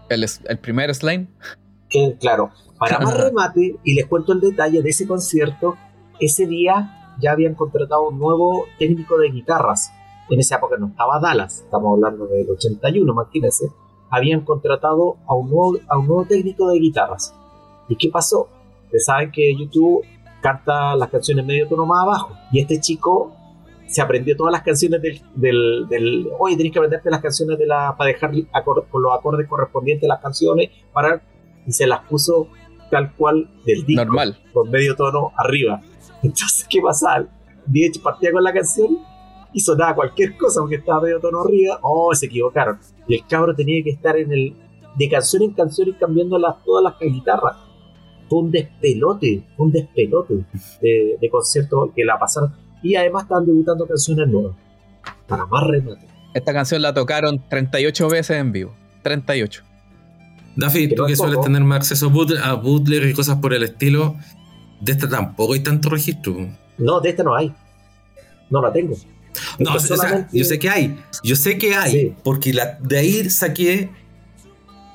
[0.08, 1.26] El, es- el primer slime.
[1.88, 5.76] Que, claro, para más remate, y les cuento el detalle de ese concierto,
[6.20, 9.90] ese día ya habían contratado un nuevo técnico de guitarras.
[10.30, 13.66] En esa época no estaba Dallas, estamos hablando del 81, imagínense.
[14.10, 17.34] Habían contratado a un nuevo, a un nuevo técnico de guitarras.
[17.88, 18.48] ¿Y qué pasó?
[18.84, 20.04] Ustedes saben que YouTube
[20.40, 22.34] canta las canciones medio tono más abajo.
[22.52, 23.34] Y este chico
[23.86, 25.20] se aprendió todas las canciones del.
[25.34, 27.94] del, del Oye, tenés que aprenderte las canciones de la.
[27.96, 30.70] para dejar acor- con los acordes correspondientes a las canciones.
[30.92, 31.22] Para,
[31.66, 32.48] y se las puso
[32.90, 34.04] tal cual del disco.
[34.04, 34.38] Normal.
[34.52, 35.80] Con medio tono arriba.
[36.22, 37.24] Entonces, ¿qué pasaba?
[37.66, 38.98] Diez partía con la canción
[39.52, 41.78] y sonaba cualquier cosa porque estaba medio tono arriba.
[41.82, 42.78] Oh, se equivocaron.
[43.06, 44.56] Y el cabro tenía que estar en el.
[44.96, 47.56] de canción en canción y cambiando las, todas las guitarras.
[48.28, 50.44] Fue un despelote, un despelote
[50.80, 52.54] de, de concierto que la pasaron.
[52.82, 54.56] Y además estaban debutando canciones nuevas.
[55.26, 56.06] Para más remate.
[56.34, 58.74] Esta canción la tocaron 38 veces en vivo.
[59.02, 59.62] 38.
[60.56, 62.12] Daffy, tú que es sueles tener más acceso
[62.42, 64.16] a bootleg y cosas por el estilo,
[64.80, 66.34] de esta tampoco hay tanto registro.
[66.78, 67.54] No, de esta no hay.
[68.50, 68.94] No la tengo.
[69.58, 72.14] No, o sea, solamente- yo sé que hay, yo sé que hay, Sí.
[72.22, 73.90] porque la, de ahí saqué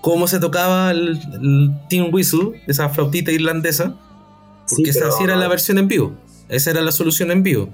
[0.01, 3.95] cómo se tocaba el, el Tin Whistle, esa flautita irlandesa,
[4.65, 6.14] Sí, porque esa pero sí era la versión en vivo,
[6.49, 7.69] esa era la solución en vivo.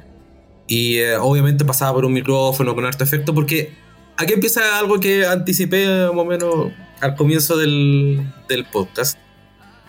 [0.68, 3.73] Y eh, obviamente pasaba por un micrófono con harto efecto, porque
[4.18, 6.72] aquí empieza algo que anticipé más o menos
[7.02, 9.18] al comienzo del, del podcast.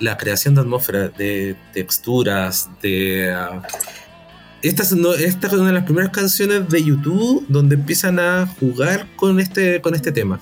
[0.00, 3.32] La creación de atmósfera, de texturas, de...
[3.32, 3.62] ah,
[4.68, 9.82] esta es, una de las primeras canciones de YouTube donde empiezan a jugar con este,
[9.82, 10.40] con este tema.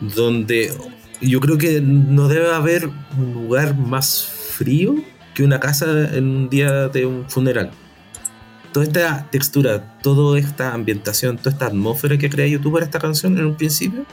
[0.00, 0.72] Donde
[1.20, 4.96] yo creo que no debe haber un lugar más frío
[5.32, 7.70] que una casa en un día de un funeral.
[8.72, 13.38] Toda esta textura, toda esta ambientación, toda esta atmósfera que crea YouTube para esta canción
[13.38, 14.04] en un principio,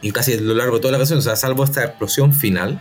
[0.00, 2.80] y casi a lo largo de toda la canción, o sea, salvo esta explosión final,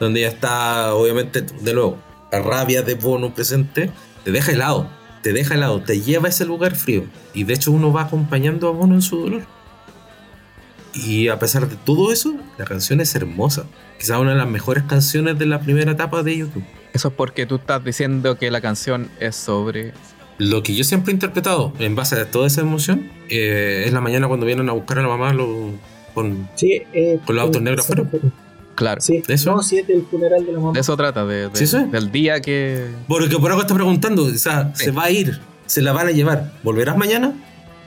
[0.00, 1.98] donde ya está, obviamente, de nuevo,
[2.30, 3.90] la rabia de Bono presente,
[4.24, 4.88] te deja helado,
[5.22, 7.04] te deja helado, te lleva a ese lugar frío.
[7.34, 9.42] Y de hecho uno va acompañando a Bono en su dolor.
[10.94, 13.64] Y a pesar de todo eso, la canción es hermosa.
[13.98, 16.64] Quizás una de las mejores canciones de la primera etapa de YouTube.
[16.92, 19.94] Eso es porque tú estás diciendo que la canción es sobre.
[20.38, 24.00] Lo que yo siempre he interpretado en base a toda esa emoción eh, es la
[24.02, 25.70] mañana cuando vienen a buscar a la mamá lo-
[26.14, 26.48] con...
[26.56, 28.08] Sí, eh, Con los autos eh, negros sí, afuera.
[28.74, 29.00] Claro.
[29.00, 29.52] Sí, ¿Eso?
[29.56, 30.72] no, sí, es del funeral de la mamá.
[30.72, 32.86] De eso trata, de, de- Sí, del día que.
[33.06, 34.84] Porque por algo está preguntando, o sea, Sí.
[34.86, 36.52] se va a ir, se la van a llevar.
[36.62, 37.34] ¿Volverás mañana?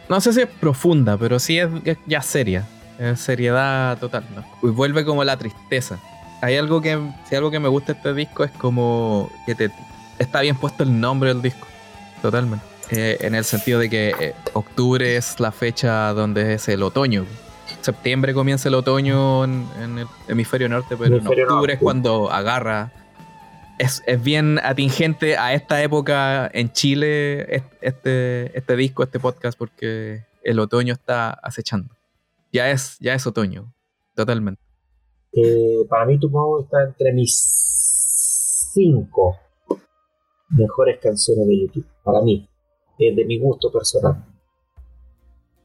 [0.09, 2.67] No sé si es profunda, pero sí es, es ya seria.
[2.99, 4.43] Es seriedad total, ¿no?
[4.67, 5.99] Y vuelve como la tristeza.
[6.41, 6.99] Hay algo que.
[7.27, 9.71] Si algo que me gusta de este disco es como que te
[10.19, 11.65] está bien puesto el nombre del disco.
[12.21, 12.63] Totalmente.
[12.91, 17.25] Eh, en el sentido de que eh, octubre es la fecha donde es el otoño.
[17.81, 21.73] Septiembre comienza el otoño en, en el hemisferio norte, pero Hemisferio en octubre norte.
[21.73, 22.91] es cuando agarra.
[23.77, 29.57] Es, es bien atingente a esta época en Chile est- este, este disco, este podcast,
[29.57, 31.93] porque el otoño está acechando.
[32.53, 33.73] Ya es, ya es otoño,
[34.15, 34.61] totalmente.
[35.33, 39.35] Eh, para mí, Tomorrow está entre mis cinco
[40.49, 41.85] mejores canciones de YouTube.
[42.03, 42.47] Para mí,
[42.99, 44.23] eh, de mi gusto personal.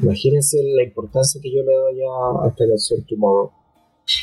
[0.03, 3.51] Imagínense la importancia que yo le doy a, a esta canción Tomorrow.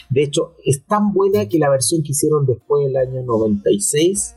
[0.09, 4.35] De hecho, es tan buena que la versión que hicieron después del año 96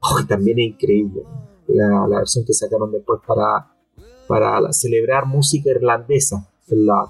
[0.00, 1.22] oh, también es increíble.
[1.68, 3.72] La, la versión que sacaron después para,
[4.26, 6.48] para celebrar música irlandesa.
[6.68, 7.06] La,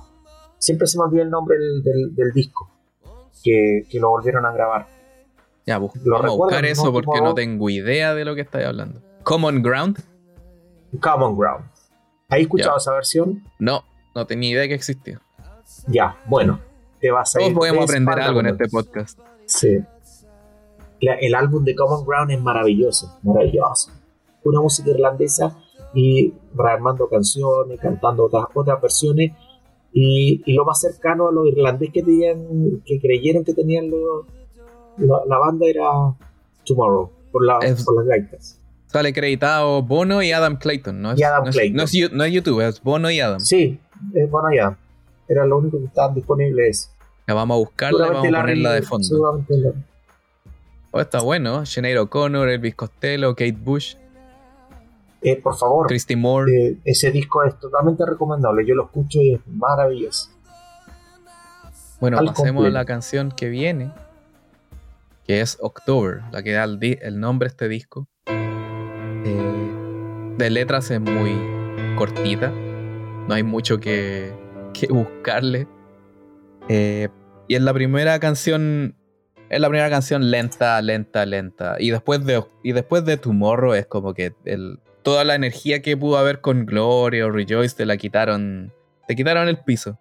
[0.59, 2.71] siempre se me olvida el nombre del, del- del disco
[3.43, 4.87] que, que lo volvieron a grabar.
[5.67, 8.67] Ya, bus- Lo vamos a buscar eso porque no tengo idea de lo que estáis
[8.67, 9.01] hablando.
[9.25, 9.99] Common Ground,
[11.01, 11.65] Common Ground.
[12.31, 12.77] ¿Has escuchado Ya.
[12.77, 13.43] esa versión?
[13.59, 13.83] no,
[14.15, 15.19] no tenía idea que existía.
[15.87, 16.61] Ya, bueno.
[17.01, 19.19] Te vas a Todos ir podemos aprender algo en este podcast.
[19.47, 19.79] Sí.
[21.01, 23.93] La- el álbum de Common Ground es maravilloso, maravilloso.
[24.45, 25.57] Una música irlandesa
[25.95, 29.33] y rearmando canciones, cantando otras, otras versiones.
[29.95, 34.27] Y, y lo más cercano a lo irlandés que, tenían, que creyeron que tenían lo-
[34.99, 35.89] la, la banda era
[36.67, 38.58] Tomorrow, por, la- Es- por las gaitas.
[38.91, 41.13] Sale acreditado Bono y Adam Clayton, ¿no?
[41.13, 41.77] Es, Y Adam no es- Clayton.
[41.77, 43.39] no es no es YouTube, es Bono y Adam.
[43.41, 43.79] Sí,
[44.15, 44.77] eh, bueno, ya.
[45.29, 46.91] Era lo único que estaban disponibles.
[47.27, 49.45] La vamos a buscarla y vamos a ponerla de fondo.
[49.49, 49.73] la-
[50.91, 51.67] Oh, está bueno.
[51.67, 53.95] Sinead O'Connor, Elvis Costello, Kate Bush,
[55.21, 56.51] Eh, por favor, Christy Moore.
[56.51, 58.65] eh, ese disco es totalmente recomendable.
[58.67, 60.31] Yo lo escucho y es maravilloso.
[62.01, 63.91] Bueno, Al pasemos a la canción que viene,
[65.27, 68.09] que es October, la que da el, el nombre a este disco.
[69.25, 71.33] Eh, de letras es muy
[71.97, 74.33] cortita, no hay mucho que,
[74.73, 75.67] que buscarle.
[76.69, 77.09] Eh,
[77.49, 78.95] y es la primera canción,
[79.49, 81.77] es la primera canción lenta, lenta, lenta.
[81.79, 85.97] Y después de, y después de Tomorrow es como que el, toda la energía que
[85.97, 88.73] pudo haber con Gloria o Rejoice te la quitaron,
[89.09, 89.99] te quitaron el piso,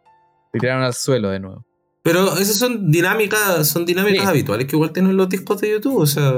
[0.52, 1.66] te tiraron al suelo de nuevo.
[2.04, 4.28] Pero esas son dinámicas, son dinámicas Sí.
[4.30, 6.32] habituales que igual tienen los discos de YouTube, o sea,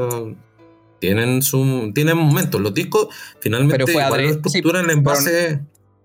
[0.99, 2.59] tienen su tienen momentos.
[2.61, 3.07] Los discos
[3.39, 5.59] finalmente Pero fue igual lo estructuran en pero- base.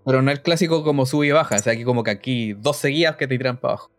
[0.06, 2.76] Pero no el clásico como sube y baja, o sea, que como que aquí dos
[2.76, 3.90] seguidas que te tiran para abajo.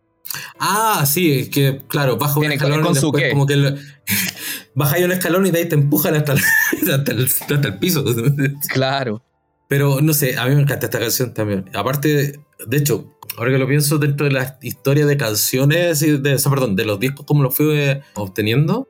[0.58, 3.30] Ah, sí, es que claro, baja un Tiene escalón con y su después qué.
[3.30, 3.74] como que lo-
[4.74, 6.38] baja ahí un escalón y de ahí te empujan hasta el,
[6.92, 8.04] hasta el, hasta el piso.
[8.72, 9.22] Claro.
[9.68, 11.68] Pero no sé, a mí me encanta esta canción también.
[11.74, 16.34] Aparte, de hecho, ahora que lo pienso dentro de la historia de canciones, y de,
[16.34, 18.88] o sea, perdón, de los discos como los fui eh, obteniendo,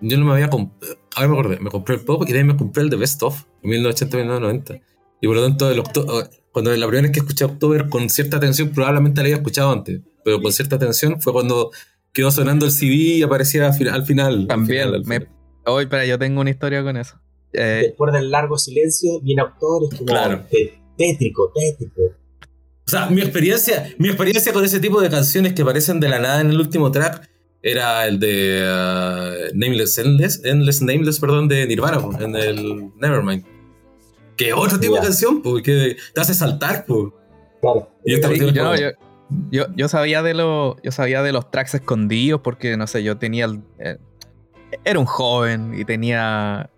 [0.00, 0.96] yo no me había comprado.
[1.16, 3.22] Ahora me acordé, me compré el pop y de ahí me compré el de Best
[3.22, 4.80] of, en 1980-1990.
[5.20, 5.82] Y por lo tanto, el
[6.52, 10.00] cuando la primera vez que escuché October con cierta atención, probablemente la había escuchado antes,
[10.24, 11.70] pero con cierta atención fue cuando
[12.12, 13.94] quedó sonando el CD y aparecía al final.
[13.94, 14.82] Al final También.
[14.82, 15.28] al final, al me-.
[15.66, 17.18] Hoy, pero yo tengo una historia con eso.
[17.52, 20.44] Eh, Después del largo silencio, viene October, es como Claro.
[20.50, 22.02] té- tétrico, tétrico.
[22.86, 26.18] O sea, mi experiencia, mi experiencia con ese tipo de canciones que aparecen de la
[26.18, 27.28] nada en el último track
[27.66, 33.42] era el de uh, Nameless Endless, Endless Nameless, perdón, de Nirvana, po, en el Nevermind.
[34.36, 37.12] Que otro tipo de canción, porque te hace saltar, pues.
[37.62, 37.88] Claro.
[38.04, 38.96] Y esta Sí, canción es yo, yo,
[39.50, 43.16] yo, yo sabía de los yo sabía de los tracks escondidos porque no sé yo
[43.16, 43.96] tenía el- eh,
[44.84, 46.68] era un joven y tenía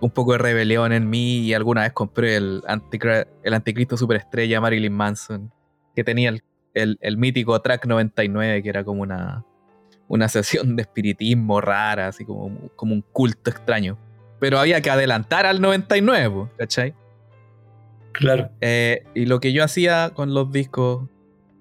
[0.00, 4.60] un poco de rebelión en mí y alguna vez compré el, Anticra- el anticristo superestrella
[4.60, 5.50] Marilyn Manson
[5.96, 6.42] que tenía el,
[6.74, 9.44] el- el mítico track 99 que era como una
[10.12, 13.96] una sesión de espiritismo rara así como, como un culto extraño
[14.38, 16.94] pero había que adelantar al 99 po, ¿cachai?
[18.12, 18.50] Claro.
[18.60, 21.08] Eh, y lo que yo hacía con los discos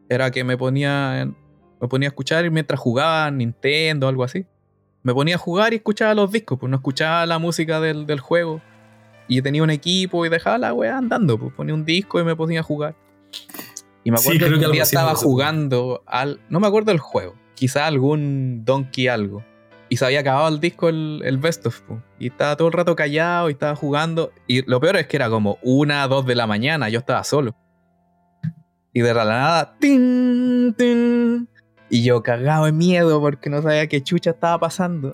[0.10, 1.36] era que me ponía, en-
[1.80, 4.46] me ponía a escuchar mientras jugaba Nintendo o algo así.
[5.04, 8.20] Me ponía a jugar y escuchaba los discos, pues no escuchaba la música del, del
[8.20, 8.62] juego.
[9.28, 12.36] Y tenía un equipo y dejaba la weá andando, pues ponía un disco y me
[12.36, 12.96] ponía a jugar.
[14.04, 16.40] Y me Sí, acuerdo creo que que un día estaba jugando al.
[16.50, 17.36] No me acuerdo del juego.
[17.62, 19.46] Quizá algún Donkey algo.
[19.88, 21.80] Y se había acabado el disco, el, el Best of.
[21.82, 22.02] po.
[22.18, 24.32] Y estaba todo el rato callado y estaba jugando.
[24.48, 26.90] Y lo peor es que era como una, dos de la mañana.
[26.90, 27.56] Yo estaba solo.
[28.94, 29.76] Y de la nada.
[29.80, 31.48] ¡tin, tin!
[31.92, 35.12] Y yo cagado de miedo porque no sabía qué chucha estaba pasando.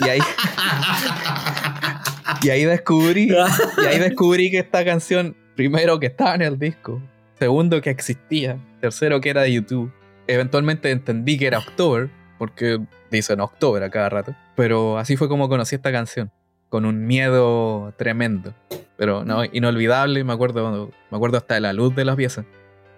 [0.00, 0.20] Y ahí,
[2.44, 3.28] y ahí descubrí.
[3.28, 7.02] Y ahí descubrí que esta canción, primero que estaba en el disco,
[7.38, 9.92] segundo que existía, tercero que era de YouTube.
[10.28, 12.78] Eventualmente entendí que era October, porque
[13.10, 14.34] dicen October a cada rato.
[14.54, 16.30] Pero así fue como conocí esta canción,
[16.68, 18.54] con un miedo tremendo.
[18.96, 22.44] Pero no, inolvidable, me acuerdo, me acuerdo hasta de la luz de las piezas.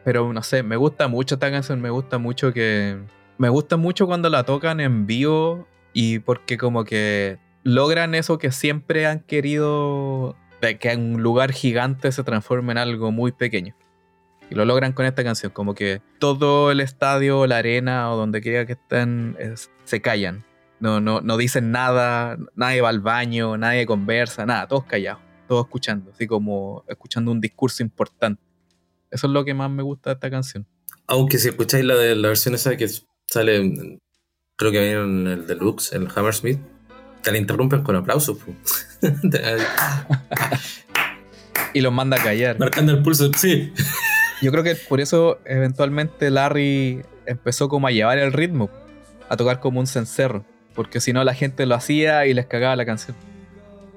[0.05, 2.99] Pero no sé, me gusta mucho esta canción, me gusta mucho que...
[3.39, 8.51] Me gusta mucho cuando la tocan en vivo y porque como que logran eso que
[8.53, 13.75] siempre han querido, de que un lugar gigante se transforme en algo muy pequeño.
[14.51, 18.41] Y lo logran con esta canción, como que todo el estadio, la arena o donde
[18.41, 20.45] quiera que estén, es- se callan.
[20.81, 25.67] No, no, no dicen nada, nadie va al baño, nadie conversa, nada, todos callados, todos
[25.67, 28.43] escuchando, así como escuchando un discurso importante.
[29.11, 30.67] Eso es lo que más me gusta de esta canción.
[31.07, 32.89] Aunque si escucháis la de la versión esa que
[33.29, 33.99] sale,
[34.57, 36.59] creo que viene en el Deluxe, el Hammersmith,
[37.23, 38.39] te la interrumpen con aplausos.
[41.73, 42.59] Y los manda a callar.
[42.59, 43.73] Marcando el pulso, sí.
[44.43, 48.71] Yo creo que por eso eventualmente Larry empezó como a llevar el ritmo,
[49.29, 50.45] a tocar como un cencerro,
[50.75, 53.17] porque si no la gente lo hacía y les cagaba la canción.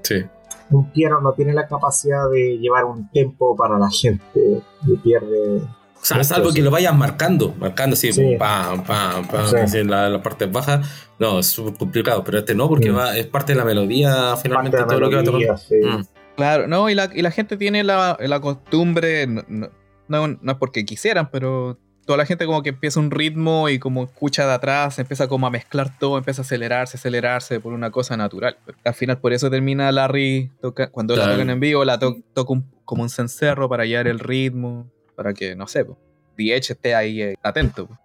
[0.03, 0.23] Sí.
[0.69, 4.61] Un piano no tiene la capacidad de llevar un tempo para la gente.
[4.87, 5.57] Y pierde.
[5.57, 6.55] O sea, salvo sí.
[6.55, 8.35] que lo vayas marcando, marcando así, Sí.
[8.37, 9.55] pam, pam, pam, Sí.
[9.55, 10.81] así en la, la parte baja.
[11.19, 12.97] No, es súper complicado, pero este no, porque Mm.
[12.97, 15.39] va, es parte de la melodía, finalmente, de todo la lo que va a tocar.
[15.39, 15.75] melodía, sí.
[15.81, 16.03] Mm.
[16.35, 19.69] Claro, no, y la, y la gente tiene la, la costumbre, no, no,
[20.13, 23.79] no- no es porque quisieran, pero toda la gente como que empieza un ritmo y
[23.79, 27.91] como escucha de atrás, empieza como a mezclar todo, empieza a acelerarse, acelerarse por una
[27.91, 28.57] cosa natural.
[28.65, 31.37] Pero al final por eso termina Larry, toca, cuando la Claro.
[31.37, 35.33] tocan en vivo, la to- toca un- como un cencerro para hallar el ritmo, para
[35.33, 35.97] que, no sé, po,
[36.35, 37.87] The Edge esté ahí eh, atento.
[37.87, 37.97] po.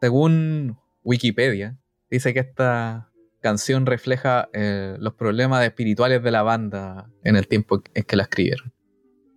[0.00, 1.76] Según Wikipedia,
[2.10, 3.10] dice que esta
[3.40, 8.24] canción refleja eh, los problemas espirituales de la banda en el tiempo en que la
[8.24, 8.72] escribieron.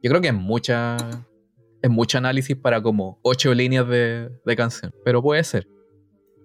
[0.01, 1.01] Yo creo que en muchas
[1.81, 5.67] es mucho análisis para como ocho líneas de, de canción, pero puede ser.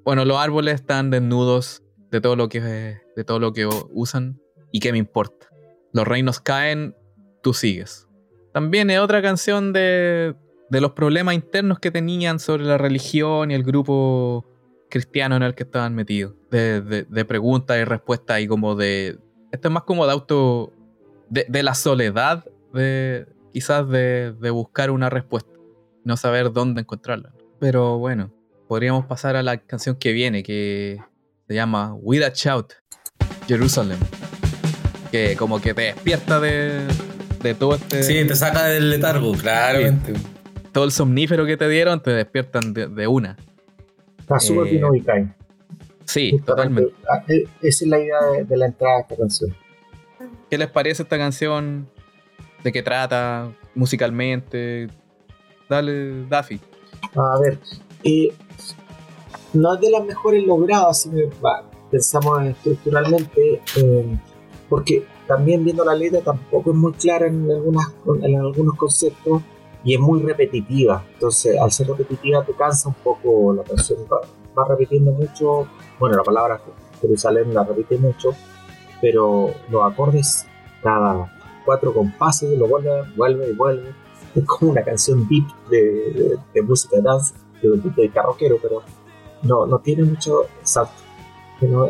[0.04, 4.40] Bueno, los árboles están desnudos de todo lo que de todo lo que usan
[4.70, 5.48] y qué me importa.
[5.92, 6.94] Los reinos caen,
[7.42, 8.08] tú sigues.
[8.52, 10.34] También es otra canción de,
[10.70, 14.44] de los problemas internos que tenían sobre la religión y el grupo
[14.90, 16.34] cristiano en el que estaban metidos.
[16.50, 19.18] De, de, preguntas y respuestas y como de...
[19.50, 20.72] Esto es más como de auto...
[21.30, 25.52] De, de la soledad, de quizás de, de buscar una respuesta.
[26.02, 27.32] No saber dónde encontrarla.
[27.60, 28.32] Pero bueno,
[28.66, 30.98] podríamos pasar a la canción que viene, que
[31.46, 32.72] se llama With a Shout,
[33.46, 33.98] Jerusalem.
[35.12, 36.80] Que como que te despierta de,
[37.44, 38.02] de todo este...
[38.02, 40.14] Sí, te saca del letargo, claramente.
[40.72, 43.36] Todo el somnífero que te dieron te despiertan de, una.
[44.18, 45.28] Está súper bien ubicado.
[46.06, 46.92] Sí, totalmente.
[47.08, 49.56] Ah, eh, esa es la idea de, la entrada de esta canción.
[50.50, 51.88] ¿Qué les parece esta canción?
[52.64, 54.88] ¿De qué trata musicalmente?
[55.68, 56.58] Dale, Daffy.
[57.14, 57.58] A ver,
[58.02, 58.32] eh,
[59.52, 61.10] no es de las mejores logradas, si
[61.90, 64.18] pensamos estructuralmente, eh,
[64.70, 67.92] porque también viendo la letra tampoco es muy clara en, algunas,
[68.22, 69.42] en algunos conceptos
[69.84, 71.04] y es muy repetitiva.
[71.12, 73.98] Entonces, al ser repetitiva, te cansa un poco la canción.
[74.10, 75.68] Va, repitiendo mucho.
[75.98, 76.62] Bueno, la palabra
[77.02, 78.30] Jerusalén la repite mucho,
[79.02, 80.46] pero los acordes,
[80.82, 81.33] cada
[81.64, 83.94] cuatro compases, lo vuelve, vuelve y vuelve.
[84.34, 87.70] Es como una canción deep de, de, música dance, de,
[88.02, 88.82] de carroquero, pero
[89.42, 90.92] no, no tiene mucho salto.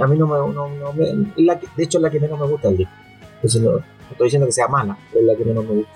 [0.01, 0.55] a mí no me.
[0.55, 2.93] No, de hecho, es la que menos me gusta el disco.
[3.61, 3.79] No,
[4.11, 5.93] estoy diciendo que sea mala, es la que menos me gusta.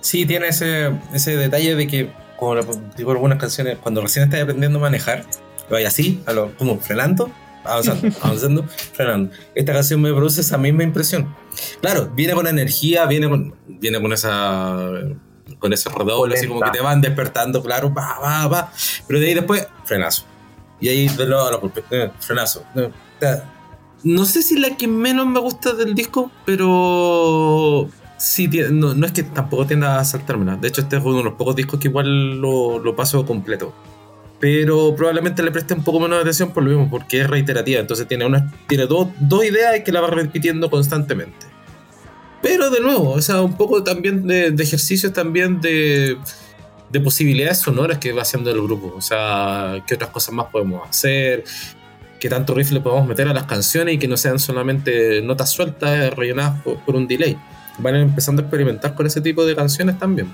[0.00, 2.56] Sí, tiene ese, ese detalle de que, como
[2.96, 5.24] digo algunas canciones, cuando recién estás aprendiendo a manejar,
[5.70, 7.30] vaya así, a lo, como frenando,
[7.64, 9.32] avanzando, avanzando, frenando.
[9.54, 11.34] Esta canción me produce esa misma impresión.
[11.80, 14.90] Claro, viene con energía, viene con, viene con esa
[15.58, 18.72] con ese redoble, así como que te van despertando, claro, va, va, va.
[19.06, 20.24] Pero de ahí después, frenazo.
[20.80, 21.60] Y ahí de nuevo a la
[21.90, 22.64] eh, frenazo.
[22.74, 23.42] Eh,
[24.02, 29.12] no sé si la que menos me gusta del disco, pero sí, no, no es
[29.12, 30.56] que tampoco tienda a saltármela.
[30.56, 33.74] De hecho, este es uno de los pocos discos que igual lo, lo paso completo.
[34.40, 37.78] Pero probablemente le preste un poco menos de atención por lo mismo, porque es reiterativa.
[37.78, 41.46] Entonces tiene, una, tiene dos, dos ideas que la va repitiendo constantemente.
[42.40, 46.16] Pero de nuevo, o sea, un poco también de, de ejercicios también de
[46.90, 48.92] de posibilidades sonoras que va haciendo el grupo.
[48.96, 51.44] O sea, qué otras cosas más podemos hacer,
[52.18, 55.50] qué tanto riff le podemos meter a las canciones y que no sean solamente notas
[55.50, 57.38] sueltas rellenadas por, un delay.
[57.78, 60.32] Van empezando a experimentar con ese tipo de canciones también,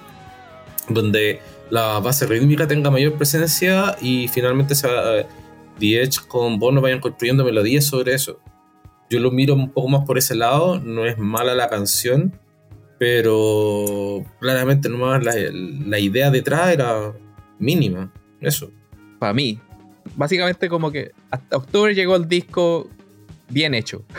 [0.89, 1.41] donde
[1.71, 4.89] la base rítmica tenga mayor presencia y finalmente se
[5.79, 8.41] The Edge con Bono vayan construyendo melodías sobre eso.
[9.11, 12.39] Yo lo miro un poco más por ese lado, no es mala la canción,
[12.99, 17.13] pero claramente nomás la, la idea detrás era
[17.59, 18.13] mínima.
[18.41, 18.71] Eso.
[19.19, 19.61] Para mí.
[20.17, 22.89] Básicamente como que hasta octubre llegó el disco
[23.49, 24.05] bien hecho.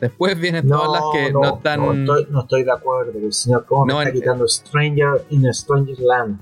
[0.00, 1.80] Después vienen todas las que no, están...
[2.04, 3.12] No estoy, de acuerdo.
[3.18, 6.40] El señor Cohen no, está quitando Stranger in a Stranger's Land.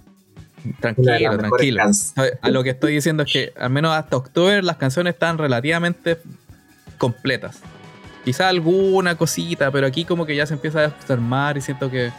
[0.81, 1.83] Tranquilo, tranquilo.
[2.41, 6.19] A lo que estoy diciendo es que al menos hasta octubre las canciones están relativamente
[6.99, 7.61] completas.
[8.25, 12.13] Quizá alguna cosita, pero aquí como que ya se empieza a desarmar y siento que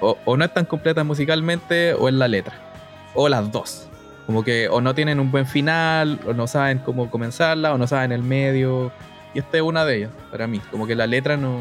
[0.00, 2.54] o, no es tan completa musicalmente o en la letra.
[3.14, 3.88] O las dos.
[4.26, 7.86] Como que o no tienen un buen final, o no saben cómo comenzarla, o no
[7.86, 8.92] saben el medio.
[9.34, 10.60] Y esta es una de ellas, para mí.
[10.70, 11.60] Como que la letra no.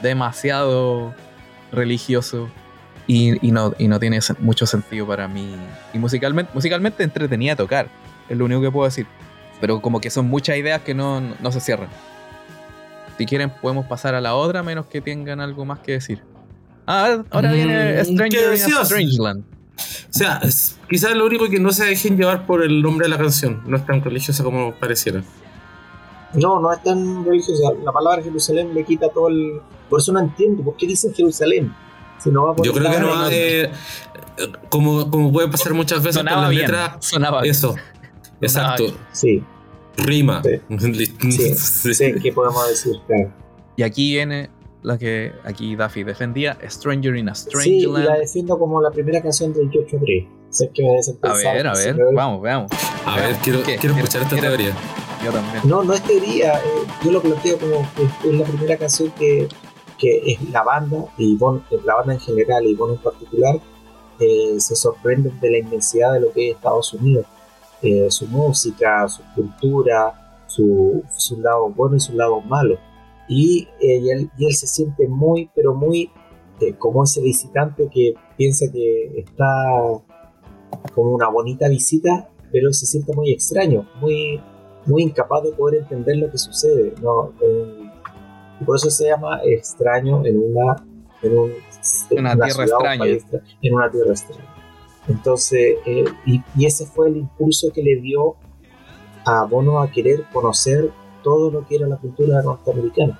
[0.00, 1.14] demasiado
[1.70, 2.48] religioso.
[3.06, 5.56] Y, no, y no tiene mucho sentido para mí.
[5.92, 7.88] Y musicalmente, musicalmente entretenía tocar.
[8.28, 9.06] Es lo único que puedo decir.
[9.60, 11.88] Pero como que son muchas ideas que no, no se cierran.
[13.18, 16.22] Si quieren, podemos pasar a la otra, menos que tengan algo más que decir.
[16.86, 19.44] Ah, ahora viene mm, Stranger in Strangeland.
[19.76, 20.40] O sea,
[20.88, 23.62] quizás lo único que no se dejen llevar por el nombre de la canción.
[23.66, 25.22] No es tan religiosa como pareciera.
[26.34, 27.72] No, no es tan religiosa.
[27.84, 29.60] La palabra Jerusalén le quita todo el.
[29.88, 30.62] Por eso no entiendo.
[30.62, 31.72] ¿Por qué dicen Jerusalén?
[32.22, 33.70] Si no va Yo creo que no va de.
[34.68, 36.96] Como, como puede pasar muchas veces Sonaba con las letras.
[37.00, 37.74] Sonaba Eso.
[38.40, 38.84] Exacto.
[39.12, 39.42] Sí.
[39.96, 40.42] Rima.
[40.80, 42.94] Sí, sí, ¿qué podemos decir?
[43.76, 44.50] Y aquí viene
[44.82, 47.96] la que aquí Duffy defendía, Stranger in a Strange sí, Land.
[47.98, 49.98] Sí, la defiendo como la primera canción del 8
[50.50, 52.70] Sé que me A ver, a ver, vamos, veamos.
[53.06, 54.76] A ver, quiero, quiero escuchar esta teoría.
[55.24, 55.62] Yo también.
[55.64, 56.60] No, no es teoría, eh,
[57.04, 59.48] yo lo planteo como que es la primera canción que,
[59.98, 63.60] que es la banda, y bon, la banda en general y Bono en particular,
[64.18, 67.26] eh, se sorprenden de la inmensidad de lo que es Estados Unidos
[67.82, 72.78] eh, su música, su cultura, su, su lado bueno y su lado malo.
[73.28, 76.08] Y, eh, y, él, y, él, se siente muy, pero muy
[76.60, 79.44] eh, como ese visitante que piensa que está
[80.94, 84.40] como una bonita visita, pero se siente muy extraño, muy,
[84.86, 86.94] muy incapaz de poder entender lo que sucede.
[87.02, 87.32] ¿no?
[87.40, 87.81] y
[88.62, 90.76] por eso se llama extraño en una,
[91.22, 93.04] en una, tierra extraña.
[93.62, 94.52] en una tierra extraña.
[95.08, 98.36] Entonces, eh, y, y, ese fue el impulso que le dio
[99.24, 100.90] a Bono a querer conocer
[101.22, 103.18] todo lo que era la cultura norteamericana,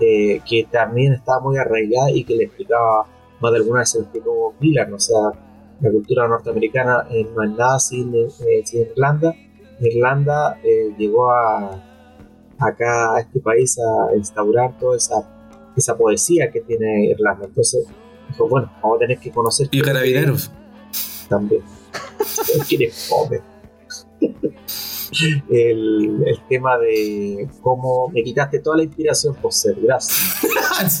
[0.00, 3.06] eh, que también estaba muy arraigada y que le explicaba,
[3.40, 5.32] más de alguna vez se lo explicó Miller, o sea,
[5.80, 8.14] la cultura norteamericana eh, no es nada sin,
[8.72, 9.34] Irlanda.
[9.80, 10.58] Irlanda
[10.96, 11.93] llegó a,
[12.58, 15.16] acá a este país a instaurar toda esa,
[15.76, 17.46] esa poesía que tiene Irlanda.
[17.46, 17.86] Entonces
[18.28, 19.68] dijo, bueno, vamos a tener que conocer...
[19.70, 20.50] Y carabineros.
[21.28, 21.62] También.
[22.68, 22.92] Quiere.
[25.50, 30.42] El, el, tema de cómo me quitaste toda la inspiración por ser, gracias.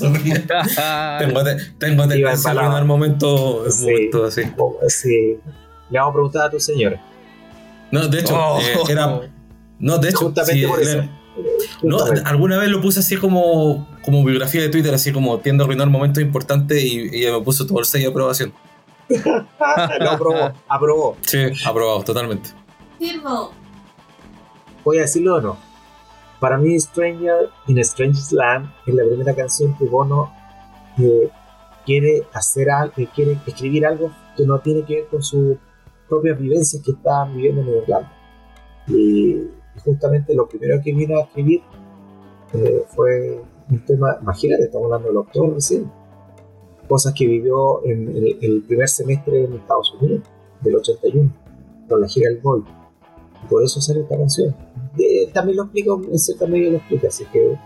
[1.18, 1.42] tengo
[1.78, 4.42] tengo de el momento, sí, momento así.
[4.88, 5.38] Sí.
[5.90, 7.02] Le vamos a preguntar a tu señora.
[7.90, 8.60] No, de hecho, oh.
[8.60, 9.20] eh, era.
[9.78, 11.08] No, de hecho, Justamente por eso.
[11.82, 15.66] No, alguna vez lo puse así como, como biografía de Twitter, así como tiendo a
[15.66, 18.52] arruinar momentos importantes y, y me puso todo el sello de aprobación.
[20.00, 21.16] lo aprobó, aprobó.
[21.22, 22.50] Sí, aprobado, totalmente.
[22.98, 23.52] Firmo.
[24.84, 25.56] Voy a decirlo o no.
[26.40, 30.32] Para mí, Stranger in a Strange Land es la primera canción que Bono
[30.98, 31.30] eh,
[31.86, 35.56] quiere hacer algo, quiere escribir algo que no tiene que ver con sus
[36.08, 38.12] propias vivencias que estaban viviendo en Irlanda.
[38.88, 39.36] Y
[39.82, 41.62] justamente lo primero que vino a escribir
[42.52, 43.40] eh, fue
[43.70, 45.90] un tema, imagínate, estamos hablando del octubre recién,
[46.88, 48.08] cosas que vivió en
[48.40, 50.22] el, primer semestre en Estados Unidos,
[50.60, 51.32] del 81,
[51.88, 52.64] con la gira del Gol.
[53.48, 54.54] por eso sale esta canción.
[55.32, 57.56] también lo explica, en cierta medida lo explica, así que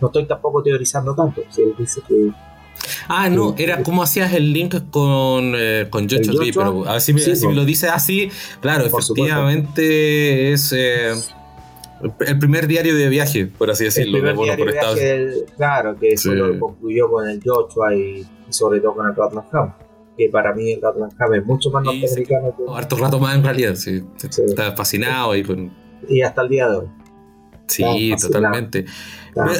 [0.00, 1.42] no estoy tampoco teorizando tanto.
[1.50, 2.32] Si él dice que
[3.08, 7.20] Ah, no, era como hacías el link con, eh, con Joshua Tree, pero así, me,
[7.48, 8.30] me lo dice así,
[8.60, 11.12] claro, efectivamente es eh,
[12.02, 14.18] el primer diario de viaje, por así decirlo.
[14.18, 18.80] El primer diario de viaje, claro, que eso lo concluyó con el Joshua y, sobre
[18.80, 19.72] todo con el Rutland
[20.16, 22.64] que para mí el Rutland es mucho más norteamericano que...
[22.74, 24.02] Harto rato más en realidad, sí.
[24.22, 25.72] Está fascinado y con...
[26.08, 26.86] Y hasta el día de hoy.
[27.66, 28.84] Sí, totalmente.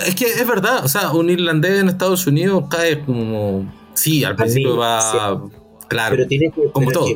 [0.06, 3.72] Es que es verdad, o sea, un irlandés en Estados Unidos cae como...
[3.94, 5.42] Sí, al principio va...
[5.88, 7.06] Claro, pero tiene que, como todo.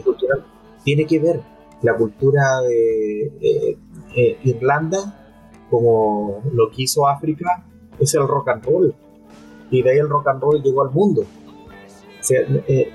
[0.82, 1.40] tiene que ver
[1.82, 3.78] la cultura de
[4.14, 5.20] eh, Irlanda,
[5.70, 7.66] como lo que hizo África,
[7.98, 8.94] es el rock and roll.
[9.70, 11.24] Y de ahí el rock and roll llegó al mundo.
[12.30, 12.90] Eh,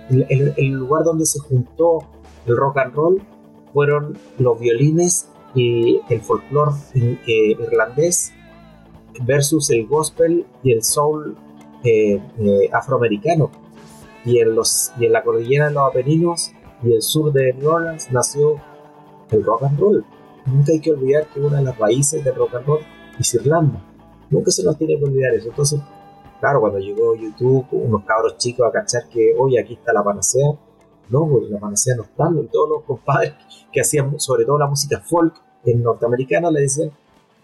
[0.58, 2.00] el, lugar donde se juntó
[2.48, 3.22] el rock and roll
[3.74, 8.34] fueron los violines y el folclore eh, irlandés
[9.22, 11.38] versus el gospel y el soul
[12.72, 13.52] afroamericano.
[14.26, 16.52] Y en, los, y en la cordillera de los Apeninos
[16.84, 18.56] y el sur de New Orleans nació
[19.32, 20.06] el rock and roll
[20.46, 22.80] nunca hay que olvidar que una de las raíces del rock and roll
[23.20, 23.82] es Irlanda.
[24.30, 25.50] Nunca se nos tiene que olvidar eso.
[25.50, 25.80] Entonces,
[26.40, 30.52] claro, cuando llegó YouTube, unos cabros chicos a cachar que, oye, aquí está la panacea.
[31.10, 32.30] No, pues la panacea no está.
[32.32, 33.34] Y todos los compadres
[33.72, 35.34] que hacían, sobre todo la música folk
[35.66, 36.92] en norteamericana, le decían,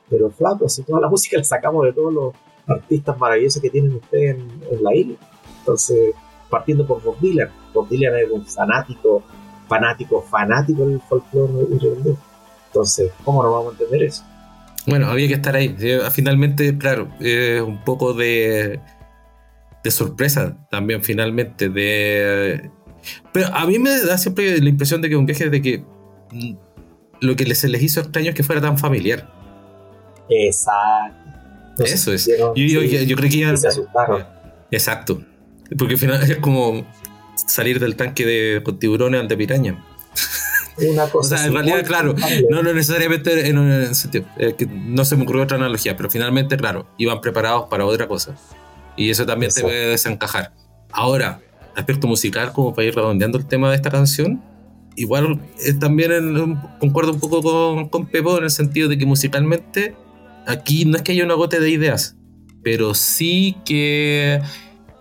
[0.10, 2.34] pero flaco, si toda la música la sacamos de todos los
[2.68, 4.38] artistas maravillosos que tienen ustedes
[4.72, 5.18] en, la isla.
[5.60, 6.14] Entonces,
[6.50, 7.50] partiendo por Bob Dylan.
[7.74, 9.24] Bob Dylan era un fanático,
[9.68, 12.18] fanático, fanático del folclore irlandés.
[12.76, 14.23] Entonces, ¿cómo no vamos a entender eso?
[14.85, 15.73] Bueno, había que estar ahí.
[16.11, 18.81] Finalmente, claro, es un poco de,
[19.81, 21.69] de sorpresa también, finalmente.
[21.69, 22.69] De,
[23.31, 25.85] pero a mí me da siempre la impresión de que un viaje de que
[26.34, 26.56] mm,
[27.22, 29.31] lo que se les hizo extraño es que fuera tan familiar.
[30.30, 31.84] Exacto.
[31.85, 32.27] Eso es.
[32.27, 33.56] Yo, yo, creo que ya.
[33.56, 34.26] Se asustaron.
[34.69, 35.23] Exacto.
[35.77, 36.85] Porque al final es como
[37.35, 39.81] salir del tanque de, con tiburones ante piraña.
[40.77, 42.15] Una cosa o sea, en realidad, claro,
[42.49, 46.57] no, no necesariamente en un sentido, que no se me ocurrió otra analogía, pero finalmente,
[46.57, 48.35] claro, iban preparados para otra cosa.
[48.97, 50.53] Y eso también te puede desencajar.
[50.91, 51.41] Ahora,
[51.76, 54.41] aspecto musical, como para ir redondeando el tema de esta canción,
[54.95, 59.95] igual eh, también concuerdo un poco con, con Pepo en el sentido de que musicalmente
[60.45, 62.15] aquí no es que haya una gota de ideas,
[62.64, 64.41] pero sí que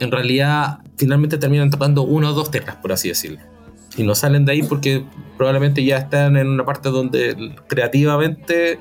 [0.01, 3.54] en realidad finalmente terminan tocando uno o dos teclas, por así decirlo
[3.97, 5.05] y no salen de ahí porque
[5.37, 8.79] probablemente ya están en una parte donde creativamente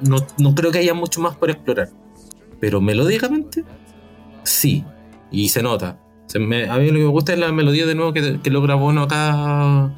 [0.00, 1.90] no, creo que haya mucho más por explorar.
[2.60, 3.64] Pero melódicamente,
[4.42, 4.84] sí,
[5.30, 5.98] y se nota.
[6.34, 9.02] a mí lo que me gusta es la melodía de nuevo que, que logra Bono
[9.02, 9.94] acá,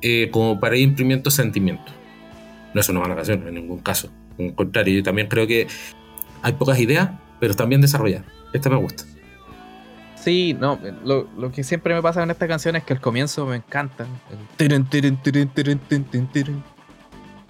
[0.00, 1.94] eh, como para ir imprimiendo sentimientos.
[2.74, 4.10] No es una mala canción en ningún caso.
[4.38, 5.66] Al contrario, yo también creo que
[6.42, 7.10] hay pocas ideas,
[7.40, 8.26] pero están bien desarrolladas.
[8.52, 9.04] Esta me gusta.
[10.22, 13.46] Sí, no, lo, lo que siempre me pasa con esta canción es que el comienzo
[13.46, 14.06] me encanta.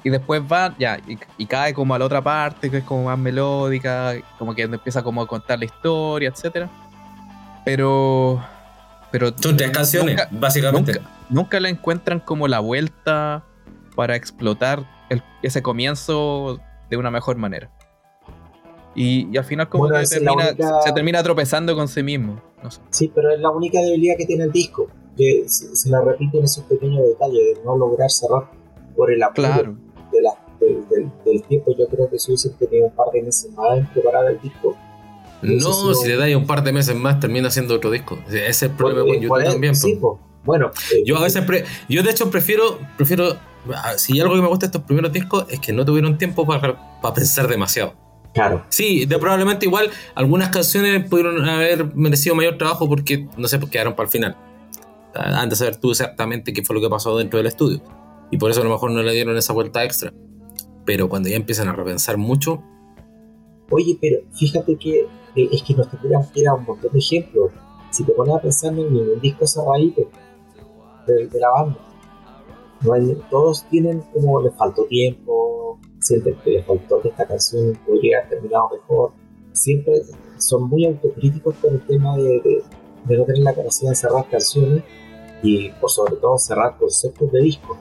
[0.04, 3.04] Y después va, ya, y, y cae como a la otra parte, que es como
[3.04, 6.68] más melódica, como que empieza como a contar la historia, etcétera.
[7.64, 8.42] Pero.
[9.10, 9.32] Pero.
[9.40, 10.92] Son tres canciones, nunca- básicamente.
[10.94, 13.42] Nunca, nunca le encuentran como la vuelta
[13.96, 17.70] para explotar el- ese comienzo de una mejor manera.
[18.94, 22.02] Y, y al final como Bueno, que la termina, única- se termina tropezando con sí
[22.02, 22.40] mismo.
[22.62, 22.80] No sé.
[22.90, 24.88] Sí, pero es la única debilidad que tiene el disco.
[25.16, 28.50] Que se, se la repiten esos pequeños detalles de no lograr cerrar
[28.96, 29.76] por el apuro Claro.
[30.12, 31.72] de la- del, del- del tiempo.
[31.76, 34.76] Yo creo que si hubiesen tenido un par de meses más en preparar el disco.
[35.42, 38.18] No, si le dais un par de meses más, termina haciendo otro disco.
[38.28, 39.74] Ese es el problema por- con YouTube también.
[39.76, 39.98] sí.
[40.44, 43.36] Bueno, eh, Yo a veces, pre- yo de hecho prefiero, prefiero,
[43.74, 46.16] ah, si hay algo que me gusta de estos primeros discos es que no tuvieron
[46.16, 47.92] tiempo para, para pensar demasiado.
[48.38, 53.58] Claro, Sí, de probablemente igual algunas canciones pudieron haber merecido mayor trabajo porque, no sé,
[53.58, 54.36] pues quedaron para el final.
[55.14, 57.80] Ah, Antes de saber tú exactamente qué fue lo que pasó dentro del estudio.
[58.30, 60.12] Y por eso a lo mejor no le dieron esa vuelta extra.
[60.84, 62.62] Pero cuando ya empiezan a repensar mucho,
[63.70, 65.00] Oye, pero fíjate que
[65.36, 67.50] eh, es que nos tendríamos que ir a un montón de ejemplos.
[67.90, 70.08] Si te pones a pensar en ningún disco cerradito
[71.06, 71.78] de, de la banda,
[72.82, 75.57] no hay- todos tienen como les faltó tiempo,
[76.00, 79.12] sienten que les faltó que esta canción podría haber terminado mejor.
[79.52, 79.94] Siempre
[80.38, 82.62] son muy autocríticos con el tema de, de-
[83.04, 84.82] de no tener la capacidad de cerrar canciones
[85.42, 87.76] y por sobre todo cerrar conceptos de discos.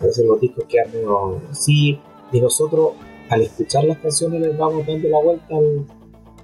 [0.00, 1.98] A veces los discos quedan medio sí,
[2.32, 2.92] y nosotros
[3.30, 5.86] al escuchar las canciones les vamos dando la vuelta al-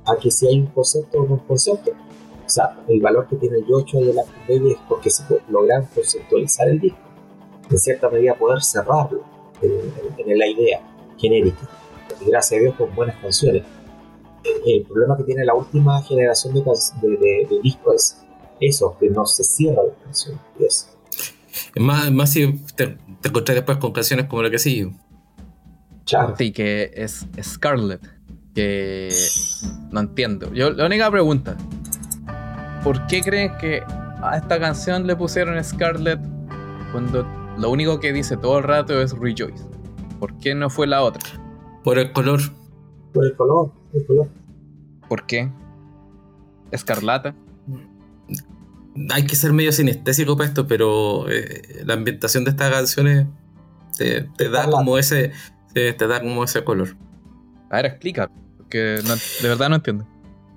[0.06, 1.90] a que si hay un concepto o no un concepto.
[1.90, 4.16] O sea, el valor que tiene Yocho y el
[4.48, 6.98] Baby es porque se logran conceptualizar el disco.
[7.70, 9.20] En cierta medida poder cerrarlo
[9.60, 10.80] en, en- en la idea
[11.18, 11.68] genérica.
[12.20, 13.62] Y gracias a Dios con buenas canciones.
[14.66, 18.16] El problema que tiene la última generación de, de, de- de discos
[18.60, 20.38] es eso, que no se cierra la canción.
[20.58, 20.88] Y es-
[21.74, 24.92] es más, más si te, te encontrás después con canciones como la que sigue.
[26.06, 26.34] Claro.
[26.38, 28.00] Sí, que es Scarlett.
[28.54, 29.10] Que
[29.92, 30.52] no entiendo.
[30.52, 31.56] Yo, la única pregunta:
[32.82, 33.82] ¿por qué creen que
[34.22, 36.18] a esta canción le pusieron Scarlett
[36.92, 37.24] cuando
[37.58, 39.64] lo único que dice todo el rato es Rejoice?
[40.18, 41.22] ¿Por qué no fue la otra?
[41.84, 42.40] Por el color.
[43.12, 44.28] Por el color, el color.
[45.08, 45.50] ¿Por qué?
[46.70, 47.34] Escarlata.
[49.10, 53.26] Hay que ser medio sinestésico para esto, pero eh, la ambientación de estas canciones
[53.96, 55.32] te, te da como ese
[55.72, 56.96] te, te da como ese color.
[57.70, 58.30] A ver, explica.
[58.56, 60.06] Porque no- de verdad no entiendo.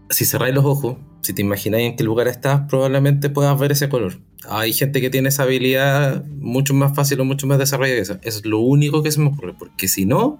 [0.10, 3.90] Si cerráis los ojos, si te imagináis en qué lugar estás, probablemente puedas ver ese
[3.90, 4.14] color.
[4.50, 8.20] Hay gente que tiene esa habilidad mucho más fácil o mucho más desarrollada que esa.
[8.24, 10.40] Es lo único que se me ocurre, porque si no,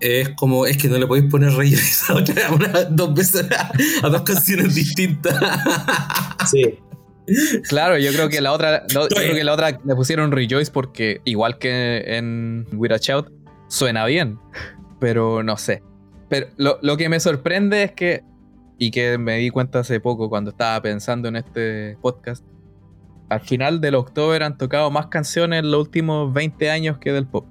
[0.00, 3.46] es como, es que no le podéis poner reyes a otra- a una- dos veces
[3.52, 3.72] a,
[4.06, 5.34] a dos canciones distintas.
[6.46, 6.78] Sí,
[7.68, 10.70] Claro, yo creo que la otra, no, yo creo que la otra le pusieron Rejoice
[10.70, 13.32] porque igual que en With a Shout
[13.66, 14.38] suena bien,
[15.00, 15.82] pero no sé.
[16.28, 18.22] Pero lo, lo que me sorprende es que
[18.78, 22.44] y que me di cuenta hace poco cuando estaba pensando en este podcast,
[23.28, 27.26] al final del October han tocado más canciones en los últimos 20 años que del
[27.26, 27.46] pop.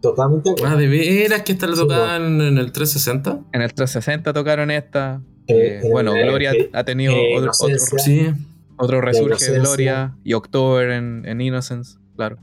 [0.00, 0.54] totalmente.
[0.64, 3.40] ah, de veras que esta la Sí, tocaban en el 360.
[3.52, 5.20] En el 360 tocaron esta.
[5.46, 7.78] Eh, eh, bueno, eh, Gloria eh, ha tenido eh, otro, otro.
[7.98, 8.30] Sí.
[8.76, 9.58] otro resurge de.
[9.58, 12.38] Gloria y October en, en Innocence, claro.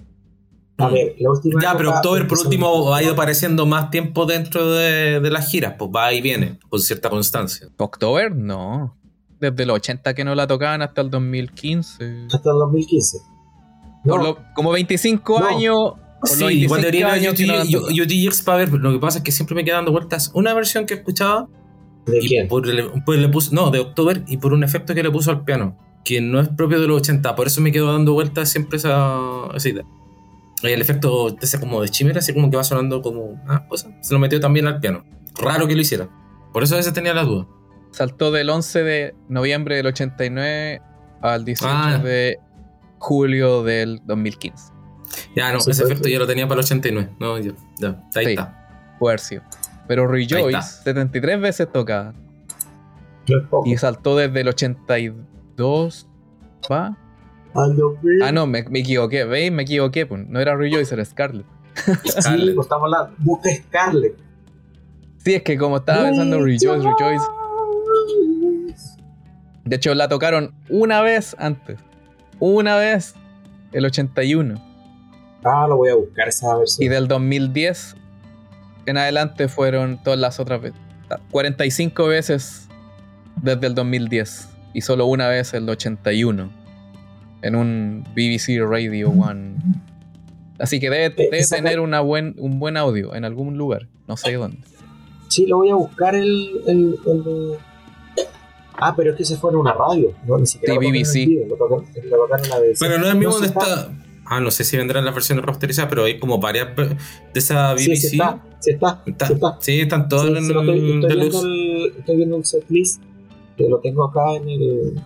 [0.79, 1.59] A ver, la última.
[1.59, 5.73] Ya, pero October por último ha ido apareciendo más tiempo dentro de, de las giras,
[5.79, 7.67] pues va y viene, con cierta constancia.
[7.77, 8.35] ¿October?
[8.35, 8.95] No.
[9.39, 12.25] Desde los 80 que no la tocaban hasta el 2015.
[12.33, 13.17] Hasta el 2015.
[14.03, 15.45] No, Por lo- como 25 No.
[15.47, 15.75] años.
[16.19, 17.13] Por Sí, 25 igual debería la
[17.71, 17.87] tocado.
[18.03, 20.85] UTX para ver, lo que pasa es que siempre me queda dando vueltas una versión
[20.87, 21.47] que escuchaba
[22.07, 22.47] ¿De y quién?
[22.47, 25.29] por el- pues le puso, no, de October y por un efecto que le puso
[25.29, 28.49] al piano, que no es propio de los 80, por eso me quedo dando vueltas
[28.49, 29.19] siempre esa,
[29.53, 29.83] esa idea.
[30.63, 33.89] El efecto de ese como de chimera, así como que va sonando como ah, cosa,
[34.01, 35.03] se lo metió también al piano.
[35.39, 36.09] Raro que lo hiciera.
[36.51, 37.45] Por eso a veces tenía las dudas.
[37.97, 40.81] Saltó del 11 de noviembre del 89
[41.21, 41.97] al 18 Ah.
[41.97, 42.37] de
[42.99, 44.71] julio del 2015.
[45.35, 47.09] Ya, no, Sí, ese efecto ya lo tenía para el 89.
[47.19, 48.29] No, ya, ya, ahí Sí.
[48.31, 48.53] está.
[49.17, 49.41] Sido.
[49.87, 50.61] Pero Rejoice, está.
[50.61, 52.13] 73 veces poco.
[53.65, 56.07] Y saltó desde el 82.
[56.71, 56.97] ¿Va?
[57.55, 58.21] Al 2000.
[58.23, 59.23] Ah, no, me, me equivoqué.
[59.25, 59.51] ¿Veis?
[59.51, 60.05] Me equivoqué.
[60.05, 60.27] pues.
[60.27, 61.45] No era Rejoice, era Scarlett.
[62.03, 62.55] Sí, Scarlett.
[62.55, 63.15] pues estamos hablando.
[63.19, 64.17] Busca Scarlett.
[65.17, 67.25] Sí, es que como estaba pensando Rejoice, Rejoice.
[69.67, 71.77] De hecho, la tocaron una vez antes.
[72.39, 73.15] Una vez,
[73.71, 74.55] el 81.
[75.43, 76.89] Ah, lo voy a buscar esa Y versión.
[76.89, 77.95] del 2010
[78.85, 80.79] en adelante fueron todas las otras veces.
[81.31, 82.67] 45 veces
[83.41, 86.49] desde el 2010 y solo una vez el 81
[87.41, 89.55] en un BBC Radio One.
[90.59, 94.17] Así que debe, Eh, debe tener una buen, un buen audio en algún lugar, no
[94.17, 94.57] sé dónde.
[95.29, 96.95] Sí, lo voy a buscar el, el.
[98.79, 100.95] Ah, pero es que se fue en una radio, no ni siquiera Sí, lo tocaron
[100.95, 101.25] en BBC.
[101.27, 102.77] vivo, lo tocaron, lo tocaron en la BBC.
[102.79, 103.91] Pero no es el mismo No, donde está.
[104.29, 106.95] Ah, no sé si vendrán las versiones remasterizadas, pero hay como varias de
[107.33, 107.95] esa BBC.
[107.95, 109.57] Sí, sí está, sí está, Está- sí está.
[109.61, 111.37] Sí, están todas Sí, en estoy, el estoy viendo deluxe.
[111.43, 113.01] el, estoy viendo el setlist,
[113.57, 115.01] que lo tengo acá en el...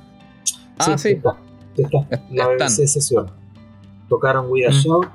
[0.80, 1.10] Ah, sí.
[1.10, 1.38] Está,
[1.76, 1.99] sí está.
[2.10, 2.68] Es- La están.
[2.68, 3.31] BBC sesión.
[4.10, 4.73] Tocaron With a Mm.
[4.73, 5.07] Shout,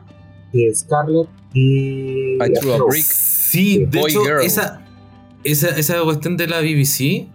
[0.53, 2.37] y Scarlett y...
[2.37, 2.79] I Threw a.
[2.87, 3.05] Brick.
[3.05, 4.41] Sí, de Boy hecho, Girl.
[4.43, 4.87] esa,
[5.45, 7.29] esa, esa cuestión de la BBC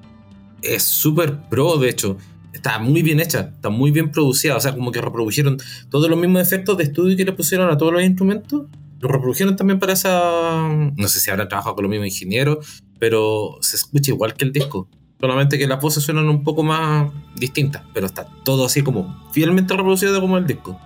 [0.61, 2.17] es súper pro, de hecho.
[2.53, 4.57] Está muy bien hecha, está muy bien producida.
[4.57, 5.57] O sea, como que reprodujeron
[5.89, 8.63] todos los mismos efectos de estudio que le pusieron a todos los instrumentos.
[8.99, 10.67] Lo reprodujeron también para esa.
[10.95, 14.51] No sé si habrán trabajado con los mismos ingenieros, pero se escucha igual que el
[14.51, 14.87] disco.
[15.19, 19.75] Solamente que las voces suenan un poco más distintas, pero está todo así como fielmente
[19.75, 20.79] reproducido como el disco.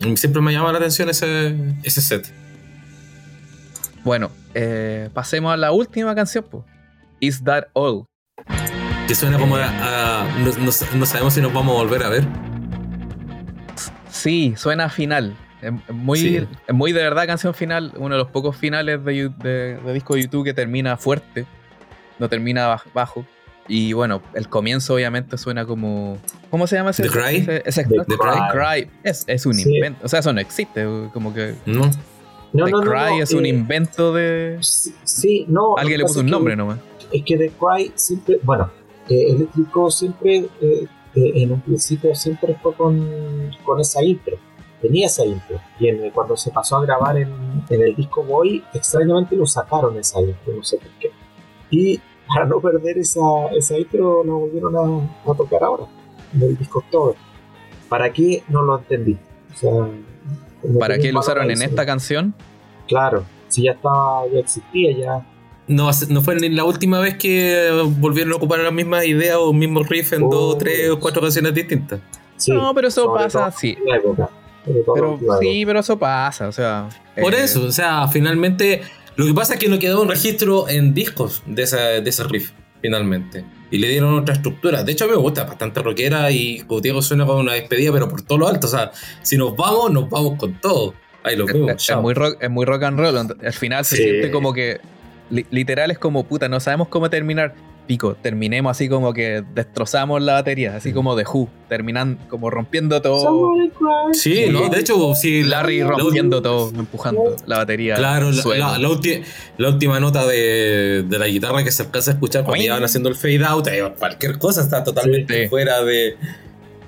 [0.00, 2.32] Mí siempre me llama la atención ese, ese set.
[4.04, 6.64] Bueno, eh, pasemos a la última canción, pues.
[7.20, 8.04] Is That All?
[9.08, 9.64] Que suena como a.
[9.64, 12.24] a- no, no- no sabemos si nos vamos a volver a ver.
[14.10, 15.34] Sí, suena a final.
[15.90, 16.46] Muy, Sí.
[16.72, 17.92] muy de verdad canción final.
[17.96, 21.46] Uno de los pocos finales de, de- de disco de YouTube que termina fuerte.
[22.18, 23.24] No termina baj- bajo.
[23.66, 26.18] Y bueno, el comienzo obviamente suena como.
[26.50, 27.02] ¿Cómo se llama ese?
[27.04, 27.36] The Cry.
[27.36, 28.40] ese- ese- The The Cry.
[28.52, 28.90] Cry.
[29.02, 29.74] Es, es un Sí.
[29.74, 30.04] invento.
[30.04, 30.84] O sea, eso no existe.
[31.12, 31.90] Como que ¿No?
[32.52, 34.58] No, The no, Cry no, es un eh, invento de.
[34.60, 35.76] Sí, no.
[35.76, 36.78] Alguien que le puso un que- nombre nomás.
[37.12, 38.70] Es que The Cry siempre, bueno,
[39.08, 44.36] eh, Eléctrico siempre, eh, eh, en un principio siempre fue con, con esa intro,
[44.80, 45.58] tenía esa intro.
[45.80, 47.32] Y en- cuando se pasó a grabar en,
[47.68, 51.10] en el disco Boy, extrañamente lo sacaron esa intro, no sé por qué.
[51.70, 53.20] Y para no perder esa,
[53.56, 55.84] esa intro, la volvieron a, a tocar ahora,
[56.34, 57.16] en el disco October.
[57.88, 58.42] ¿Para qué?
[58.48, 59.16] No lo entendí.
[59.54, 62.34] O sea, no ¿Para qué lo usaron en esta canción?
[62.86, 65.26] Claro, si ya estaba, ya existía, ya.
[65.68, 69.52] No, no fue ni la última vez que volvieron a ocupar la misma idea o
[69.52, 70.30] mismo riff en Oh.
[70.30, 72.00] dos, tres o cuatro canciones distintas.
[72.36, 73.76] Sí, no, pero eso pasa, sí.
[74.94, 76.48] Pero sí, pero eso pasa.
[76.48, 76.88] O sea.
[77.20, 78.82] Por eh, eso, o sea, finalmente.
[79.16, 82.22] Lo que pasa es que no quedó un registro en discos de, esa, de ese
[82.24, 83.44] riff, finalmente.
[83.70, 84.84] Y le dieron otra estructura.
[84.84, 88.08] De hecho, a mí me gusta, bastante rockera y digo, suena como una despedida, pero
[88.08, 88.68] por todo lo alto.
[88.68, 88.92] O sea,
[89.22, 90.94] si nos vamos, nos vamos con todo.
[91.24, 93.16] Ahí Es, vemos, es- es muy rock, es muy rock and roll.
[93.18, 94.02] Al final se Sí.
[94.04, 94.80] siente como que.
[95.30, 97.54] Li- literal es como puta, no sabemos cómo terminar.
[97.88, 103.00] Pico, terminemos así como que destrozamos la batería, así como de Who, terminan como rompiendo
[103.00, 103.50] todo.
[104.12, 107.94] Sí, no, de hecho, sí, la- Larry la- rompiendo todo, empujando la batería.
[107.94, 108.66] Claro, la, suelo.
[108.72, 109.22] la- la ulti-
[109.56, 113.08] la última nota de, de la guitarra que se alcanza a escuchar cuando iban haciendo
[113.08, 115.48] el fade out, eh, cualquier cosa está totalmente Sí.
[115.48, 116.08] fuera de.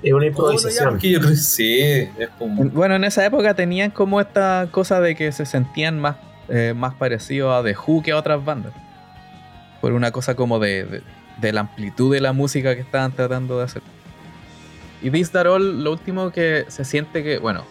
[0.03, 1.35] Es una Bueno, ya, improvisación.
[1.35, 2.63] sí, es como.
[2.65, 6.17] Bueno, en esa época tenían como esta cosa de que se sentían más,
[6.51, 8.73] eh, más parecidos a The Who que a otras bandas.
[9.81, 11.01] Por una cosa como de, de,
[11.39, 13.81] de la amplitud de la música que estaban tratando de hacer.
[15.01, 17.63] Y This That All, lo último que se siente que, bueno,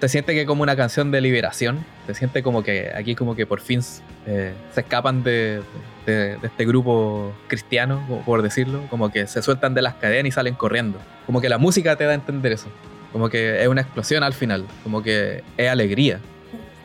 [0.00, 1.84] se siente que como una canción de liberación.
[2.06, 3.80] Se siente como que aquí como que por fin
[4.26, 5.62] eh, se escapan de,
[6.06, 8.82] de- de este grupo cristiano, por decirlo.
[8.90, 10.98] Como que se sueltan de las cadenas y salen corriendo.
[11.26, 12.68] Como que la música te da a entender eso.
[13.12, 14.66] Como que es una explosión al final.
[14.82, 16.20] Como que es alegría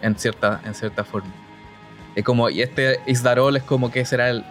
[0.01, 1.31] en cierta, en cierta forma.
[2.15, 4.43] Es como, y este Is That All es como que será el,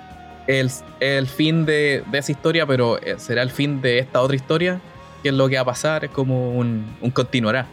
[0.46, 0.70] el,
[1.00, 4.80] el fin de, de esa historia, pero eh, será el fin de esta otra historia.
[5.22, 6.04] ¿Qué es lo que va a pasar?
[6.04, 7.66] Es como un, un continuará.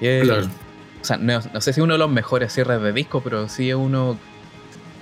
[0.00, 0.46] Es- Claro.
[1.00, 3.70] o sea, no, no sé si uno de los mejores cierres de disco, pero sí
[3.70, 4.18] es uno.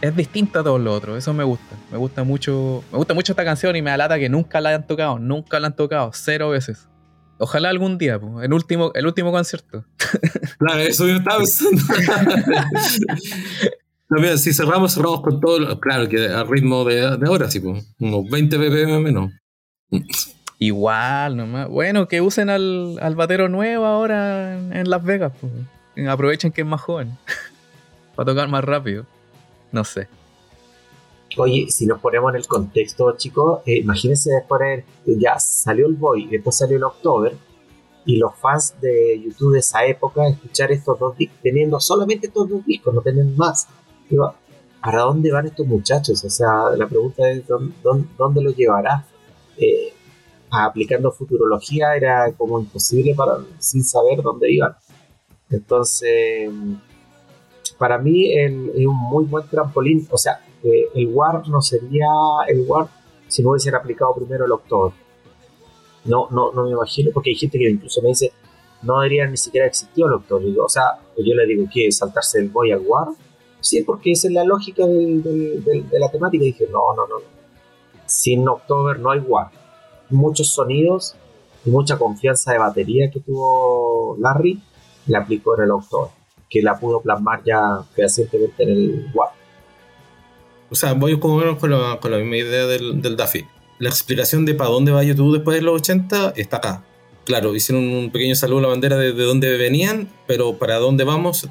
[0.01, 1.16] Es distinto a todos los otros.
[1.19, 1.74] Eso me gusta.
[1.91, 2.85] Me gusta mucho.
[2.93, 5.19] Me gusta mucho esta canción y me alata que nunca la hayan tocado.
[5.19, 6.11] Nunca la han tocado.
[6.12, 6.89] Cero veces.
[7.39, 9.85] Ojalá algún día, po, el último, el último concierto.
[10.59, 11.82] Claro, eso yo estaba pensando.
[14.36, 15.59] Si cerramos, cerramos con todo.
[15.59, 19.32] lo- Claro, que al ritmo de, de ahora, sí, pues, unos 20 ppm menos.
[20.59, 21.69] Igual, nomás.
[21.69, 25.32] Bueno, que usen al, al batero nuevo ahora en, en Las Vegas.
[25.40, 25.51] po.
[26.09, 27.16] Aprovechen que es más joven.
[28.15, 29.05] Para tocar más rápido.
[29.73, 30.06] No sé.
[31.36, 34.61] Oye, si nos ponemos en el contexto, chicos, eh, imagínense después
[35.05, 37.36] de ya salió el Boy, después salió el October,
[38.06, 42.48] y los fans de YouTube de esa época escuchar estos dos discos, teniendo solamente estos
[42.48, 43.66] dos discos, no tienen más.
[44.09, 44.35] Digo,
[44.82, 46.23] ¿para dónde van estos muchachos?
[46.24, 49.06] O sea, la pregunta es: ¿dónde, los llevará?
[49.56, 49.93] Eh,
[50.51, 54.74] aplicando futurología era como imposible para sin saber dónde iban.
[55.51, 56.51] Entonces,
[57.78, 60.06] para mí es un muy buen trampolín.
[60.11, 60.40] O sea,
[60.95, 62.07] el War no sería
[62.49, 62.89] el War
[63.28, 64.93] si no hubiesen aplicado primero el October.
[66.05, 68.32] No, no, no me imagino, porque hay gente que incluso me dice,
[68.82, 70.47] no debería ni siquiera existir el October.
[70.61, 71.91] o sea, yo le digo, ¿qué?
[71.91, 73.09] ¿Saltarse el Boy War?
[73.61, 76.45] Sí, porque esa es la lógica de la temática.
[76.45, 77.16] Y dije, no, no, no.
[78.07, 79.51] Sin October no hay War.
[80.11, 81.16] Muchos sonidos
[81.65, 84.62] y mucha confianza de batería que tuvo Larry,
[85.07, 86.11] le aplicó en el October,
[86.49, 89.31] que la pudo plasmar ya fehacientemente en el War.
[90.70, 93.16] O sea, voy menos con la, con la misma idea del, del.
[93.78, 96.85] La explicación de para dónde va YouTube después de los 80 está acá.
[97.24, 101.05] Claro, hicieron un pequeño saludo a la bandera de, de dónde venían, pero para dónde
[101.05, 101.49] vamos,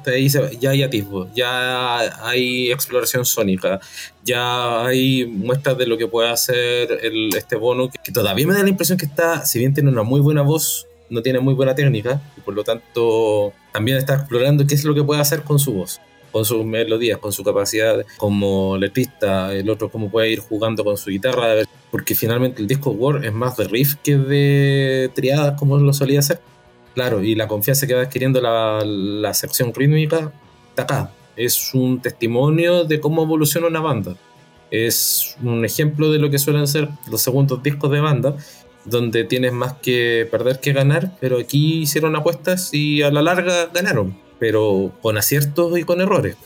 [0.60, 3.80] ya hay atisbo, ya hay exploración sónica,
[4.24, 8.54] ya hay muestras de lo que puede hacer el, este bono, que, que, todavía me
[8.54, 11.54] da la impresión que está, si bien tiene una muy buena voz, no tiene muy
[11.54, 15.42] buena técnica, y por lo tanto también está explorando qué es lo que puede hacer
[15.42, 16.00] con su voz
[16.34, 20.96] con sus melodías, con su capacidad como letrista, el otro cómo puede ir jugando con
[20.96, 21.62] su guitarra,
[21.92, 26.18] porque finalmente el disco War es más de riff que de triadas como lo solía
[26.18, 26.40] hacer.
[26.92, 30.32] Claro, y la confianza que va adquiriendo la, la sección rítmica
[30.70, 31.12] está acá.
[31.36, 34.16] Es un testimonio de cómo evoluciona una banda.
[34.72, 38.34] Es un ejemplo de lo que suelen ser los segundos discos de banda,
[38.84, 43.66] donde tienes más que perder que ganar, pero aquí hicieron apuestas y a la larga
[43.72, 46.36] ganaron pero con aciertos y con errores.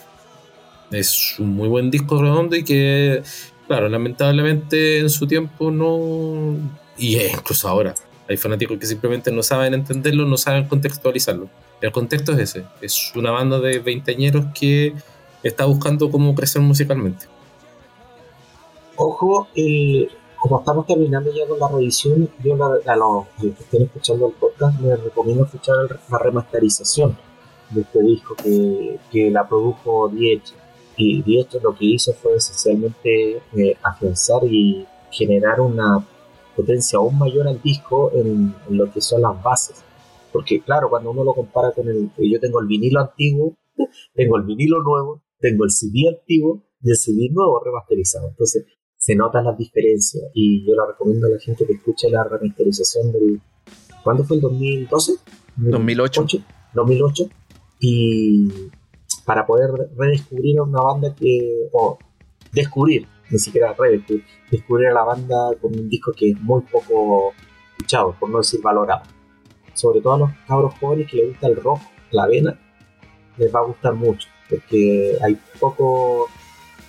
[0.90, 3.23] Es un muy buen disco redondo y que,
[3.66, 6.56] claro, lamentablemente en su tiempo no...
[6.97, 7.94] Y incluso ahora,
[8.28, 11.48] hay fanáticos que simplemente no saben entenderlo, no saben contextualizarlo.
[11.81, 14.94] El contexto es ese, es una banda de veinteañeros que
[15.43, 17.27] está buscando cómo crecer musicalmente.
[18.97, 19.47] Ojo,
[20.40, 24.81] como estamos terminando ya con la revisión, yo a los que estén escuchando el podcast
[24.81, 27.28] les recomiendo escuchar la remasterización
[27.70, 30.55] de este disco que, que la produjo Diech.
[30.97, 36.05] Y Diech lo que hizo fue esencialmente eh, afianzar y generar una
[36.57, 39.85] potencia aún mayor al disco en, lo que son las bases.
[40.32, 42.11] Porque claro, cuando uno lo compara con el...
[42.19, 43.57] Yo tengo el vinilo antiguo,
[44.15, 48.28] tengo el vinilo nuevo, tengo el CD antiguo y el CD nuevo remasterizado.
[48.28, 48.66] Entonces
[48.97, 53.12] se notan las diferencias y yo la recomiendo a la gente que escuche la remasterización
[53.12, 53.40] del...
[54.03, 55.12] ¿Cuándo fue el 2012?
[55.57, 56.23] 2008.
[56.74, 57.28] 2008
[57.81, 58.49] y
[59.25, 61.99] para poder redescubrir a una banda que, o
[62.53, 67.33] descubrir, ni siquiera redescubrir, descubrir a la banda con un disco que es muy poco
[67.73, 69.03] escuchado, por no decir valorado.
[69.75, 71.81] Sobre todo a los cabros jóvenes que les gusta el rock,
[72.11, 72.59] la vena,
[73.37, 76.29] les va a gustar mucho, porque hay poco,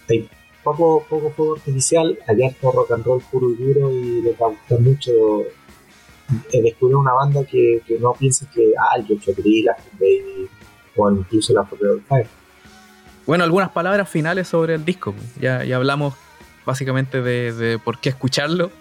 [0.07, 0.27] hay
[0.63, 4.47] poco, poco fuego artificial, hay harto rock and roll puro y duro y les va
[4.47, 5.11] a gustar mucho
[6.51, 10.49] eh, descubrir una banda que, que no piense que, ah, yo hecho Baby,
[11.01, 12.27] o incluso la propia Fire.
[13.25, 15.13] Bueno, algunas palabras finales sobre el disco.
[15.39, 16.15] Ya, ya hablamos
[16.65, 18.71] básicamente de, por qué escucharlo,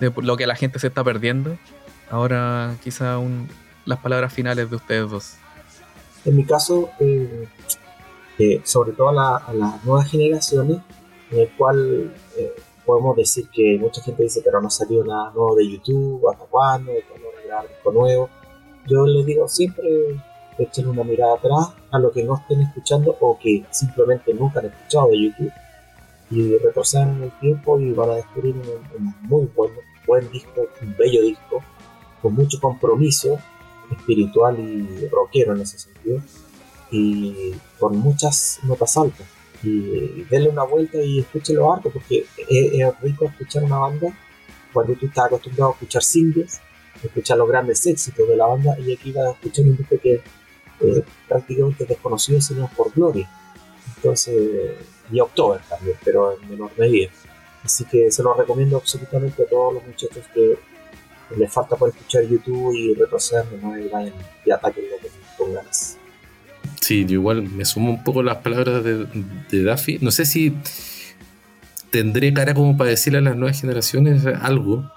[0.00, 1.56] de lo que la gente se está perdiendo.
[2.10, 3.18] Ahora quizá
[3.84, 5.34] las palabras finales de ustedes dos.
[6.24, 7.48] En mi caso, eh,
[8.38, 10.78] eh, sobre todo a, las nuevas generaciones,
[11.30, 12.52] en el cual eh,
[12.84, 16.92] podemos decir que mucha gente dice, pero no salió nada nuevo de YouTube, ¿hasta cuándo?
[17.08, 18.30] ¿Cuándo grabar disco nuevo?
[18.86, 19.84] Yo les digo siempre,
[20.58, 24.66] echen una mirada atrás a lo que no estén escuchando o que simplemente nunca han
[24.66, 25.52] escuchado de YouTube
[26.30, 29.72] y retrocedan en el tiempo y van a descubrir un, muy buen,
[30.06, 31.62] buen disco, un bello disco,
[32.20, 33.38] con mucho compromiso
[33.90, 36.20] espiritual y rockero en ese sentido
[36.90, 39.26] y con muchas notas altas.
[39.62, 44.08] Y denle una vuelta y escúchelo harto porque es, es, rico escuchar una banda
[44.72, 46.60] cuando tú estás acostumbrado a escuchar singles
[47.02, 50.20] escuchar los grandes éxitos de la banda y aquí vas a escuchar un disco que
[50.82, 53.28] eh, prácticamente desconocido sino por Gloria.
[53.96, 54.76] Entonces,
[55.10, 57.10] y October también, pero en menor medida.
[57.64, 60.58] Así que se lo recomiendo absolutamente a todos los muchachos que
[61.36, 64.14] les falta por escuchar YouTube y retroceder, no y vayan
[64.44, 65.98] y ataquen lo que con ganas.
[66.80, 69.06] Sí, yo igual me sumo un poco las palabras de,
[69.50, 69.98] de Daffy.
[70.00, 70.56] No sé si
[71.90, 74.90] tendré cara como para decirle a las nuevas generaciones algo,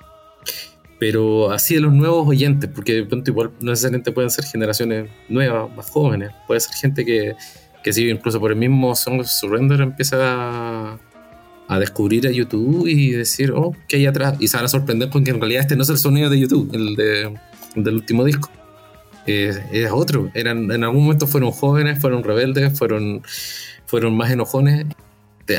[0.99, 5.09] pero así de los nuevos oyentes, porque de pronto igual no necesariamente pueden ser generaciones
[5.27, 7.35] nuevas, más jóvenes, puede ser gente que,
[7.83, 10.97] que sigue incluso por el mismo Song of Surrender empieza
[11.67, 14.37] a, descubrir a YouTube y decir, oh, ¿qué hay atrás?
[14.39, 16.39] Y se van a sorprender con que en realidad este no es el sonido de
[16.39, 17.37] YouTube, el, de,
[17.75, 18.49] del último disco.
[19.25, 19.59] es
[19.91, 20.29] otro.
[20.33, 23.23] Eran, en algún momento fueron jóvenes, fueron rebeldes, fueron,
[23.85, 24.85] fueron más enojones,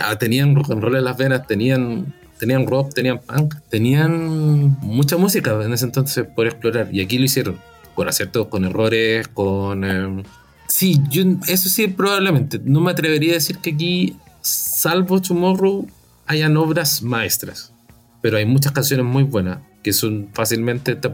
[0.02, 5.72] ah, tenían rock en las venas, tenían tenían rock, tenían punk, tenían mucha música en
[5.72, 6.88] ese entonces por explorar.
[6.92, 7.58] Y aquí lo hicieron,
[7.94, 9.84] con aciertos, con errores, con...
[9.84, 10.22] Em,
[10.68, 12.60] sí, yo, eso sí, probablemente.
[12.64, 15.86] No me atrevería a decir que aquí, salvo Tomorrow,
[16.26, 17.72] hayan obras maestras.
[18.20, 21.08] pero hay muchas canciones muy buenas que son fácilmente te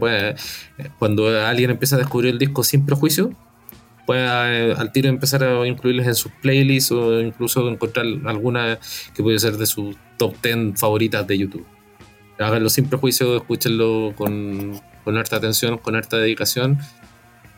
[0.97, 3.31] cuando alguien empieza a descubrir el disco sin prejuicio,
[4.05, 8.79] puede eh, al tiro empezar a incluirles en sus playlists o incluso encontrar alguna
[9.13, 11.65] que puede ser de sus top 10 favoritas de YouTube.
[12.39, 16.79] Háganlo sin prejuicio, escúchenlo con, con harta atención, con harta dedicación.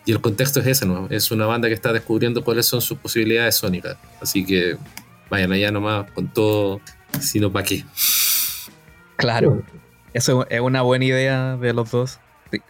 [0.05, 1.07] Y el contexto es ese, ¿no?
[1.09, 3.97] Es una banda que está descubriendo cuáles son sus posibilidades sónicas.
[4.21, 4.77] Así que
[5.29, 6.79] vayan allá nomás con todo,
[7.19, 7.83] sino para qué.
[9.15, 9.63] Claro,
[10.13, 12.19] eso es una buena idea de los dos.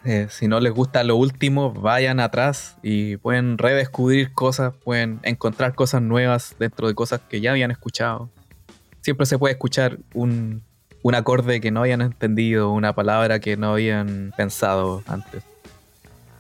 [0.04, 5.76] Eh, si no les gusta lo último, vayan atrás y pueden redescubrir cosas, pueden encontrar
[5.76, 8.30] cosas nuevas dentro de cosas que ya habían escuchado.
[9.02, 10.64] Siempre se puede escuchar un,
[11.14, 15.44] acorde que no habían entendido, una palabra que no habían pensado antes.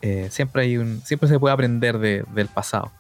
[0.02, 2.92] Eh, siempre, hay un, siempre se puede aprender del pasado.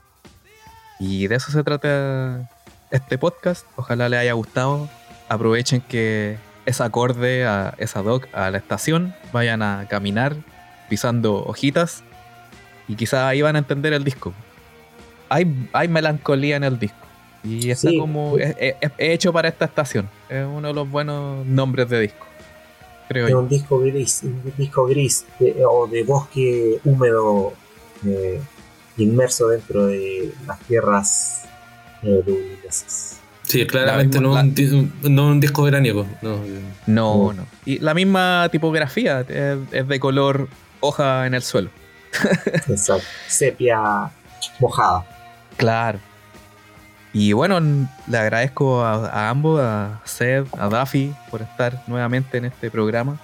[0.99, 2.49] Y de eso se trata
[2.91, 3.65] este podcast.
[3.75, 4.87] Ojalá les haya gustado.
[5.27, 10.35] Aprovechen que es acorde a esa doc, a la estación, vayan a caminar
[10.89, 12.03] pisando hojitas
[12.87, 14.33] y quizás ahí van a entender el disco.
[15.29, 17.05] Hay, hay melancolía en el disco
[17.43, 18.55] y está como es,
[18.97, 20.09] hecho para esta estación.
[20.29, 22.25] Es uno de los buenos nombres de disco.
[23.07, 25.25] Creo es un disco gris, un disco gris
[25.67, 27.53] o de bosque húmedo
[28.05, 28.41] eh,
[28.97, 31.43] inmerso dentro de las tierras
[32.01, 32.23] eh,
[33.47, 36.05] Sí, claramente no, un, no un disco veraniego.
[36.21, 36.39] No.
[36.87, 37.45] no, no.
[37.65, 40.47] Y la misma tipografía es, de color
[40.79, 41.69] hoja en el suelo.
[42.67, 43.05] Exacto.
[43.27, 44.11] Sepia
[44.59, 45.05] mojada.
[45.57, 45.99] Claro.
[47.13, 47.59] Y bueno,
[48.07, 53.19] le agradezco a, ambos, a Seth, a Daffy, por estar nuevamente en este programa.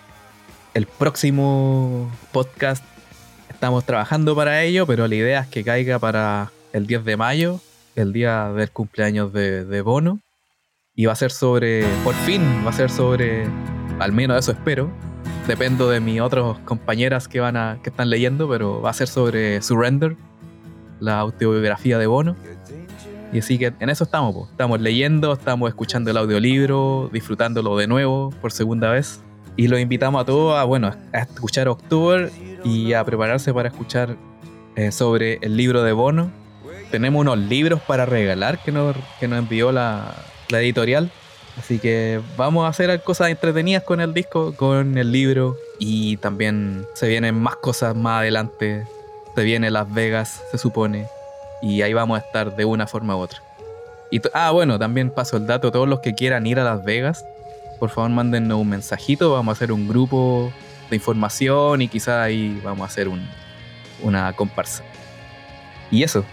[0.73, 2.83] El próximo podcast
[3.49, 7.59] estamos trabajando para ello, pero la idea es que caiga para el 10 de mayo
[7.95, 10.19] el día del cumpleaños de, Bono.
[10.95, 13.47] Y va a ser sobre, por fin, va a ser sobre,
[13.99, 14.91] al menos eso espero.
[15.47, 19.07] Dependo de mis otras compañeras que, van a, que están leyendo, pero va a ser
[19.07, 20.15] sobre Surrender,
[20.99, 22.35] la autobiografía de Bono.
[23.33, 28.31] Y así que en eso estamos, estamos leyendo, estamos escuchando el audiolibro, disfrutándolo de nuevo
[28.41, 29.21] por segunda vez.
[29.55, 32.29] Y los invitamos a todos a, bueno, a escuchar October
[32.63, 34.17] y a prepararse para escuchar
[34.75, 36.40] eh, sobre el libro de Bono
[36.91, 40.13] tenemos unos libros para regalar que nos, que nos envió la,
[40.49, 41.09] editorial.
[41.57, 45.57] Así que vamos a hacer cosas entretenidas con el disco, con el libro.
[45.79, 48.85] Y también se vienen más cosas más adelante.
[49.35, 51.07] Se viene Las Vegas, se supone.
[51.61, 53.41] Y ahí vamos a estar de una forma u otra.
[54.11, 55.71] Y ah, bueno, también paso el dato.
[55.71, 57.25] Todos los que quieran ir a Las Vegas,
[57.79, 59.31] por favor mándennos un mensajito.
[59.31, 60.51] Vamos a hacer un grupo
[60.89, 63.25] de información y quizás ahí vamos a hacer un,
[64.01, 64.83] una comparsa.
[65.89, 66.25] Y eso,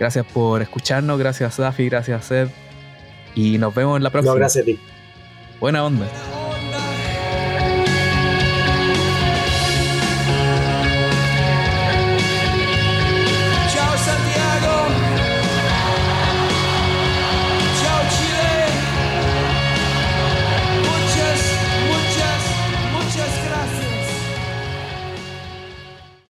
[0.00, 2.50] Gracias por escucharnos, gracias Dafi, gracias Seth.
[3.34, 4.32] Y nos vemos en la próxima.
[4.32, 4.80] No, gracias a ti.
[5.60, 6.06] Buena onda.